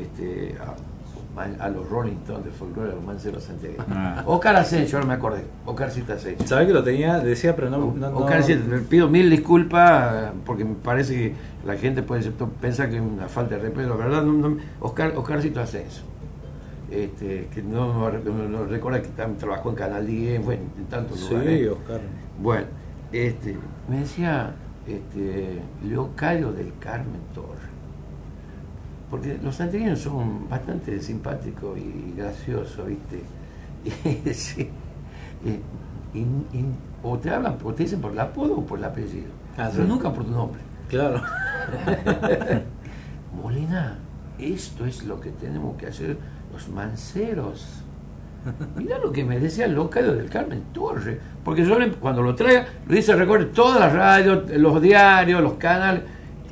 [0.00, 0.74] este, a,
[1.36, 3.76] a los Rolling Stones de folclore, a los Manceros Santiago.
[3.90, 4.22] Ah.
[4.26, 5.42] Oscar Asensio, ahora me acordé.
[5.66, 6.46] Oscar Cita Asensio.
[6.46, 7.78] Sabés que lo tenía, decía, pero no.
[7.96, 11.34] no, no- Oscar Asensio, pido mil disculpas porque me parece que
[11.66, 12.30] la gente puede
[12.60, 13.88] pensar que es una falta de respeto.
[13.90, 16.04] La verdad, no, no- Oscar, Oscarcito Asensio.
[16.90, 21.30] Este, que no, no, recuerda que también trabajó en Canal 10, bueno, en tantos Sí,
[21.34, 21.70] lugares.
[21.70, 22.00] Oscar.
[22.40, 22.66] Bueno,
[23.10, 23.56] este,
[23.88, 24.54] me decía
[24.86, 27.64] este, Leocadio del Carmen Torres.
[29.10, 33.22] Porque los santiagueños son bastante simpáticos y graciosos, ¿viste?
[34.30, 34.68] Y, sí,
[35.44, 36.20] y- y-
[36.58, 36.64] y-
[37.02, 39.28] o te hablan, o te dicen por el apodo o por el apellido.
[39.58, 39.88] Ah, pero sí.
[39.88, 40.60] nunca por tu nombre.
[40.88, 41.20] Claro.
[43.42, 43.98] Molina,
[44.38, 46.16] esto es lo que tenemos que hacer
[46.52, 47.80] los manceros.
[48.76, 51.18] Mira lo que me decía el local del Carmen Torres.
[51.44, 55.54] Porque yo le- cuando lo traiga, lo dice, recorre todas las radios, los diarios, los
[55.54, 56.02] canales.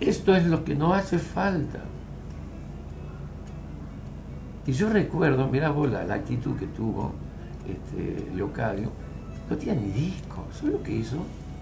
[0.01, 1.79] Esto es lo que no hace falta.
[4.67, 7.13] Y yo recuerdo, mirá vos la, la actitud que tuvo
[7.69, 8.91] este Leocadio,
[9.51, 10.45] no tenía ni disco.
[10.57, 11.17] ¿Sabes lo que hizo?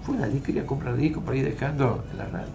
[0.04, 2.48] Fue una disquería a comprar discos para ir dejando en la radio.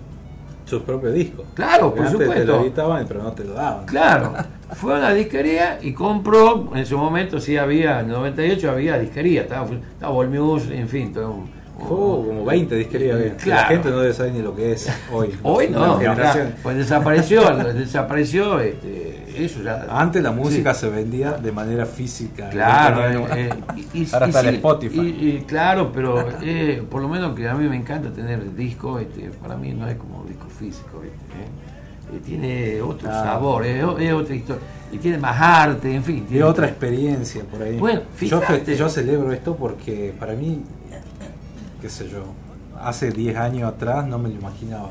[0.66, 1.46] Sus propios discos.
[1.54, 2.52] Claro, Porque por antes Te supuesto.
[2.58, 3.86] lo editaban, pero no te lo daban.
[3.86, 4.34] Claro,
[4.74, 8.98] fue a una disquería y compró, en su momento sí había, en el 98 había
[8.98, 13.18] disquería, estaba, estaba Volmuse, en fin, todo un- Oh, como 20 disquerías.
[13.20, 13.36] había.
[13.36, 13.62] Claro.
[13.64, 15.36] La gente no debe saber ni lo que es hoy.
[15.44, 17.42] Hoy La no, acá, pues desapareció,
[17.74, 19.86] desapareció este, eso ya.
[19.90, 20.82] Antes la música Sí.
[20.82, 22.50] se vendía de manera física.
[22.50, 23.50] Claro, eh, eh,
[23.94, 25.00] y- y- ahora y está el sí, Spotify.
[25.00, 29.00] y- y claro, pero eh, por lo menos que a mí me encanta tener disco,
[29.00, 31.02] este, para mí no es como disco físico.
[31.04, 31.10] ¿eh?
[32.16, 33.24] Eh, tiene otro Claro.
[33.26, 36.18] sabor, es, es otra historia, y tiene más arte, en fin.
[36.18, 37.78] Y tiene- otra experiencia por ahí.
[37.78, 38.76] Bueno, yo, fíjate.
[38.78, 40.62] yo celebro esto porque para mí,
[41.82, 42.24] qué sé yo,
[42.80, 44.90] hace 10 años atrás no me lo imaginaba.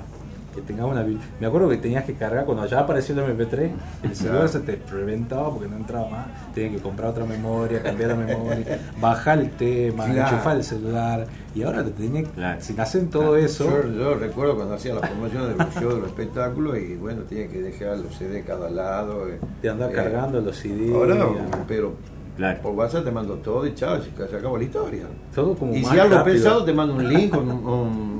[0.55, 1.05] Que tengamos una
[1.40, 3.70] Me acuerdo que tenías que cargar, cuando ya apareció el MP3,
[4.05, 6.26] el celular se te reventaba porque no entraba más.
[6.55, 10.31] Tenías que comprar otra memoria, cambiar la memoria, bajar el tema, Claro.
[10.36, 11.26] enchufar el celular.
[11.56, 12.28] Y ahora te tenés,
[12.60, 13.64] sin hacer todo eso.
[13.64, 17.22] Yo, yo recuerdo cuando hacía la promoción de los shows de los espectáculos y bueno,
[17.22, 19.28] tenía que dejar los CD cada lado.
[19.28, 20.94] eh, De andar eh, cargando los CD.
[20.94, 21.16] Ahora,
[21.66, 21.94] pero
[22.62, 25.02] por WhatsApp te mando todo y chao, se acabó la historia.
[25.35, 26.36] Todo como y si algo rápido.
[26.36, 27.66] pesado te mando un link, un, un-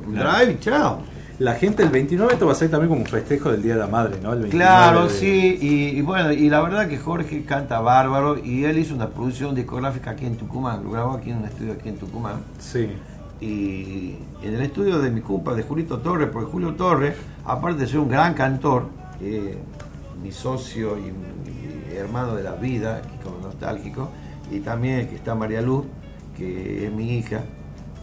[0.07, 0.39] un Claro.
[0.39, 0.99] drive y chao.
[1.41, 3.81] La gente el 29 esto va a ser también como un festejo del Día de
[3.81, 4.33] la Madre, ¿no?
[4.33, 8.39] El 29 Claro, de- sí, y, y bueno, y la verdad que Jorge canta bárbaro
[8.39, 11.73] y él hizo una producción discográfica aquí en Tucumán, lo grabó aquí en un estudio
[11.73, 12.37] aquí en Tucumán.
[12.61, 12.89] Sí.
[13.41, 17.87] Y en el estudio de mi compa, de Julito Torres, porque Julio Torres, aparte de
[17.89, 18.87] ser un gran cantor,
[19.21, 19.59] eh,
[20.23, 24.09] mi socio y, mi hermano de la vida, como nostálgico,
[24.51, 25.85] y también que está María Luz,
[26.37, 27.41] que es mi hija,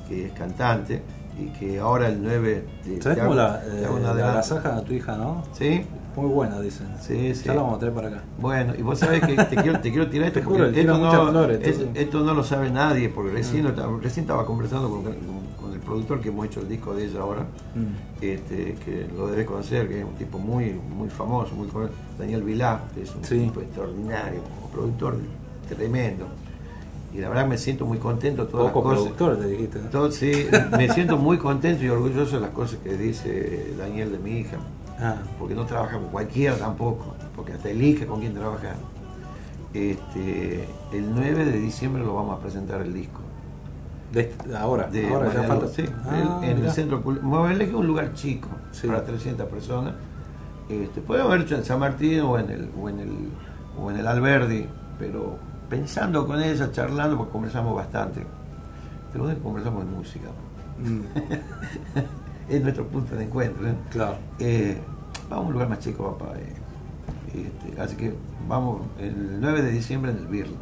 [0.08, 1.02] que es cantante,
[1.40, 4.04] y que ahora el 9 de ¿Sabes te cómo hago- la, te eh, hago un
[4.04, 5.44] la agasaja a tu hija, no?
[5.54, 5.84] Sí.
[6.16, 6.88] Muy buena, dicen.
[7.00, 7.46] Sí, sí.
[7.46, 8.22] Ya la vamos a traer para acá.
[8.38, 11.30] Bueno, y vos sabés que te quiero, te quiero tirar esto juro, porque esto, no,
[11.32, 12.04] flores, es- entonces.
[12.04, 13.68] esto no lo sabe nadie, porque recién, Mm.
[13.70, 15.14] estaba- recién estaba conversando con, con-
[15.62, 17.44] con el productor que hemos hecho el disco de ella ahora,
[17.76, 18.22] Mm.
[18.26, 21.70] este, que lo debes conocer, que es un tipo muy muy famoso, muy
[22.20, 23.40] Daniel Vilá, que es un Sí.
[23.46, 25.18] tipo extraordinario, como productor
[25.70, 26.26] tremendo.
[27.14, 29.40] Y la verdad me siento muy contento todas Poco las cosas.
[29.40, 29.80] te dijiste.
[29.80, 29.90] ¿no?
[29.90, 30.48] Todo- sí,
[30.78, 34.58] me siento muy contento y orgulloso de las cosas que dice Daniel de mi hija.
[35.00, 35.16] Ah.
[35.40, 38.76] Porque no trabaja con cualquiera tampoco, porque hasta elige con quién trabajar.
[39.74, 43.22] Este, el 9 de diciembre lo vamos a presentar el disco.
[44.12, 45.68] De ahora, De ahora ya falta.
[45.68, 46.68] sí, Ah, el- en mirá.
[46.68, 48.50] el centro Moabel es un lugar chico
[48.86, 49.94] para 300 personas.
[50.70, 53.12] Este, podemos haber hecho en San Martín o en el o en el
[53.80, 54.66] o en el Alberdi,
[55.00, 55.38] pero
[55.72, 58.26] pensando con ella, charlando, porque conversamos bastante.
[59.16, 60.28] único que conversamos de música.
[60.78, 62.50] Mm.
[62.54, 63.66] es nuestro punto de encuentro.
[63.70, 63.76] ¿eh?
[63.90, 64.18] Claro.
[64.38, 64.78] Eh,
[65.30, 66.34] vamos a un lugar más chico, papá.
[66.38, 66.54] eh.
[67.34, 68.14] Este, así que
[68.50, 70.58] vamos el 9 de diciembre en el Birla.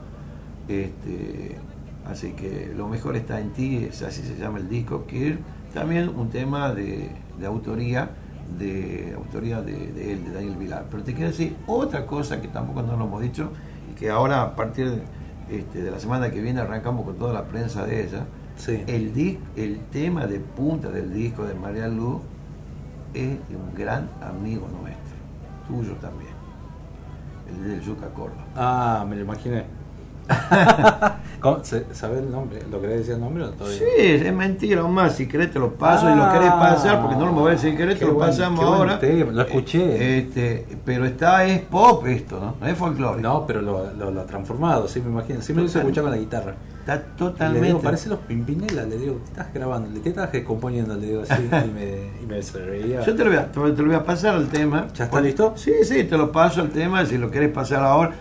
[0.68, 1.58] Este,
[2.06, 5.40] así que lo mejor está en ti, es así se llama el disco, que
[5.74, 7.10] también un tema de,
[7.40, 8.12] de autoría
[8.60, 10.86] de autoría de, de él, de Daniel Vilar.
[10.92, 13.52] Pero te quiero decir otra cosa que tampoco no lo hemos dicho
[14.00, 15.04] que ahora a partir de,
[15.60, 18.26] este, de la semana que viene arrancamos con toda la prensa de ella.
[18.88, 22.22] El, di- el tema de punta del disco de María Luz
[23.14, 25.16] es de un gran amigo nuestro,
[25.68, 26.32] tuyo también,
[27.50, 28.46] el del Yuca Corda.
[28.56, 29.64] Ah, me lo imaginé.
[31.94, 32.62] ¿Sabe el nombre?
[32.70, 33.80] ¿Lo querés decir el nombre o todavía?
[33.80, 35.10] Sí, es mentira, Omar.
[35.12, 37.62] Si querés te lo paso y lo querés pasar, porque no lo movés.
[37.62, 39.00] Si querés Ah, te lo buen- pasamos ahora.
[39.00, 40.18] tema, lo escuché.
[40.18, 42.56] Este, pero está, es pop esto, ¿no?
[42.60, 43.22] No es folclore.
[43.22, 45.42] No, pero lo, lo, lo ha transformado, sí, me imagino.
[45.42, 46.56] Sí me lo escuchar con la guitarra.
[46.80, 47.68] Está Le totalmente.
[47.68, 50.02] digo, parece los Pimpinela, le digo, ¿qué estás grabando?
[50.02, 50.96] ¿Qué estás componiendo?
[50.96, 52.42] Le digo así, y me, y me.
[53.06, 54.88] Yo te lo, voy a, te lo voy a pasar al tema.
[54.96, 55.54] ¿Ya está listo?
[55.56, 58.12] Sí, sí, te lo paso al tema si lo querés pasar ahora.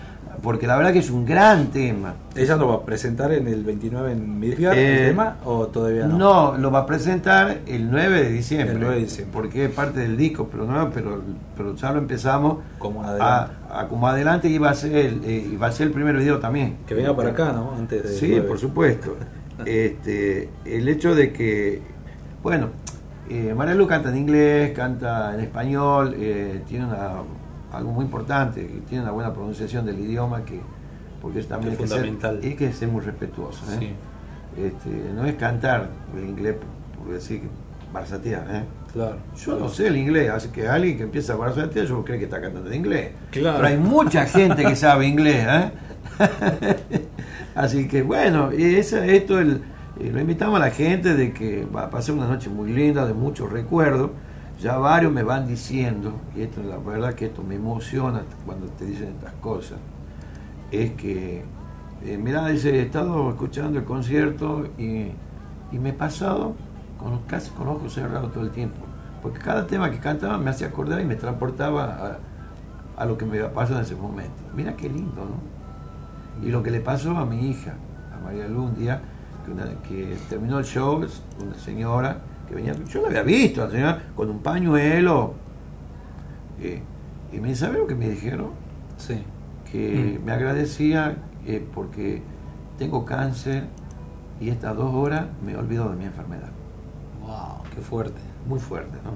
[0.43, 2.15] Porque la verdad que es un gran tema.
[2.37, 6.07] ¿Ella lo va a presentar en el 29 en Midgard, Eh, el tema, o todavía
[6.07, 6.17] no?
[6.19, 8.75] No, lo va a presentar el 9 de diciembre.
[8.75, 9.33] El 9 de diciembre.
[9.33, 11.23] Porque es parte del disco, pero no, pero,
[11.57, 13.53] pero ya lo empezamos Como a, adelante.
[13.71, 16.17] a- como adelante y va a ser el, eh, y va a ser el primer
[16.17, 16.77] video también.
[16.87, 17.73] Que venga para acá, ¿no?
[17.77, 19.17] Antes de Sí, por supuesto.
[19.67, 21.83] Este, el hecho de que,
[22.45, 22.69] bueno,
[23.29, 27.11] eh, María Lu canta en inglés, canta en español, eh, tiene una,
[27.73, 30.61] algo muy importante, que tiene una buena pronunciación del idioma, que
[31.21, 32.41] porque es también Que es que ser- fundamental.
[32.43, 33.65] hay que ser muy respetuoso.
[33.73, 33.77] ¿eh?
[33.81, 34.61] Sí.
[34.63, 36.57] Este, no es cantar el inglés
[36.97, 37.49] por decir que
[37.93, 38.63] barsatea, ¿eh?
[38.93, 39.17] Claro.
[39.37, 42.25] Yo no sé el inglés, así que alguien que empieza a barsatear yo creo que
[42.25, 43.11] está cantando en inglés.
[43.31, 43.57] Claro.
[43.59, 45.71] Pero hay mucha gente que sabe inglés, ¿eh?
[47.55, 49.61] Así que bueno, y esa- esto el,
[50.01, 53.15] lo invitamos a la gente de que va a pasar una noche muy linda, de
[53.15, 54.11] muchos recuerdos.
[54.61, 58.87] Ya varios me van diciendo, y esto la verdad que esto me emociona cuando te
[58.87, 59.79] dicen estas cosas,
[60.73, 61.45] es que,
[62.05, 65.13] eh, mirá, he estado escuchando el concierto y,
[65.71, 66.55] y me he pasado
[67.29, 68.81] casi con ojos cerrados todo el tiempo,
[69.23, 72.19] porque cada tema que cantaba me hacía acordar y me transportaba
[72.97, 74.43] a, lo que me pasó en ese momento.
[74.57, 76.45] Mira qué lindo, ¿no?
[76.45, 77.75] Y lo que le pasó a mi hija,
[78.13, 79.01] a María Lu, un día
[79.47, 82.19] que, que terminó el show, una señora
[82.49, 85.35] que venía, yo la había visto, la señora con un pañuelo,
[86.61, 86.83] eh,
[87.33, 88.51] y me dice, ¿sabe lo que me dijeron?
[88.97, 89.23] Sí.
[89.71, 90.25] Que Mm.
[90.25, 91.17] me agradecía
[91.47, 92.23] eh, porque
[92.79, 93.65] tengo cáncer
[94.41, 96.49] y estas dos horas me olvido de mi enfermedad.
[97.21, 98.21] Wow, qué fuerte.
[98.47, 99.13] Muy fuerte, ¿no?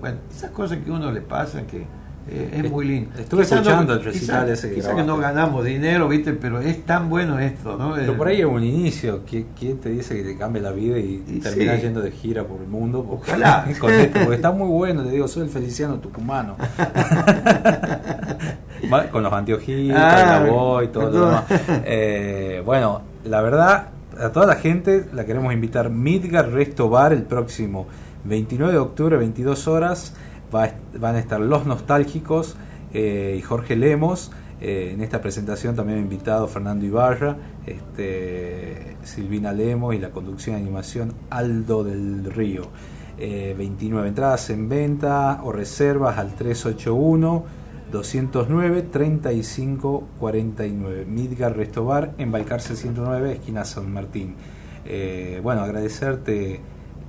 [0.00, 1.86] Bueno, esas cosas que a uno le pasan que
[2.28, 3.10] eh, es muy lindo.
[3.18, 6.32] Estuve Quizá escuchando no- el recital quizá- ese que quizá que no ganamos dinero, ¿viste?
[6.32, 7.94] Pero es tan bueno esto, ¿no?
[7.94, 9.24] Pero El- por ahí es un inicio.
[9.26, 11.82] ¿Qui- ¿Quién te dice que te cambie la vida y, Y terminas sí.
[11.82, 13.04] yendo de gira por el mundo?
[13.04, 13.66] Porque- Ojalá.
[13.80, 16.56] con esto, porque está muy bueno, le digo, soy el Feliciano tucumano.
[19.10, 21.44] Con los anteojitos, Ah, la voz y todo lo demás.
[21.84, 23.88] Eh, bueno, la verdad,
[24.20, 25.88] a toda la gente la queremos invitar.
[25.88, 27.86] Midgar Resto Bar el próximo
[28.24, 30.14] 29 de octubre, 22 horas.
[30.52, 32.56] Van a estar Los Nostálgicos
[32.92, 34.30] eh, y Jorge Lemos.
[34.60, 40.60] Eh, en esta presentación también invitado Fernando Ibarra, este, Silvina Lemos y la conducción y
[40.60, 42.68] animación Aldo del Río.
[43.18, 47.44] Eh, 29 entradas en venta o reservas al 381
[47.92, 54.34] 209 35 49 Midgar Restobar en Balcarce 109 esquina San Martín
[54.86, 56.60] Eh, bueno agradecerte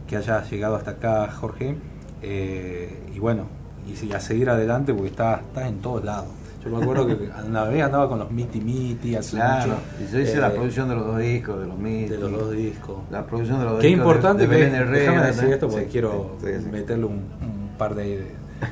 [0.06, 1.78] que hayas llegado hasta acá Jorge
[2.24, 3.44] Eh, y bueno
[3.86, 6.28] y, si- a seguir adelante porque estás estás en todos lados
[6.64, 7.18] yo me acuerdo que
[7.48, 10.54] una vez andaba con los Miti Miti hace Claro, mucho, y yo hice eh, la
[10.54, 12.10] producción de los dos discos, de los mitos.
[12.12, 14.06] de los dos discos La producción de los dos Qué discos.
[14.06, 16.70] importante de, de Herrera, déjame decir esto porque Sí, quiero sí, sí, sí.
[16.72, 18.06] meterle un, un par de,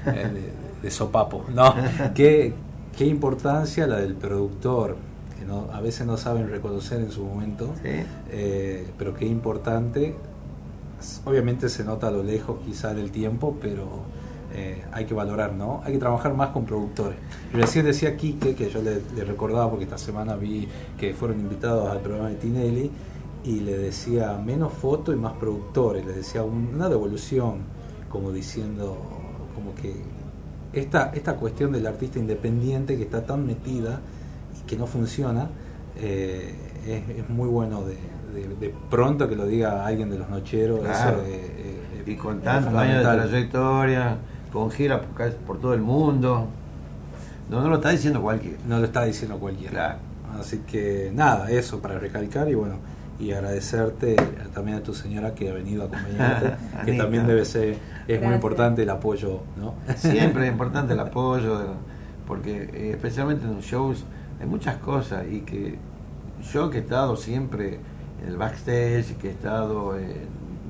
[0.05, 0.51] de,
[0.81, 1.43] de sopapo.
[1.53, 1.75] No,
[2.15, 2.53] qué,
[2.97, 4.95] qué importancia la del productor,
[5.37, 10.15] que no, a veces no saben reconocer en su momento, eh, pero qué importante.
[11.25, 13.85] Obviamente se nota a lo lejos quizá del tiempo, pero
[14.53, 15.81] eh, hay que valorar, ¿no?
[15.83, 17.17] Hay que trabajar más con productores.
[17.53, 20.67] Recién decía Quique, que yo le, recordaba porque esta semana vi
[20.97, 22.91] que fueron invitados al programa de Tinelli,
[23.43, 27.59] y le decía menos foto y más productores, le decía un- una devolución,
[28.09, 28.97] como diciendo,
[29.55, 29.95] como que
[30.73, 33.99] esta, esta cuestión del artista independiente que está tan metida
[34.61, 35.49] y que no funciona,
[35.97, 36.53] eh,
[36.87, 37.95] es, es muy bueno de,
[38.33, 40.79] de- de pronto que lo diga alguien de los nocheros.
[40.79, 41.17] Claro.
[41.21, 44.17] eso, eh, eh, y con tantos años de trayectoria,
[44.51, 46.47] con gira por, todo el mundo.
[47.49, 48.57] No, no lo está diciendo cualquiera.
[48.67, 49.71] No lo está diciendo cualquiera.
[49.71, 49.97] Claro.
[50.39, 52.75] Así que nada, eso para recalcar y bueno,
[53.19, 54.15] y agradecerte
[54.53, 56.53] también a tu señora que ha venido a acompañarte,
[56.85, 57.75] que también debe ser,
[58.07, 59.73] es muy importante el apoyo, ¿no?
[59.97, 61.59] Siempre es importante el apoyo,
[62.25, 64.05] porque eh, especialmente en los shows
[64.41, 65.77] hay muchas cosas y que
[66.51, 67.79] yo que he estado siempre
[68.23, 70.15] en el backstage que he estado eh,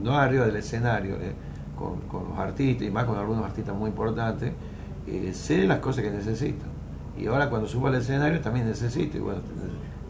[0.04, 1.32] no arriba del escenario eh,
[1.78, 4.52] con, con los artistas y más con algunos artistas muy importantes,
[5.08, 6.66] eh, sé las cosas que necesito.
[7.18, 9.40] Y ahora cuando subo al escenario también necesito, y bueno,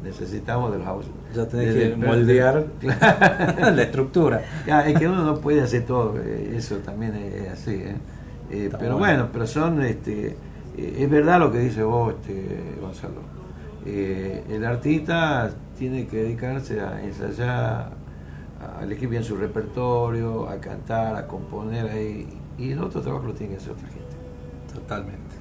[0.04, 1.06] necesitamos de los aus-
[1.36, 3.76] Ya tenés de- que moldear Claro.
[3.76, 4.42] la estructura.
[4.66, 7.84] Ya, es que uno no puede hacer todo, eh, eso también es, es así.
[8.50, 8.98] pero bueno.
[8.98, 10.36] bueno, pero son, este,
[10.78, 13.22] es verdad lo que dice vos, este, Gonzalo.
[13.86, 17.92] Eh, el artista tiene que dedicarse a ensayar,
[18.60, 22.28] a elegir bien su repertorio, a cantar, a componer ahí.
[22.58, 24.16] Y el otro trabajo lo tiene que hacer otra gente.
[24.74, 25.36] Totalmente.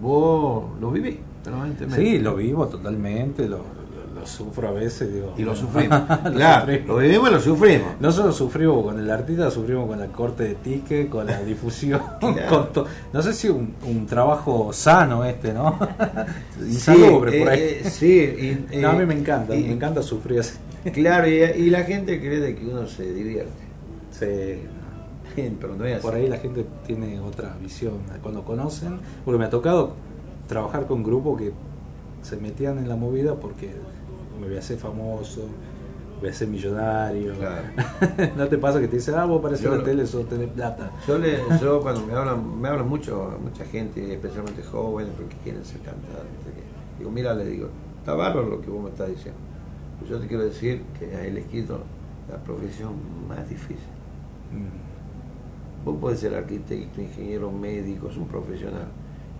[0.00, 2.02] Vos lo vivís permanentemente.
[2.02, 3.81] Sí, lo vivo totalmente, lo,
[4.22, 5.12] lo- lo sufro a veces.
[5.12, 6.00] Digo, Y lo sufrimos.
[6.34, 7.88] Claro, lo vivimos y lo sufrimos.
[8.00, 12.00] No solo sufrimos con el artista, sufrimos con el corte de ticket, con la difusión.
[12.20, 12.48] Claro.
[12.48, 15.78] con to- no sé si un, un trabajo sano este, ¿no?
[16.70, 17.40] Sí, por ahí.
[17.60, 20.54] eh, eh, sí, y- No, a mí eh, me encanta, y- me encanta sufrir así.
[20.92, 23.52] Claro, y, y la gente cree de que uno se divierte.
[24.10, 24.62] Sí.
[25.60, 26.02] Pero no es así.
[26.02, 29.94] Por ahí la gente tiene otra visión cuando conocen, porque me ha tocado
[30.46, 31.52] trabajar con grupos que
[32.22, 33.70] se metían en la movida porque
[34.42, 35.42] me voy a hacer famoso,
[36.20, 37.32] voy a ser millonario.
[38.36, 40.90] no te pasa que te dicen, ah, vos Yo la tele, sos tenés plata.
[41.06, 45.64] Yo, le, yo cuando me hablan, me hablan mucho, mucha gente, especialmente jóvenes, porque quieren
[45.64, 46.26] ser cantantes.
[46.98, 49.38] Digo, mira, le digo, está bárbaro lo que vos me estás diciendo.
[50.00, 51.78] Pero yo te quiero decir que has elegido
[52.28, 52.94] la profesión
[53.28, 53.78] más difícil.
[55.84, 58.88] Vos podés ser arquitecto, ingeniero, médico, es un profesional.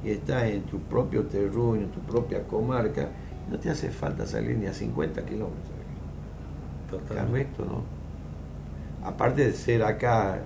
[0.05, 3.09] Y estás en tu propio terruño, en tu propia comarca,
[3.53, 5.61] no te hace falta salir ni a 50 kilómetros.
[7.19, 7.83] Al resto, ¿no?
[9.07, 10.41] Aparte de ser acá,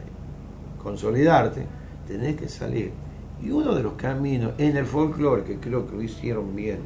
[0.82, 1.64] consolidarte,
[2.06, 2.92] tenés que salir.
[3.40, 6.78] Y uno de los caminos en el folclore, que creo que lo hicieron bien,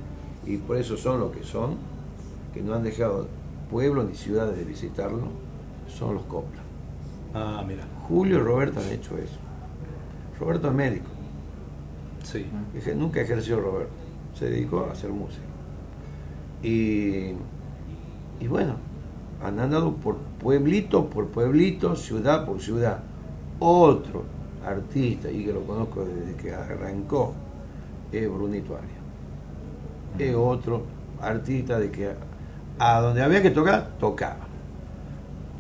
[0.45, 1.77] y por eso son lo que son,
[2.53, 3.29] que no han dejado
[3.71, 5.29] pueblos ni ciudades de visitarlo,
[5.89, 6.63] son los coplas.
[7.33, 7.85] Ah, mira.
[8.09, 9.39] Julio y Roberto han hecho eso.
[10.39, 11.09] Roberto es médico.
[12.25, 12.47] Sí.
[12.95, 13.93] Nunca ejerció Roberto.
[14.35, 15.50] Se dedicó a hacer música.
[16.63, 17.33] Y,
[18.41, 18.75] y bueno,
[19.43, 23.01] han andado por pueblito por pueblito, ciudad por ciudad.
[23.59, 24.25] Otro
[24.67, 27.35] artista, y que lo conozco desde que arrancó,
[28.13, 29.01] es Brunito Arias.
[30.19, 30.83] Es otro
[31.21, 32.11] artista de que
[32.79, 34.49] a donde había que tocar, tocaba.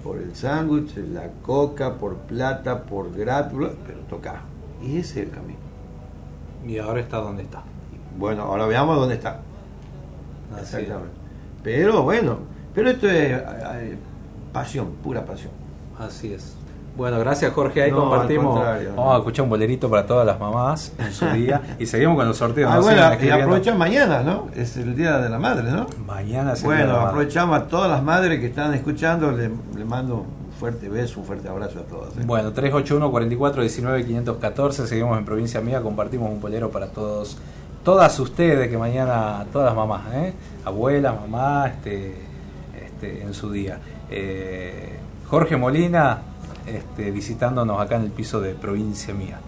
[0.03, 4.41] Por el sándwich, la coca, por plata, por grátula, pero tocaba.
[4.83, 5.59] Y ese es el camino.
[6.67, 7.63] Y ahora está donde está.
[8.19, 9.41] Bueno, ahora veamos dónde está.
[10.59, 11.15] Exactamente.
[11.63, 12.39] Pero bueno,
[12.75, 13.97] pero esto es eh,
[14.53, 15.53] pasión, pura pasión.
[15.99, 16.55] Así es.
[16.97, 18.61] Bueno, gracias Jorge, ahí No, compartimos.
[18.97, 22.27] Vamos a escuchar un bolerito para todas las mamás en su día y seguimos con
[22.27, 22.71] los sorteos.
[22.71, 22.83] Ah, ¿no?
[22.83, 24.49] bueno, y aprovechan mañana, ¿no?
[24.55, 25.87] Es el Día de la Madre, ¿no?
[26.05, 27.09] Mañana es el Día de Bueno, la Madre.
[27.11, 31.27] aprovechamos a todas las madres que están escuchando, le, le mando un fuerte beso, un
[31.27, 32.09] fuerte abrazo a todas.
[32.19, 32.23] ¿eh?
[32.27, 37.39] Bueno, 381 44 19 514, seguimos en provincia mía, compartimos un polero para todos,
[37.85, 40.33] todas ustedes que mañana, todas mamás, ¿eh?
[40.65, 42.15] abuela, mamá, este,
[42.79, 43.79] este, en su día.
[44.11, 44.99] Eh,
[45.29, 46.19] Jorge Molina,
[46.67, 49.41] este, visitándonos acá en el piso de provincia mía.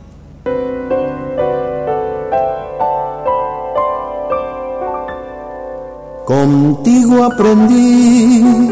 [6.24, 8.70] Contigo aprendí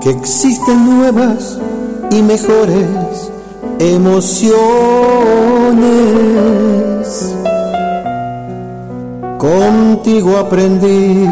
[0.00, 1.58] que existen nuevas
[2.10, 3.32] y mejores
[3.78, 4.52] emociones.
[9.42, 11.26] Contigo aprendí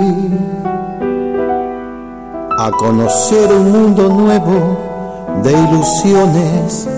[2.58, 4.76] a conocer un mundo nuevo
[5.44, 6.88] de ilusiones.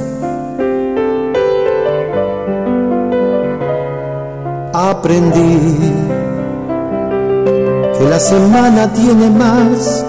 [4.72, 5.92] Aprendí
[7.98, 10.06] que la semana tiene más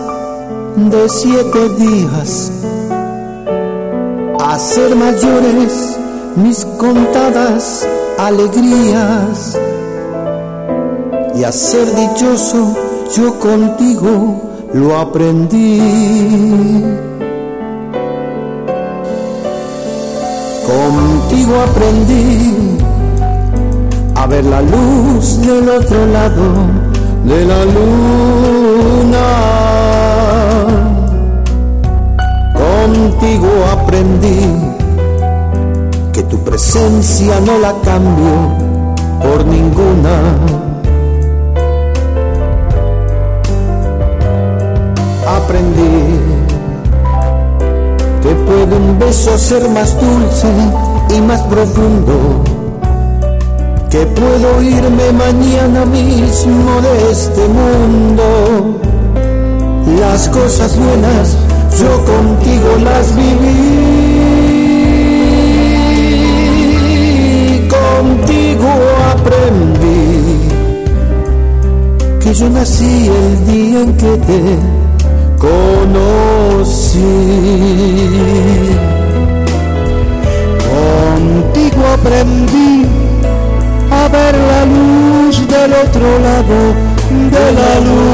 [0.78, 2.50] de siete días.
[4.40, 5.98] A ser mayores
[6.38, 7.86] mis contadas
[8.18, 9.60] alegrías
[11.44, 12.74] y a ser dichoso
[13.18, 14.42] yo contigo
[14.74, 15.82] lo aprendí.
[20.66, 22.78] Contigo aprendí
[24.16, 26.46] a ver la luz del otro lado
[27.26, 29.28] de la luna.
[32.54, 34.40] Contigo aprendí
[36.14, 38.34] que tu presencia no la cambio
[39.22, 40.63] por ninguna.
[45.54, 46.18] Aprendí
[48.24, 50.48] que puede un beso ser más dulce
[51.16, 52.44] y más profundo,
[53.90, 58.80] que puedo irme mañana mismo de este mundo.
[60.00, 61.38] Las cosas buenas
[61.80, 63.78] yo contigo las viví,
[67.70, 68.70] contigo
[69.12, 70.50] aprendí
[72.22, 74.83] que yo nací el día en que te
[75.44, 77.02] conocí.
[80.72, 82.86] Contigo aprendí
[83.92, 86.60] a ver la luz del otro lado
[87.36, 88.14] de la luna.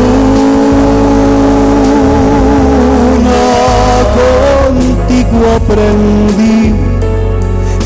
[4.19, 6.73] Contigo aprendí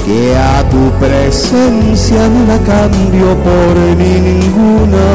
[0.06, 5.08] que a tu presencia no la cambio por ninguna.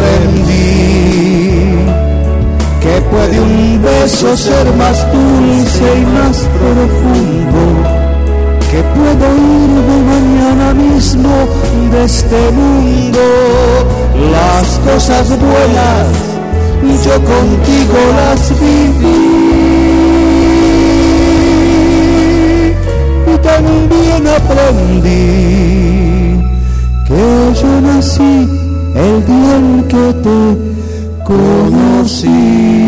[0.00, 1.76] Aprendí
[2.80, 7.62] que puede un beso ser más dulce y más profundo,
[8.70, 11.28] que puedo irme mañana mismo
[11.92, 13.20] de este mundo.
[14.32, 16.08] Las cosas buenas
[17.04, 19.40] yo contigo las viví.
[23.26, 25.20] y también aprendí
[27.06, 28.59] que yo nací
[29.00, 32.79] el día en que te conocí.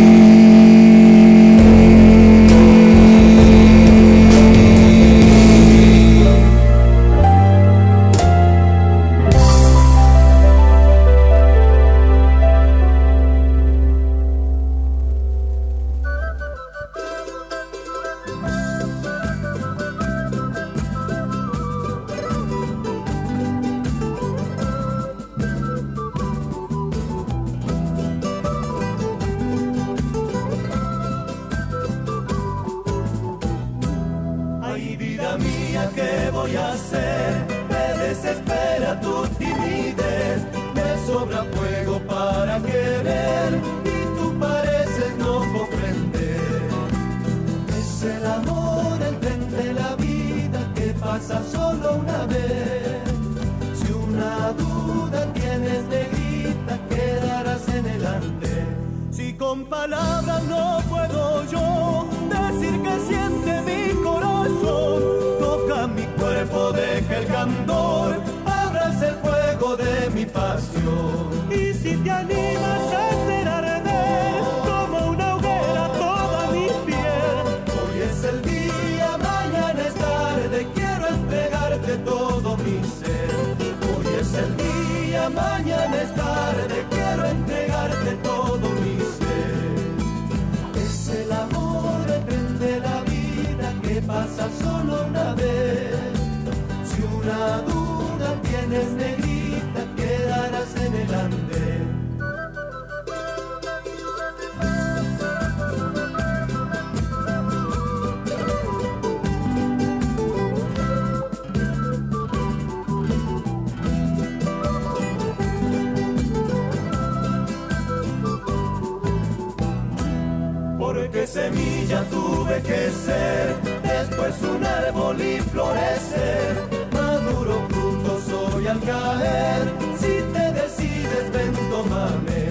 [122.32, 126.48] Tuve que ser, después un árbol y florecer.
[126.92, 129.62] Maduro fruto soy al caer,
[130.00, 132.42] si te decides ven, tómame.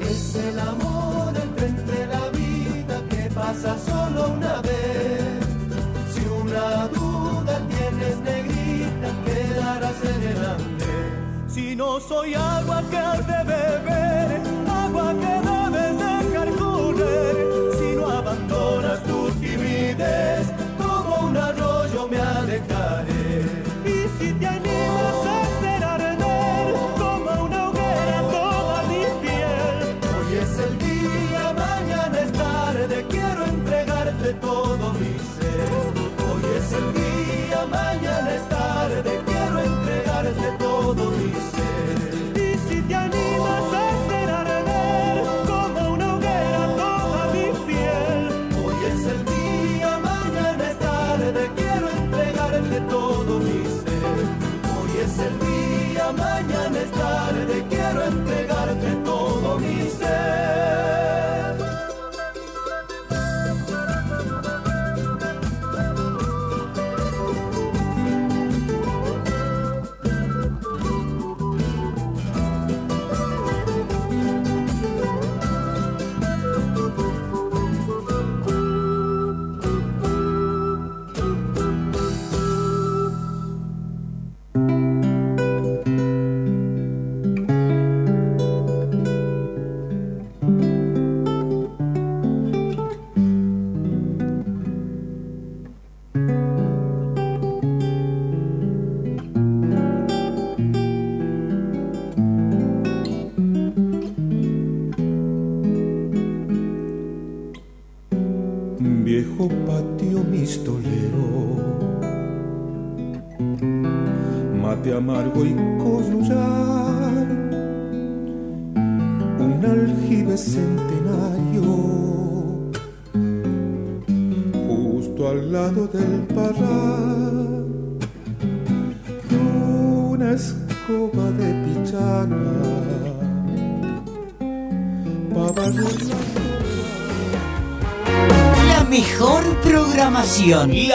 [0.00, 1.32] Es el amor
[1.70, 5.40] entre la vida que pasa solo una vez.
[6.12, 11.48] Si una duda tienes negrita, quedarás en el andén.
[11.48, 14.01] Si no soy agua que has de beber,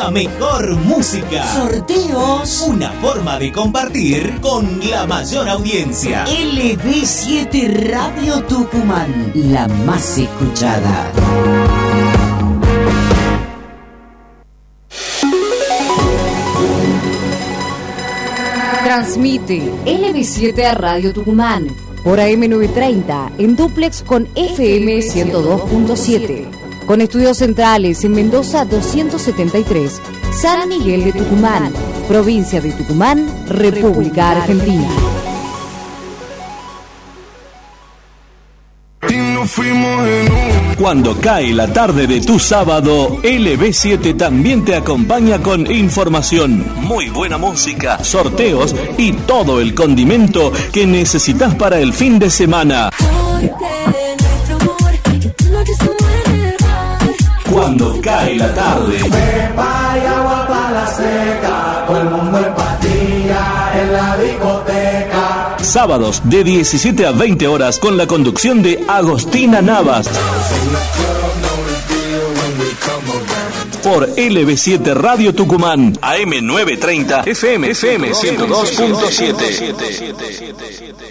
[0.07, 1.45] La mejor música.
[1.53, 2.61] Sorteos.
[2.65, 6.25] Una forma de compartir con la mayor audiencia.
[6.27, 9.33] LB7 Radio Tucumán.
[9.35, 11.11] La más escuchada.
[18.85, 21.67] Transmite LB7 a Radio Tucumán
[22.05, 26.66] por AM930 en duplex con FM 102.7.
[26.87, 30.01] Con estudios centrales en Mendoza 273,
[30.31, 31.73] San Miguel de Tucumán,
[32.07, 34.87] provincia de Tucumán, República Argentina.
[40.77, 47.37] Cuando cae la tarde de tu sábado, LB7 también te acompaña con información, muy buena
[47.37, 52.91] música, sorteos y todo el condimento que necesitas para el fin de semana.
[57.67, 58.97] Cuando cae la tarde.
[58.97, 65.57] Pepa y agua para la seca, todo el mundo en pastilla en la discoteca.
[65.59, 70.07] Sábados de 17 a 20 horas con la conducción de Agostina Navas.
[73.83, 81.06] Por LB7 Radio Tucumán, AM930, FM, FM 102.7.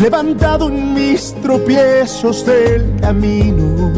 [0.00, 3.92] Levantado en mis tropiezos del camino.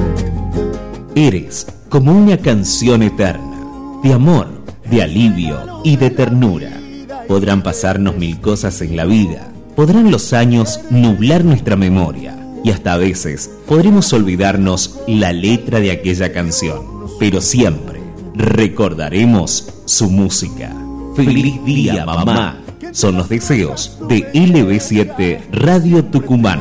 [1.15, 3.61] Eres como una canción eterna,
[4.03, 4.49] de amor,
[4.91, 6.71] de alivio y de ternura.
[7.27, 12.95] Podrán pasarnos mil cosas en la vida, podrán los años nublar nuestra memoria y hasta
[12.95, 16.83] a veces podremos olvidarnos la letra de aquella canción,
[17.19, 18.01] pero siempre
[18.35, 20.75] recordaremos su música.
[21.17, 22.68] Feliz día, mamá.
[22.99, 26.61] Son los deseos de LB7 Radio Tucumán.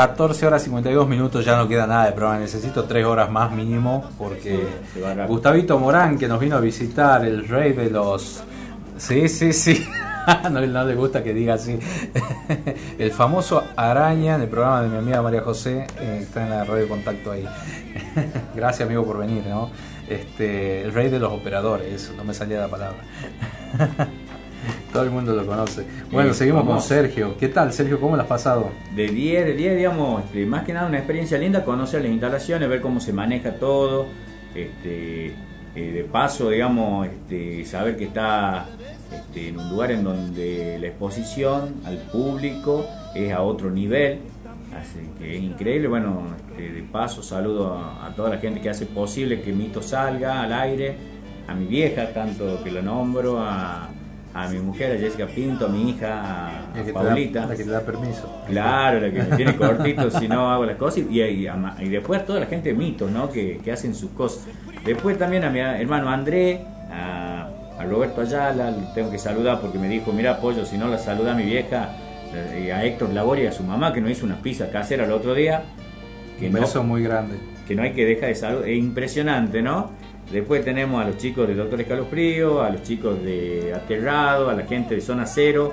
[0.00, 2.40] 14 horas 52 minutos, ya no queda nada de programa.
[2.40, 4.66] Necesito 3 horas más mínimo porque
[5.28, 8.42] Gustavito Morán, que nos vino a visitar, el rey de los.
[8.96, 9.86] Sí, sí, sí.
[10.44, 11.78] no, no le gusta que diga así.
[12.98, 16.64] el famoso Araña en el programa de mi amiga María José eh, está en la
[16.64, 17.46] radio Contacto ahí.
[18.54, 19.70] Gracias, amigo, por venir, ¿no?
[20.08, 23.04] Este, el rey de los operadores, no me salía la palabra.
[24.92, 25.84] Todo el mundo lo conoce.
[26.10, 26.80] Bueno, seguimos con.
[26.80, 27.36] Sergio.
[27.38, 28.00] ¿Qué tal, Sergio?
[28.00, 28.70] ¿Cómo lo has pasado?
[28.94, 32.68] De 10, de 10, digamos, este, más que nada una experiencia linda, conocer las instalaciones,
[32.68, 34.06] ver cómo se maneja todo,
[34.54, 35.26] este,
[35.76, 38.66] eh, de paso, digamos, este, saber que está
[39.12, 42.84] este, en un lugar en donde la exposición al público
[43.14, 44.18] es a otro nivel,
[44.76, 48.70] así que es increíble, bueno, este, de paso saludo a, a toda la gente que
[48.70, 50.96] hace posible que Mito salga al aire,
[51.46, 53.88] a mi vieja, tanto que lo nombro, a,
[54.32, 57.46] a mi mujer, a Jessica Pinto, a mi hija, a, te da- Paulita.
[57.46, 58.42] la que te da permiso.
[58.46, 60.98] Claro, la que me tiene cortito si no hago las cosas.
[61.10, 63.30] Y, y, a- y después toda la gente de mitos, ¿no?
[63.30, 64.46] Que, que hacen sus cosas.
[64.84, 66.60] Después también a mi hermano André,
[66.92, 67.48] a,
[67.78, 70.98] a Roberto Ayala, le tengo que saludar porque me dijo, mira, pollo, si no la
[70.98, 71.88] saluda a mi vieja,
[72.32, 75.12] eh, a Héctor Labor y a su mamá, que nos hizo una pizza casera el
[75.12, 75.62] otro día.
[76.38, 77.36] Que Un beso muy grande.
[77.66, 78.68] que no hay que dejar de saludar.
[78.68, 79.90] Es impresionante, ¿no?
[80.32, 84.64] Después tenemos a los chicos de Doctor Escalofrío, a los chicos de Aterrado, a la
[84.64, 85.72] gente de Zona Cero,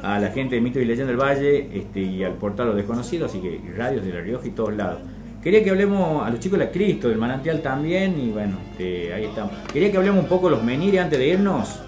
[0.00, 3.30] a la gente de Mito y Leyenda del Valle este, y al portal Los Desconocidos,
[3.30, 5.00] así que radios de La Rioja y todos lados.
[5.42, 9.12] Quería que hablemos a los chicos de la Cristo, del Manantial también, y bueno, este,
[9.12, 9.52] ahí estamos.
[9.72, 11.80] Quería que hablemos un poco de los menires antes de irnos.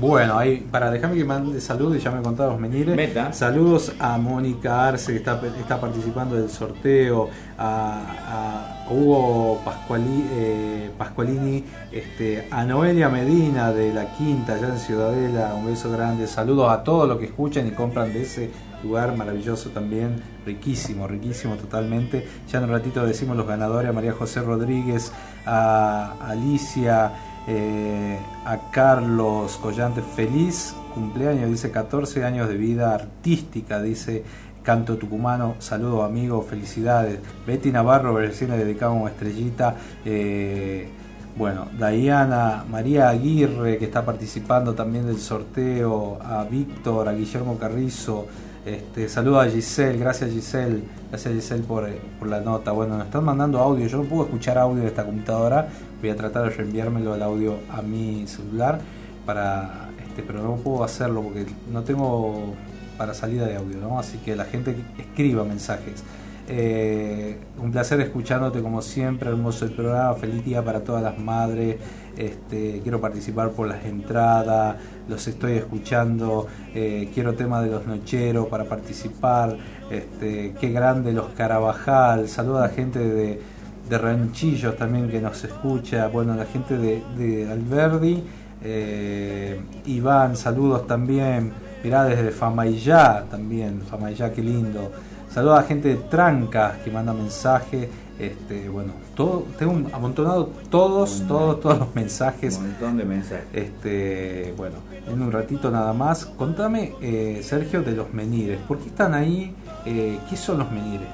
[0.00, 2.96] Bueno, ahí para dejarme que mande saludos y ya me contaba los menires.
[3.32, 7.28] Saludos a Mónica Arce que está, está participando del sorteo,
[7.58, 14.78] a, a Hugo Pascuali- eh, Pascualini, este, a Noelia Medina de la Quinta, allá en
[14.78, 16.26] Ciudadela, un beso grande.
[16.26, 18.50] Saludos a todos los que escuchan y compran de ese
[18.82, 22.26] lugar maravilloso también, riquísimo, riquísimo totalmente.
[22.50, 25.12] Ya en un ratito decimos los ganadores, a María José Rodríguez,
[25.46, 27.12] a Alicia.
[27.46, 34.22] Eh, a Carlos Collante, feliz cumpleaños, dice 14 años de vida artística, dice
[34.62, 37.18] Canto Tucumano, saludos amigos, felicidades.
[37.46, 39.76] Betty Navarro, recién le dedicamos estrellita.
[40.04, 40.88] eh,
[41.34, 48.26] bueno, Diana, María Aguirre, que está participando también del sorteo, a Víctor, a Guillermo Carrizo,
[48.66, 52.70] este, saludos a Giselle, gracias Giselle, gracias Giselle por, eh, por la nota.
[52.70, 55.68] Bueno, nos están mandando audio, yo no puedo escuchar audio de esta computadora,
[56.02, 58.80] voy a tratar de reenviármelo el audio a mi celular
[59.24, 62.52] para este, pero no puedo hacerlo porque no tengo
[62.98, 63.98] para salida de audio.
[63.98, 66.04] Así que la gente escriba mensajes.
[66.48, 71.76] Eh, un placer escuchándote como siempre, hermoso el programa, feliz día para todas las madres,
[72.16, 74.76] este, quiero participar por las entradas,
[75.08, 79.56] los estoy escuchando, eh, quiero tema de los nocheros para participar,
[79.90, 83.40] este, qué grande los Carabajal, saluda a la gente de,
[83.88, 88.22] de Ranchillos también que nos escucha, bueno, la gente de, de Alberdi,
[88.64, 91.52] eh, Iván, saludos también,
[91.82, 94.90] mirá desde Famayá también, Famayá, qué lindo.
[95.30, 97.88] Saludos a la gente de Trancas que manda mensaje.
[98.18, 102.56] Este, bueno, todo, tengo un- amontonado todos, todos, todos los mensajes.
[102.58, 103.46] Un montón de mensajes.
[103.52, 104.76] Este, bueno,
[105.08, 106.26] en un ratito nada más.
[106.26, 108.60] Contame, eh, Sergio, de los menires.
[108.68, 109.54] ¿Por qué están ahí?
[109.86, 111.08] Eh, ¿Qué son los menires?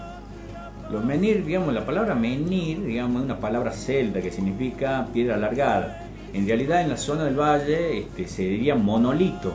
[0.91, 6.05] Los menir, digamos, la palabra menir, digamos, es una palabra celta que significa piedra alargada.
[6.33, 9.53] En realidad, en la zona del valle este, se diría monolito.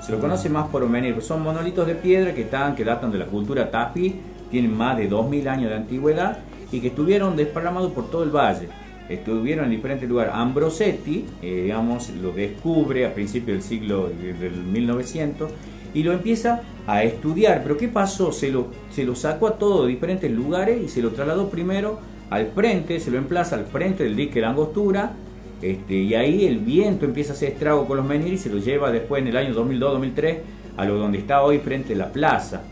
[0.00, 3.18] Se lo conoce más por pues son monolitos de piedra que están, que datan de
[3.18, 4.16] la cultura tapi,
[4.50, 6.38] tienen más de 2000 años de antigüedad
[6.72, 8.68] y que estuvieron desparramados por todo el valle.
[9.08, 10.32] Estuvieron en diferentes lugares.
[10.34, 15.50] Ambrosetti, eh, digamos, lo descubre a principios del siglo de- del 1900
[15.94, 17.62] y lo empieza a estudiar.
[17.62, 18.32] Pero ¿qué pasó?
[18.32, 21.98] Se lo, se lo sacó a todos de diferentes lugares y se lo trasladó primero
[22.30, 25.12] al frente, se lo emplaza al frente del dique de la Angostura.
[25.60, 28.58] Este, y ahí el viento empieza a hacer estrago con los menires y se lo
[28.58, 30.38] lleva después en el año 2002-2003
[30.76, 32.62] a lo donde está hoy frente a la plaza.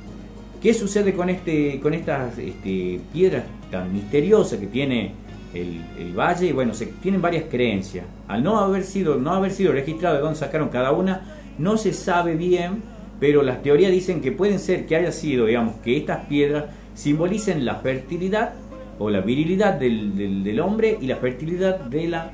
[0.62, 5.12] ¿Qué sucede con este con estas este, piedras tan misteriosas que tiene
[5.53, 6.47] el, el valle?
[6.47, 8.07] Y bueno, se tienen varias creencias.
[8.27, 11.23] Al no haber sido no haber sido registrado de dónde sacaron cada una,
[11.59, 12.82] no se sabe bien,
[13.20, 17.65] pero las teorías dicen que pueden ser que haya sido, digamos, que estas piedras simbolicen
[17.65, 18.55] la fertilidad
[18.99, 22.32] o la virilidad del, del- hombre y la fertilidad de la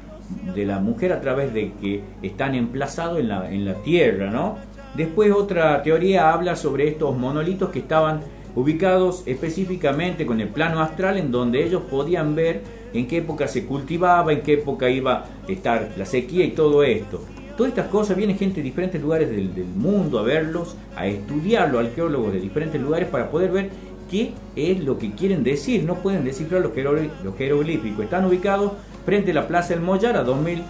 [0.54, 4.56] de la mujer a través de que están emplazados en la, en la tierra, ¿no?
[4.96, 8.20] Después otra teoría habla sobre estos monolitos que estaban
[8.56, 12.62] ubicados específicamente con el plano astral en donde ellos podían ver
[12.94, 16.82] en qué época se cultivaba, en qué época iba a estar la sequía y todo
[16.84, 17.20] esto.
[17.56, 22.32] Todas estas cosas viene gente de diferentes lugares del, mundo a verlos, a estudiarlo, arqueólogos
[22.32, 23.70] de diferentes lugares para poder ver
[24.10, 25.84] qué es lo que quieren decir.
[25.84, 26.72] No pueden descifrar los,
[27.24, 28.04] los jeroglíficos.
[28.04, 28.72] Están ubicados
[29.04, 30.62] frente a la Plaza del Mollar, a 2000,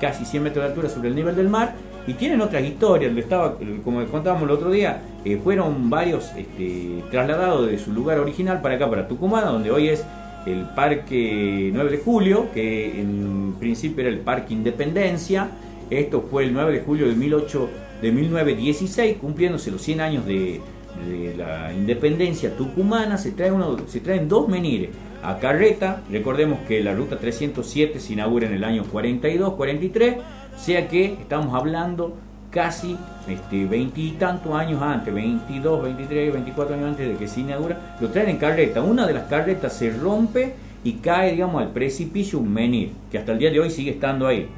[0.00, 1.74] casi 100 metros de altura sobre el nivel del mar.
[2.06, 7.68] Y tienen otras historias, estaba, como contábamos el otro día, eh, fueron varios este, trasladados
[7.68, 10.04] de su lugar original para acá, para Tucumán, donde hoy es
[10.46, 15.50] el Parque 9 de Julio, que en principio era el Parque Independencia.
[15.90, 17.68] Esto fue el 9 de julio de, 18,
[18.02, 20.60] de 1916, cumpliéndose los 100 años de,
[21.08, 23.18] de la independencia tucumana.
[23.18, 24.90] Se, trae uno, se traen dos menires
[25.22, 26.02] a Carreta.
[26.10, 30.16] Recordemos que la ruta 307 se inaugura en el año 42-43,
[30.56, 32.14] sea que estamos hablando
[32.50, 32.96] casi
[33.28, 38.30] este, veintitantos años antes, 22, 23, 24 años antes de que se inaugura, lo traen
[38.30, 38.82] en carreta.
[38.82, 43.32] Una de las carretas se rompe y cae, digamos, al precipicio un menir, que hasta
[43.32, 44.48] el día de hoy sigue estando ahí.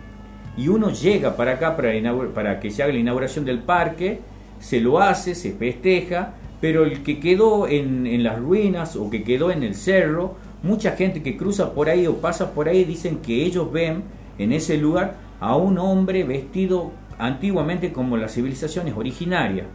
[0.59, 1.93] Y uno llega para acá para,
[2.35, 4.21] para que se haga la inauguración del parque,
[4.61, 9.23] se lo hace, se festeja, pero el que quedó en, en las ruinas o que
[9.23, 13.19] quedó en el cerro, mucha gente que cruza por ahí o pasa por ahí dicen
[13.19, 14.03] que ellos ven
[14.39, 19.67] en ese lugar a un hombre vestido antiguamente como las civilizaciones originarias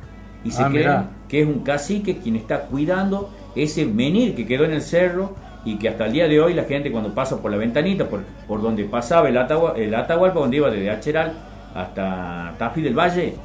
[0.44, 1.10] y se Ah, cree mirá.
[1.30, 5.36] que es un cacique quien está cuidando ese menir que quedó en el cerro
[5.66, 8.22] y que hasta el día de hoy la gente cuando pasa por la ventanita, por,
[8.48, 11.34] por donde pasaba el, Atagua, el Atahualpa, donde iba desde Acheral
[11.74, 13.36] hasta Tafí del Valle,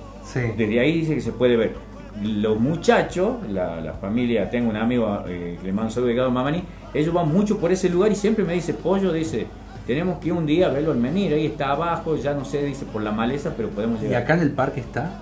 [0.56, 1.74] desde ahí dice que se puede ver.
[2.22, 6.64] Los muchachos, la, la familia, tengo un amigo eh, que le mando saludo de Mamani,
[6.92, 9.46] ellos van mucho por ese lugar y siempre me dice, Pollo, dice,
[9.86, 12.64] tenemos que ir un día a verlo al menir, ahí está abajo, ya no sé,
[12.64, 14.22] dice, por la maleza, pero podemos ¿Y llegar.
[14.22, 15.12] acá en el parque está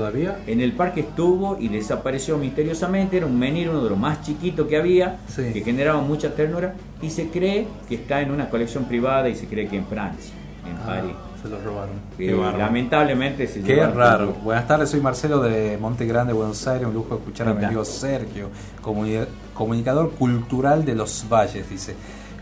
[0.00, 0.38] todavía?
[0.46, 3.16] En el parque estuvo y desapareció misteriosamente.
[3.16, 6.74] Era un menir, uno de los más chiquitos que había, que generaba mucha ternura.
[7.00, 10.34] Y se cree que está en una colección privada y se cree que en Francia,
[10.68, 11.12] en Ah, París.
[11.42, 11.94] Se lo robaron.
[12.16, 14.28] Qué lamentablemente se Qué raro.
[14.30, 14.42] todo.
[14.42, 16.86] Buenas tardes, soy Marcelo de Monte Grande, Buenos Aires.
[16.88, 18.48] Un lujo escuchar a mi amigo Sergio,
[18.82, 21.94] comuni- comunicador cultural de los valles, dice.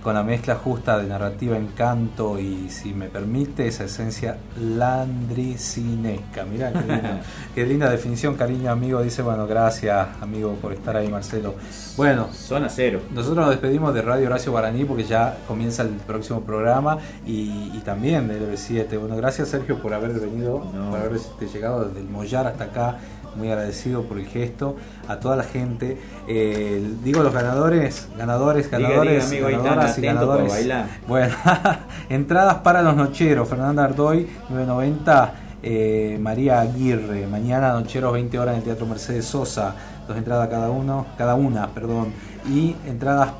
[0.04, 6.44] Con la mezcla justa de narrativa, encanto y, si me permite, esa esencia landricinesca.
[6.44, 7.08] Mirá, qué, lindo.
[7.54, 9.00] qué linda definición, cariño, amigo.
[9.00, 11.54] Dice, bueno, gracias, amigo, por estar ahí, Marcelo.
[11.96, 13.00] Bueno, zona cero.
[13.14, 17.80] Nosotros nos despedimos de Radio Horacio Guaraní porque ya comienza el próximo programa y, y
[17.82, 18.98] también de LB7.
[18.98, 20.60] Bueno, gracias Sergio por haber venido,
[20.90, 21.18] por haber
[21.50, 22.98] llegado desde el Mollar hasta acá.
[23.36, 24.76] Muy agradecido por el gesto.
[25.08, 25.98] A toda la gente.
[26.28, 30.48] Eh, digo los ganadores, ganadores, ganadores, diga, amigo, ganadoras y ganadores.
[30.48, 30.86] bailar.
[31.06, 31.34] Bueno,
[32.08, 33.48] entradas para los nocheros.
[33.48, 35.34] Fernanda Ardoy, 990.
[35.64, 39.74] eh, María Aguirre, mañana nocheros 20 horas en el Teatro Mercedes Sosa,
[40.06, 42.12] dos entradas cada uno, cada una, perdón,
[42.46, 43.30] y entradas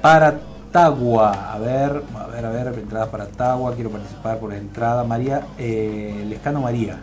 [0.00, 0.38] para
[0.70, 5.42] Tagua, a ver, a ver, a ver, entradas para Tagua, quiero participar por entrada, María,
[5.58, 6.98] eh, Lescano María,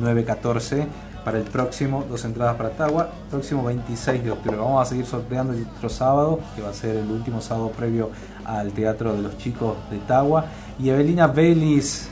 [0.00, 0.86] 914,
[1.28, 4.56] para el próximo, dos entradas para Tagua, próximo 26 de octubre.
[4.56, 8.08] Vamos a seguir sorteando el otro sábado, que va a ser el último sábado previo
[8.46, 10.46] al Teatro de los Chicos de Tagua.
[10.78, 12.08] Y Evelina Vélez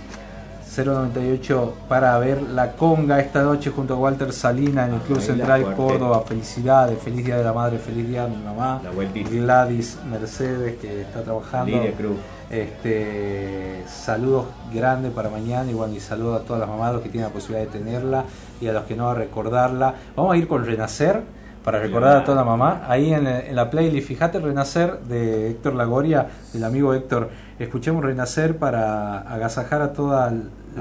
[0.84, 5.74] 098 para ver la conga esta noche junto a Walter Salina en el Club Central.
[5.74, 6.22] Córdoba.
[6.26, 8.80] Felicidades, feliz día de la madre, feliz día de mi mamá.
[8.84, 8.90] La.
[9.30, 11.66] Gladys Mercedes que está trabajando.
[11.76, 12.16] Lidia Cruz.
[12.50, 17.08] Este, saludos grandes para mañana y bueno, y saludos a todas las mamás los que
[17.08, 18.24] tienen la posibilidad de tenerla
[18.60, 19.94] y a los que no a recordarla.
[20.14, 21.22] Vamos a ir con Renacer
[21.64, 22.84] para recordar a toda la mamá.
[22.86, 27.30] Ahí en, en la playlist, fíjate Renacer de Héctor Lagoria, del amigo Héctor.
[27.58, 30.32] Escuchemos Renacer para agasajar a toda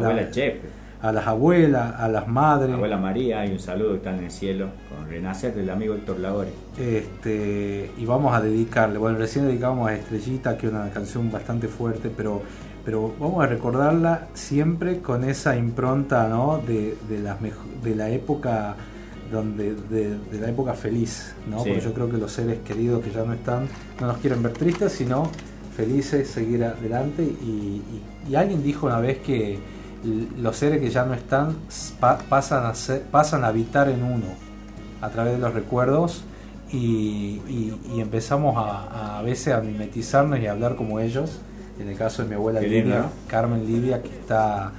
[0.01, 0.61] la, Abuela Chepe.
[1.01, 2.73] a las abuelas, a las madres.
[2.73, 6.19] Abuela María, hay un saludo que está en el cielo con Renacer del amigo Héctor
[6.19, 6.49] Lagore.
[6.77, 11.67] Este, y vamos a dedicarle, bueno, recién dedicamos a Estrellita, que es una canción bastante
[11.67, 12.41] fuerte, pero,
[12.83, 16.61] pero vamos a recordarla siempre con esa impronta ¿no?
[16.65, 17.37] de, de, las
[17.83, 18.75] de la época
[19.31, 21.59] donde de, de la época feliz, ¿no?
[21.63, 21.69] Sí.
[21.69, 23.67] Porque yo creo que los seres queridos que ya no están
[23.99, 25.29] no nos quieren ver tristes, sino
[25.75, 27.23] felices, seguir adelante.
[27.23, 29.57] Y, y- y alguien dijo una vez que
[30.39, 31.55] los seres que ya no están
[31.99, 34.25] pa- pasan, a ser- pasan a habitar en uno
[35.01, 36.23] a través de los recuerdos
[36.71, 41.39] y, y- y empezamos a, a veces a mimetizarnos y a hablar como ellos.
[41.79, 43.05] En el caso de mi abuela lindo, ¿no?
[43.27, 44.71] Carmen Lidia, que está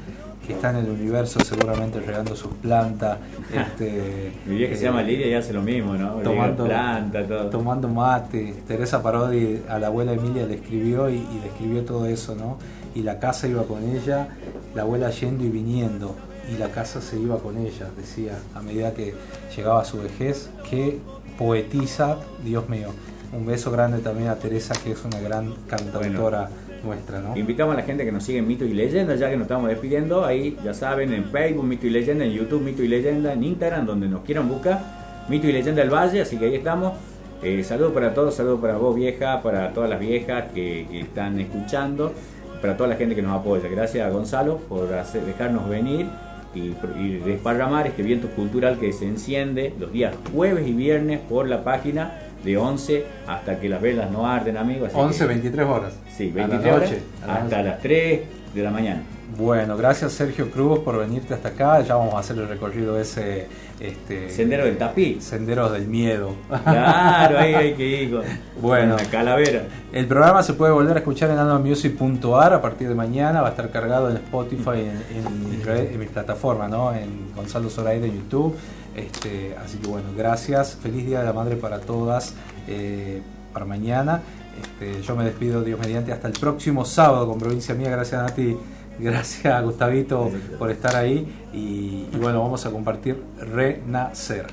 [0.47, 3.19] que está en el universo seguramente regando sus plantas.
[3.53, 6.12] este, Mi vieja que se eh, llama Lidia y hace lo mismo, ¿no?
[6.23, 7.51] tomando, planta, todo.
[7.51, 8.55] tomando mate.
[8.66, 12.59] Teresa Parodi a la abuela Emilia le escribió y, y le escribió todo eso, ¿no?
[12.97, 14.27] Y la casa iba con ella,
[14.74, 16.16] la abuela yendo y viniendo,
[16.51, 19.12] y la casa se iba con ella, decía, a medida que
[19.55, 20.98] llegaba a su vejez, que
[21.36, 22.89] poetiza, Dios mío.
[23.35, 26.48] Un beso grande también a Teresa, que es una gran cantautora
[26.82, 27.36] nuestra, ¿no?
[27.36, 29.68] Invitamos a la gente que nos sigue en Mito y Leyenda, ya que nos estamos
[29.68, 30.24] despidiendo.
[30.24, 33.85] Ahí ya saben, en Facebook Mito y Leyenda, en YouTube Mito y Leyenda, en Instagram,
[33.85, 35.27] donde nos quieran buscar.
[35.28, 36.94] Mito y Leyenda del Valle, así que ahí estamos.
[37.43, 41.39] Eh, saludos para todos, saludos para vos vieja, para todas las viejas que, que están
[41.39, 42.12] escuchando,
[42.61, 43.69] para toda la gente que nos apoya.
[43.69, 46.07] Gracias a Gonzalo por hacer- dejarnos venir
[46.55, 51.49] y, y desparramar este viento cultural que se enciende los días jueves y viernes por
[51.49, 54.89] la página de 11 hasta que las velas no arden, amigos.
[54.91, 55.99] así 11, que- 23 horas.
[56.16, 58.20] Sí, A la 23 horas noche, a la hasta las 3
[58.55, 59.03] de la mañana.
[59.36, 61.81] Bueno, gracias Sergio Cruz por venirte hasta acá.
[61.81, 63.48] Ya vamos a hacer el recorrido ese.
[63.81, 65.19] Este, Sendero del Tapí.
[65.20, 66.35] Senderos del Miedo.
[66.65, 68.23] Claro, ahí hay que ir con,
[68.62, 68.94] Bueno.
[68.94, 69.65] con la calavera.
[69.93, 73.40] El programa se puede volver a escuchar en almamusic.ar a partir de mañana.
[73.43, 76.94] Va a estar cargado en Spotify, en, en en mis plataformas, ¿no?
[76.94, 78.57] En Gonzalo Zoraide en YouTube.
[78.94, 80.78] Este, así que bueno, gracias.
[80.81, 82.35] Feliz Día de la Madre para todas.
[82.69, 83.20] eh,
[83.53, 84.20] para mañana.
[84.62, 87.90] Este, yo me despido, Dios mediante, hasta el próximo sábado con Provincia Mía.
[87.90, 88.57] Gracias Nati,
[88.98, 91.27] gracias Gustavito por estar ahí.
[91.52, 94.47] Y, y bueno, vamos a compartir Renacer.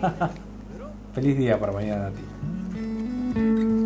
[1.14, 2.22] Feliz día para mañana Nati.
[3.34, 3.79] Desde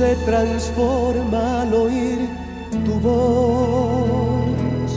[0.00, 2.26] se transforma al oír
[2.86, 4.90] tu voz.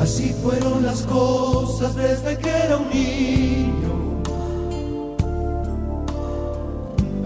[0.00, 4.22] Así fueron las cosas desde que era un niño.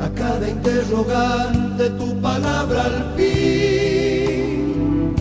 [0.01, 5.15] A cada interrogante tu palabra al fin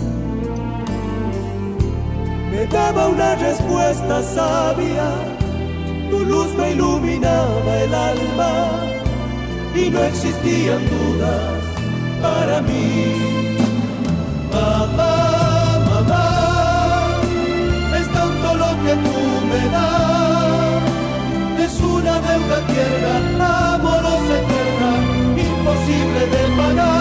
[2.49, 5.09] me daba una respuesta sabia.
[6.09, 6.86] Tu luz me iluminaba
[9.87, 11.41] y no existían dudas
[12.21, 13.13] para mí.
[14.51, 17.19] Mamá, mamá,
[17.99, 19.19] es tanto lo que tú
[19.51, 20.81] me das.
[21.65, 24.91] Es una deuda tierna, amorosa, eterna,
[25.45, 26.96] imposible de pagar.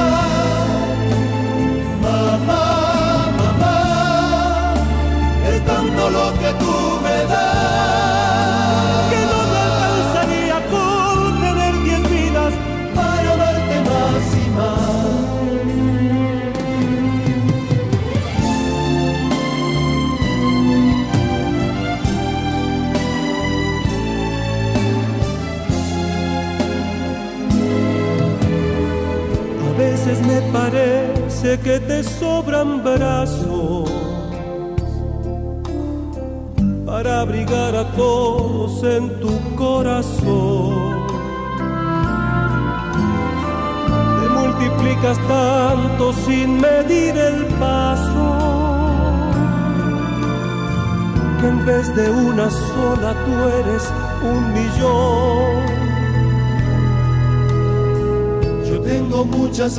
[31.59, 33.91] Que te sobran brazos
[36.85, 41.07] para abrigar a todos en tu corazón.
[44.21, 48.27] Te multiplicas tanto sin medir el paso
[51.41, 53.85] que en vez de una sola tú eres
[54.23, 55.77] un millón.
[58.69, 59.79] Yo tengo muchas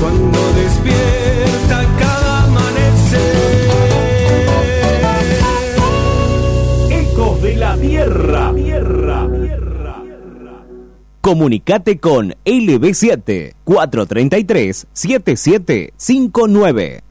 [0.00, 3.20] cuando despierta cada amanecer.
[6.90, 8.52] Ecos de la Tierra.
[8.54, 9.28] Tierra.
[11.20, 17.02] Comunicate con LB7 433 7759.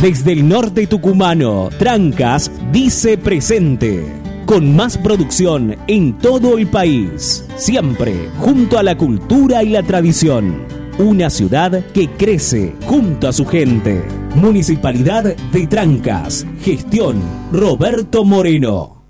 [0.00, 4.22] Desde el norte tucumano, Trancas dice presente.
[4.46, 7.46] con más producción en todo el país.
[7.56, 10.66] Siempre junto a la cultura y la tradición.
[10.98, 14.04] Una ciudad que crece junto a su gente.
[14.36, 16.46] Municipalidad de Trancas.
[16.60, 19.02] Gestión Roberto Moreno.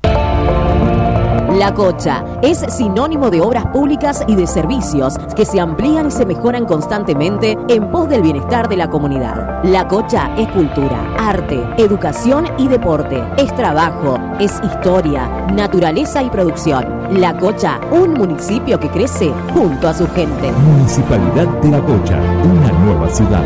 [1.59, 6.25] La Cocha es sinónimo de obras públicas y de servicios que se amplían y se
[6.25, 9.61] mejoran constantemente en pos del bienestar de la comunidad.
[9.65, 13.21] La Cocha es cultura, arte, educación y deporte.
[13.37, 17.19] Es trabajo, es historia, naturaleza y producción.
[17.19, 20.53] La Cocha, un municipio que crece junto a su gente.
[20.53, 23.43] Municipalidad de La Cocha, una nueva ciudad.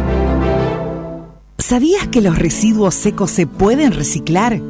[1.57, 4.61] ¿Sabías que los residuos secos se pueden reciclar?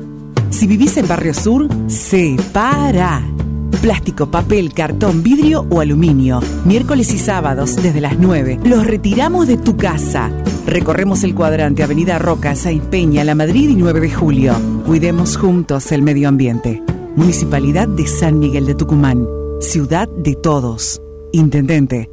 [0.53, 3.23] Si vivís en Barrio Sur, separa.
[3.81, 6.41] Plástico, papel, cartón, vidrio o aluminio.
[6.63, 8.59] Miércoles y sábados desde las 9.
[8.63, 10.31] Los retiramos de tu casa.
[10.67, 14.53] Recorremos el cuadrante Avenida Roca, Saint Peña, La Madrid y 9 de julio.
[14.85, 16.84] Cuidemos juntos el medio ambiente.
[17.15, 19.27] Municipalidad de San Miguel de Tucumán.
[19.59, 21.01] Ciudad de todos.
[21.31, 22.12] Intendente